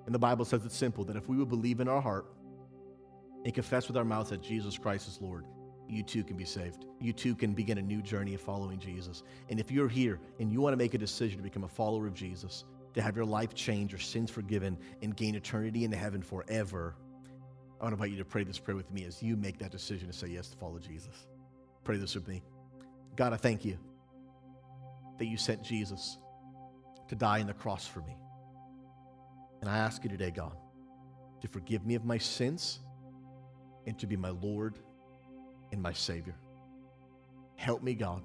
And 0.08 0.16
the 0.16 0.18
Bible 0.18 0.44
says 0.44 0.66
it's 0.66 0.76
simple 0.76 1.04
that 1.04 1.16
if 1.16 1.30
we 1.30 1.38
would 1.38 1.50
believe 1.50 1.80
in 1.80 1.88
our 1.88 2.02
heart 2.02 2.26
and 3.46 3.54
confess 3.54 3.88
with 3.88 3.96
our 3.96 4.04
mouth 4.04 4.30
that 4.30 4.42
Jesus 4.42 4.76
Christ 4.76 5.08
is 5.08 5.22
Lord, 5.22 5.46
you 5.88 6.02
too 6.02 6.24
can 6.24 6.36
be 6.36 6.46
saved. 6.46 6.88
You 7.00 7.14
too 7.14 7.36
can 7.36 7.54
begin 7.54 7.78
a 7.78 7.82
new 7.84 8.02
journey 8.02 8.34
of 8.34 8.42
following 8.42 8.80
Jesus. 8.80 9.22
And 9.50 9.60
if 9.60 9.70
you're 9.70 9.88
here 9.88 10.20
and 10.40 10.52
you 10.52 10.60
want 10.60 10.74
to 10.74 10.78
make 10.78 10.96
a 10.96 10.98
decision 10.98 11.38
to 11.38 11.44
become 11.44 11.64
a 11.64 11.68
follower 11.68 12.08
of 12.08 12.16
Jesus, 12.16 12.64
to 12.96 13.04
have 13.04 13.16
your 13.16 13.26
life 13.26 13.54
change, 13.54 13.92
your 13.92 14.00
sins 14.00 14.32
forgiven, 14.32 14.80
and 15.04 15.16
gain 15.16 15.36
eternity 15.36 15.84
in 15.84 15.92
heaven 15.92 16.24
forever, 16.24 16.96
I 17.80 17.84
want 17.84 17.92
to 17.92 18.04
invite 18.04 18.12
you 18.12 18.18
to 18.18 18.26
pray 18.26 18.44
this 18.44 18.60
prayer 18.60 18.78
with 18.78 18.92
me 18.92 19.04
as 19.06 19.22
you 19.22 19.36
make 19.36 19.58
that 19.60 19.72
decision 19.72 20.08
to 20.08 20.14
say 20.14 20.28
yes 20.28 20.48
to 20.50 20.58
follow 20.58 20.80
Jesus. 20.80 21.28
Pray 21.84 21.98
this 21.98 22.16
with 22.16 22.28
me. 22.28 22.42
God, 23.16 23.34
I 23.34 23.38
thank 23.38 23.66
you 23.66 23.78
that 25.20 25.26
you 25.26 25.38
sent 25.38 25.64
Jesus 25.64 26.18
to 27.10 27.16
die 27.16 27.42
on 27.42 27.48
the 27.48 27.54
cross 27.54 27.86
for 27.86 28.00
me. 28.02 28.16
And 29.62 29.70
I 29.70 29.78
ask 29.78 30.04
you 30.04 30.10
today, 30.10 30.32
God, 30.32 30.56
to 31.42 31.48
forgive 31.48 31.86
me 31.86 31.96
of 31.96 32.06
my 32.06 32.18
sins 32.18 32.80
and 33.86 33.98
to 34.00 34.08
be 34.08 34.16
my 34.16 34.30
Lord 34.30 34.80
and 35.72 35.82
my 35.82 35.94
Savior. 35.94 36.36
Help 37.56 37.84
me, 37.84 37.94
God, 37.94 38.24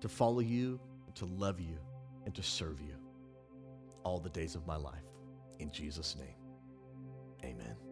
to 0.00 0.08
follow 0.08 0.40
you, 0.40 0.80
to 1.14 1.26
love 1.26 1.60
you, 1.60 1.78
and 2.24 2.34
to 2.34 2.42
serve 2.42 2.80
you 2.80 2.94
all 4.04 4.18
the 4.18 4.30
days 4.30 4.54
of 4.54 4.66
my 4.66 4.76
life. 4.76 5.04
In 5.58 5.70
Jesus' 5.70 6.16
name, 6.16 6.36
amen. 7.44 7.91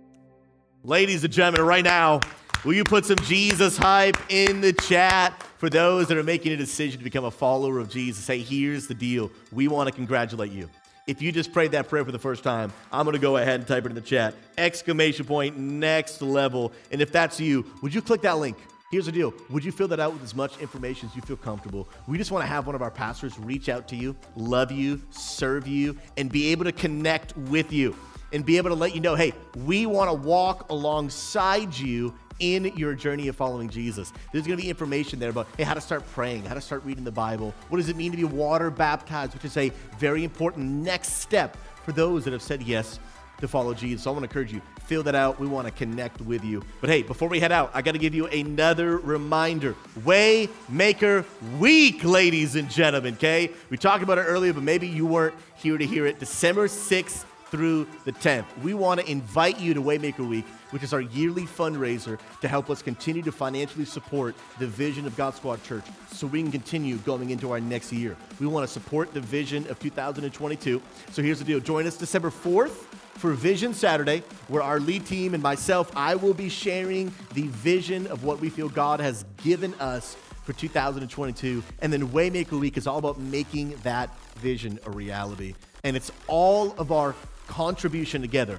Ladies 0.83 1.23
and 1.25 1.33
gentlemen, 1.33 1.67
right 1.67 1.85
now, 1.85 2.21
will 2.65 2.73
you 2.73 2.85
put 2.85 3.05
some 3.05 3.19
Jesus 3.19 3.77
hype 3.77 4.17
in 4.31 4.63
the 4.63 4.73
chat 4.73 5.43
for 5.59 5.69
those 5.69 6.09
that 6.09 6.17
are 6.17 6.23
making 6.23 6.53
a 6.53 6.57
decision 6.57 6.97
to 6.97 7.05
become 7.05 7.27
a 7.27 7.31
follower 7.31 7.79
of 7.79 7.91
Jesus? 7.91 8.27
Hey, 8.27 8.39
here's 8.39 8.87
the 8.87 8.95
deal. 8.95 9.31
We 9.53 9.69
want 9.69 9.91
to 9.91 9.95
congratulate 9.95 10.53
you. 10.53 10.71
If 11.07 11.21
you 11.21 11.33
just 11.33 11.53
prayed 11.53 11.73
that 11.73 11.91
prayer 11.91 12.03
for 12.03 12.13
the 12.13 12.19
first 12.19 12.43
time, 12.43 12.73
I'm 12.91 13.05
going 13.05 13.13
to 13.13 13.21
go 13.21 13.37
ahead 13.37 13.61
and 13.61 13.69
type 13.69 13.85
it 13.85 13.91
in 13.91 13.95
the 13.95 14.01
chat. 14.01 14.35
Exclamation 14.57 15.27
point, 15.27 15.59
next 15.59 16.23
level. 16.23 16.73
And 16.91 17.03
if 17.03 17.13
that's 17.13 17.39
you, 17.39 17.67
would 17.83 17.93
you 17.93 18.01
click 18.01 18.23
that 18.23 18.39
link? 18.39 18.57
Here's 18.91 19.05
the 19.05 19.13
deal. 19.13 19.35
Would 19.51 19.67
you 19.67 19.73
fill 19.73 19.89
that 19.89 20.01
out 20.01 20.15
with 20.15 20.23
as 20.23 20.35
much 20.35 20.59
information 20.61 21.11
as 21.11 21.15
you 21.15 21.21
feel 21.21 21.37
comfortable? 21.37 21.91
We 22.09 22.17
just 22.17 22.31
want 22.31 22.43
to 22.43 22.49
have 22.49 22.65
one 22.65 22.75
of 22.75 22.81
our 22.81 22.91
pastors 22.91 23.39
reach 23.39 23.69
out 23.69 23.87
to 23.89 23.97
you, 23.97 24.17
love 24.35 24.73
you, 24.73 25.03
serve 25.11 25.69
you, 25.69 25.99
and 26.17 26.33
be 26.33 26.53
able 26.53 26.65
to 26.65 26.73
connect 26.73 27.37
with 27.37 27.71
you 27.71 27.95
and 28.33 28.45
be 28.45 28.57
able 28.57 28.71
to 28.71 28.77
let 28.77 28.95
you 28.95 29.01
know 29.01 29.15
hey, 29.15 29.33
we 29.65 29.87
want 29.87 30.11
to 30.11 30.15
walk 30.15 30.71
alongside 30.71 31.77
you 31.77 32.15
in 32.39 32.65
your 32.77 32.95
journey 32.95 33.29
of 33.29 33.37
following 33.37 33.69
Jesus. 33.69 34.13
There's 34.33 34.47
going 34.47 34.57
to 34.57 34.63
be 34.63 34.71
information 34.71 35.19
there 35.19 35.31
about 35.31 35.47
hey, 35.57 35.63
how 35.63 35.75
to 35.75 35.81
start 35.81 36.05
praying, 36.13 36.45
how 36.45 36.55
to 36.55 36.61
start 36.61 36.85
reading 36.85 37.05
the 37.05 37.13
Bible. 37.13 37.55
What 37.69 37.79
does 37.79 37.89
it 37.89 37.97
mean 37.97 38.11
to 38.13 38.17
be 38.17 38.25
water 38.25 38.71
baptized, 38.71 39.35
which 39.35 39.45
is 39.45 39.57
a 39.57 39.71
very 39.99 40.25
important 40.25 40.67
next 40.67 41.15
step 41.15 41.57
for 41.85 41.93
those 41.93 42.25
that 42.25 42.33
have 42.33 42.43
said 42.43 42.63
yes 42.63 42.99
to 43.41 43.49
follow 43.49 43.75
Jesus. 43.75 44.05
So 44.05 44.11
I 44.11 44.13
want 44.13 44.23
to 44.23 44.29
encourage 44.29 44.53
you, 44.53 44.61
fill 44.83 45.03
that 45.05 45.15
out. 45.15 45.41
We 45.41 45.47
want 45.47 45.67
to 45.67 45.73
connect 45.73 46.21
with 46.21 46.45
you. 46.45 46.63
But 46.81 46.91
hey, 46.91 47.03
before 47.03 47.29
we 47.29 47.41
head 47.41 47.53
out, 47.53 47.71
I 47.75 47.83
got 47.83 47.93
to 47.93 47.99
give 47.99 48.15
you 48.15 48.27
another 48.27 48.99
reminder. 48.99 49.75
Waymaker 50.01 51.25
Week, 51.59 52.05
ladies 52.05 52.55
and 52.57 52.71
gentlemen, 52.71 53.15
okay? 53.15 53.51
We 53.71 53.77
talked 53.77 54.03
about 54.03 54.19
it 54.19 54.23
earlier, 54.23 54.53
but 54.53 54.63
maybe 54.63 54.87
you 54.87 55.07
weren't 55.07 55.35
here 55.57 55.79
to 55.79 55.87
hear 55.87 56.07
it. 56.07 56.19
December 56.19 56.69
6th 56.69 57.25
through 57.51 57.87
the 58.05 58.13
10th. 58.13 58.45
We 58.63 58.75
want 58.75 59.01
to 59.01 59.11
invite 59.11 59.59
you 59.61 59.75
to 59.75 59.83
Waymaker 59.83 60.27
Week, 60.27 60.47
which 60.71 60.83
is 60.83 60.93
our 60.93 61.01
yearly 61.01 61.47
fundraiser 61.47 62.19
to 62.41 62.49
help 62.49 62.71
us 62.71 62.83
continue 62.83 63.23
to 63.23 63.33
financially 63.33 63.85
support 63.85 64.35
the 64.59 64.67
vision 64.67 65.07
of 65.07 65.17
God 65.17 65.35
Squad 65.35 65.63
Church 65.65 65.85
so 66.13 66.27
we 66.27 66.43
can 66.43 66.53
continue 66.53 66.97
going 66.99 67.31
into 67.31 67.51
our 67.51 67.61
next 67.61 67.93
year. 67.93 68.17
We 68.39 68.47
want 68.47 68.67
to 68.67 68.73
support 68.73 69.13
the 69.13 69.21
vision 69.21 69.69
of 69.69 69.79
2022. 69.81 70.81
So 71.11 71.23
here's 71.23 71.39
the 71.39 71.45
deal 71.45 71.61
join 71.61 71.87
us 71.87 71.97
December 71.97 72.31
4th 72.31 72.87
for 73.21 73.33
Vision 73.33 73.75
Saturday, 73.75 74.23
where 74.49 74.63
our 74.63 74.81
lead 74.81 75.05
team 75.05 75.35
and 75.35 75.43
myself, 75.43 75.95
I 75.95 76.15
will 76.15 76.33
be 76.33 76.49
sharing 76.49 77.13
the 77.35 77.49
vision 77.49 78.07
of 78.07 78.25
what 78.25 78.41
we 78.41 78.49
feel 78.49 78.69
God 78.69 79.01
has 79.01 79.27
given 79.43 79.75
us 79.75 80.17
for 80.45 80.55
2022. 80.55 81.63
And 81.81 81.93
then 81.93 82.09
Waymaker 82.09 82.59
Week 82.59 82.79
is 82.79 82.87
all 82.87 82.99
about 82.99 83.21
making 83.21 83.77
that 83.83 84.09
vision 84.37 84.79
a 84.87 84.91
reality. 84.91 85.55
And 85.85 85.97
it's 85.97 86.11
all 86.29 86.73
of 86.79 86.93
our 86.93 87.15
contribution 87.51 88.23
together 88.23 88.59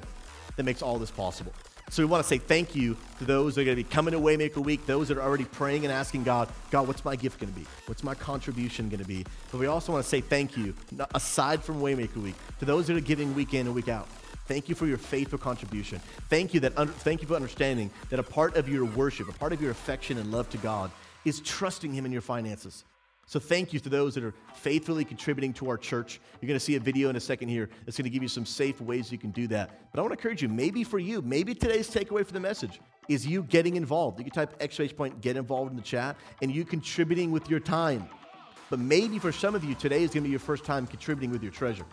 that 0.58 0.64
makes 0.64 0.82
all 0.82 1.00
this 1.00 1.10
possible. 1.10 1.54
So 1.90 2.04
we 2.04 2.08
want 2.08 2.24
to 2.24 2.28
say 2.28 2.38
thank 2.38 2.76
you 2.76 2.96
to 3.20 3.26
those 3.26 3.56
that 3.56 3.62
are 3.62 3.66
going 3.66 3.78
to 3.78 3.84
be 3.84 3.90
coming 3.90 4.14
to 4.14 4.20
Waymaker 4.20 4.64
Week, 4.64 4.86
those 4.86 5.08
that 5.08 5.18
are 5.18 5.22
already 5.22 5.46
praying 5.46 5.84
and 5.84 5.92
asking 5.92 6.24
God, 6.24 6.50
God, 6.70 6.88
what's 6.88 7.04
my 7.04 7.16
gift 7.16 7.40
going 7.40 7.52
to 7.52 7.60
be? 7.60 7.66
What's 7.86 8.04
my 8.04 8.16
contribution 8.16 8.90
going 8.90 9.02
to 9.02 9.08
be? 9.08 9.26
But 9.52 9.60
we 9.60 9.68
also 9.68 9.92
want 9.94 10.04
to 10.04 10.10
say 10.10 10.22
thank 10.22 10.56
you, 10.56 10.74
aside 11.16 11.64
from 11.64 11.82
Waymaker 11.82 12.18
Week, 12.18 12.36
to 12.60 12.66
those 12.66 12.88
that 12.88 12.96
are 12.96 13.02
giving 13.02 13.34
week 13.34 13.54
in 13.54 13.66
and 13.66 13.76
week 13.76 13.90
out. 13.90 14.08
Thank 14.48 14.70
you 14.70 14.76
for 14.76 14.88
your 14.88 14.98
faithful 14.98 15.40
contribution. 15.40 16.00
Thank 16.30 16.54
you 16.54 16.60
that 16.62 16.74
thank 17.00 17.22
you 17.22 17.28
for 17.28 17.36
understanding 17.36 17.92
that 18.10 18.20
a 18.20 18.24
part 18.24 18.56
of 18.56 18.68
your 18.68 18.86
worship, 18.86 19.30
a 19.30 19.34
part 19.34 19.54
of 19.54 19.62
your 19.62 19.72
affection 19.72 20.18
and 20.18 20.32
love 20.32 20.50
to 20.52 20.58
God 20.58 20.92
is 21.24 21.40
trusting 21.42 21.94
him 21.94 22.06
in 22.06 22.12
your 22.12 22.22
finances. 22.22 22.84
So 23.26 23.40
thank 23.40 23.72
you 23.72 23.80
to 23.80 23.90
those 23.90 24.14
that 24.16 24.24
are 24.24 24.34
faithfully 24.54 25.06
contributing 25.06 25.54
to 25.54 25.70
our 25.70 25.78
church. 25.78 26.20
You're 26.42 26.48
going 26.48 26.60
to 26.60 26.66
see 26.66 26.76
a 26.76 26.80
video 26.80 27.10
in 27.10 27.16
a 27.16 27.20
second 27.20 27.48
here 27.48 27.70
that's 27.86 27.98
going 27.98 28.04
to 28.04 28.10
give 28.10 28.22
you 28.22 28.28
some 28.28 28.46
safe 28.46 28.82
ways 28.82 29.12
you 29.12 29.18
can 29.18 29.32
do 29.32 29.48
that. 29.48 29.70
But 29.92 30.00
I 30.00 30.02
want 30.02 30.12
to 30.12 30.20
encourage 30.20 30.42
you, 30.42 30.50
maybe 30.50 30.84
for 30.84 31.00
you, 31.00 31.22
maybe 31.22 31.56
today's 31.56 31.90
takeaway 31.90 32.26
for 32.26 32.34
the 32.34 32.40
message 32.40 32.82
is 33.08 33.26
you 33.26 33.44
getting 33.44 33.78
involved. 33.78 34.20
You 34.20 34.26
can 34.26 34.34
type 34.34 34.56
exclamation 34.60 34.98
point, 34.98 35.22
get 35.22 35.38
involved 35.38 35.72
in 35.72 35.78
the 35.78 35.84
chat, 35.84 36.18
and 36.42 36.54
you 36.54 36.66
contributing 36.66 37.32
with 37.32 37.50
your 37.50 37.60
time. 37.60 38.08
But 38.70 38.80
maybe 38.80 39.20
for 39.20 39.32
some 39.32 39.56
of 39.56 39.64
you, 39.64 39.76
today 39.76 40.04
is 40.04 40.12
going 40.12 40.24
to 40.24 40.28
be 40.28 40.30
your 40.30 40.40
first 40.40 40.66
time 40.66 40.88
contributing 40.88 41.32
with 41.32 41.44
your 41.44 41.52
treasure. 41.52 41.86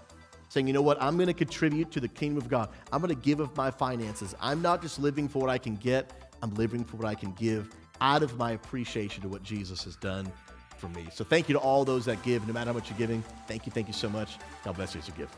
Saying, 0.48 0.66
you 0.66 0.72
know 0.72 0.82
what, 0.82 1.00
I'm 1.00 1.16
going 1.16 1.26
to 1.26 1.34
contribute 1.34 1.90
to 1.90 2.00
the 2.00 2.08
kingdom 2.08 2.38
of 2.38 2.48
God. 2.48 2.70
I'm 2.92 3.00
going 3.00 3.14
to 3.14 3.20
give 3.20 3.40
of 3.40 3.54
my 3.56 3.70
finances. 3.70 4.34
I'm 4.40 4.62
not 4.62 4.80
just 4.80 4.98
living 4.98 5.28
for 5.28 5.40
what 5.40 5.50
I 5.50 5.58
can 5.58 5.76
get, 5.76 6.12
I'm 6.42 6.54
living 6.54 6.84
for 6.84 6.96
what 6.96 7.06
I 7.06 7.14
can 7.14 7.32
give 7.32 7.68
out 8.00 8.22
of 8.22 8.36
my 8.38 8.52
appreciation 8.52 9.22
to 9.22 9.28
what 9.28 9.42
Jesus 9.42 9.84
has 9.84 9.96
done 9.96 10.32
for 10.78 10.88
me. 10.88 11.08
So 11.12 11.24
thank 11.24 11.48
you 11.48 11.54
to 11.54 11.58
all 11.58 11.84
those 11.84 12.04
that 12.06 12.22
give, 12.22 12.46
no 12.46 12.52
matter 12.52 12.70
how 12.70 12.74
much 12.74 12.88
you're 12.88 12.98
giving. 12.98 13.22
Thank 13.46 13.66
you, 13.66 13.72
thank 13.72 13.88
you 13.88 13.94
so 13.94 14.08
much. 14.08 14.38
God 14.64 14.76
bless 14.76 14.94
you 14.94 15.00
as 15.00 15.08
you 15.08 15.14
give. 15.16 15.28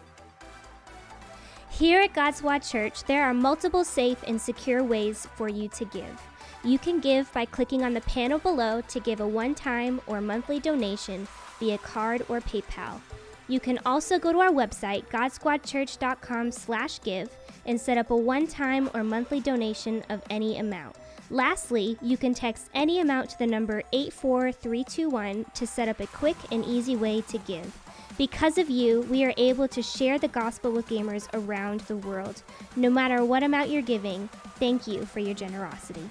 Here 1.71 2.03
at 2.03 2.13
God 2.13 2.35
Squad 2.35 2.59
Church, 2.59 3.05
there 3.05 3.25
are 3.25 3.33
multiple 3.33 3.85
safe 3.85 4.23
and 4.27 4.41
secure 4.41 4.83
ways 4.83 5.27
for 5.37 5.49
you 5.49 5.69
to 5.69 5.85
give. 5.87 6.21
You 6.63 6.79
can 6.79 7.01
give 7.01 7.33
by 7.33 7.47
clicking 7.47 7.83
on 7.83 7.95
the 7.95 8.03
panel 8.03 8.39
below 8.39 8.83
to 8.83 9.01
give 9.01 9.21
a 9.21 9.27
one-time 9.27 10.01
or 10.07 10.21
monthly 10.21 10.61
donation 10.61 11.27
via 11.59 11.79
card 11.79 12.27
or 12.29 12.41
PayPal. 12.41 13.01
You 13.49 13.61
can 13.61 13.79
also 13.87 14.19
go 14.19 14.33
to 14.33 14.41
our 14.41 14.51
website, 14.51 15.07
godsquadchurch.com/give, 15.07 17.31
and 17.67 17.81
set 17.81 17.99
up 17.99 18.11
a 18.11 18.17
one-time 18.17 18.91
or 18.95 19.03
monthly 19.03 19.41
donation 19.41 20.05
of 20.11 20.23
any 20.29 20.59
amount. 20.59 20.97
Lastly, 21.33 21.97
you 22.03 22.17
can 22.17 22.35
text 22.35 22.69
any 22.75 23.01
amount 23.01 23.31
to 23.31 23.39
the 23.39 23.47
number 23.47 23.85
84321 23.93 25.47
to 25.55 25.65
set 25.65 25.89
up 25.89 26.01
a 26.01 26.09
quick 26.09 26.37
and 26.51 26.65
easy 26.65 26.97
way 26.97 27.21
to 27.29 27.39
give. 27.39 27.79
Because 28.19 28.59
of 28.59 28.69
you, 28.69 29.03
we 29.03 29.25
are 29.25 29.33
able 29.37 29.69
to 29.69 29.81
share 29.81 30.19
the 30.19 30.27
gospel 30.27 30.73
with 30.73 30.89
gamers 30.89 31.29
around 31.33 31.81
the 31.83 31.97
world. 31.99 32.43
No 32.75 32.91
matter 32.91 33.25
what 33.25 33.45
amount 33.45 33.71
you're 33.71 33.81
giving, 33.81 34.29
thank 34.57 34.89
you 34.89 35.07
for 35.07 35.21
your 35.21 35.35
generosity. 35.35 36.11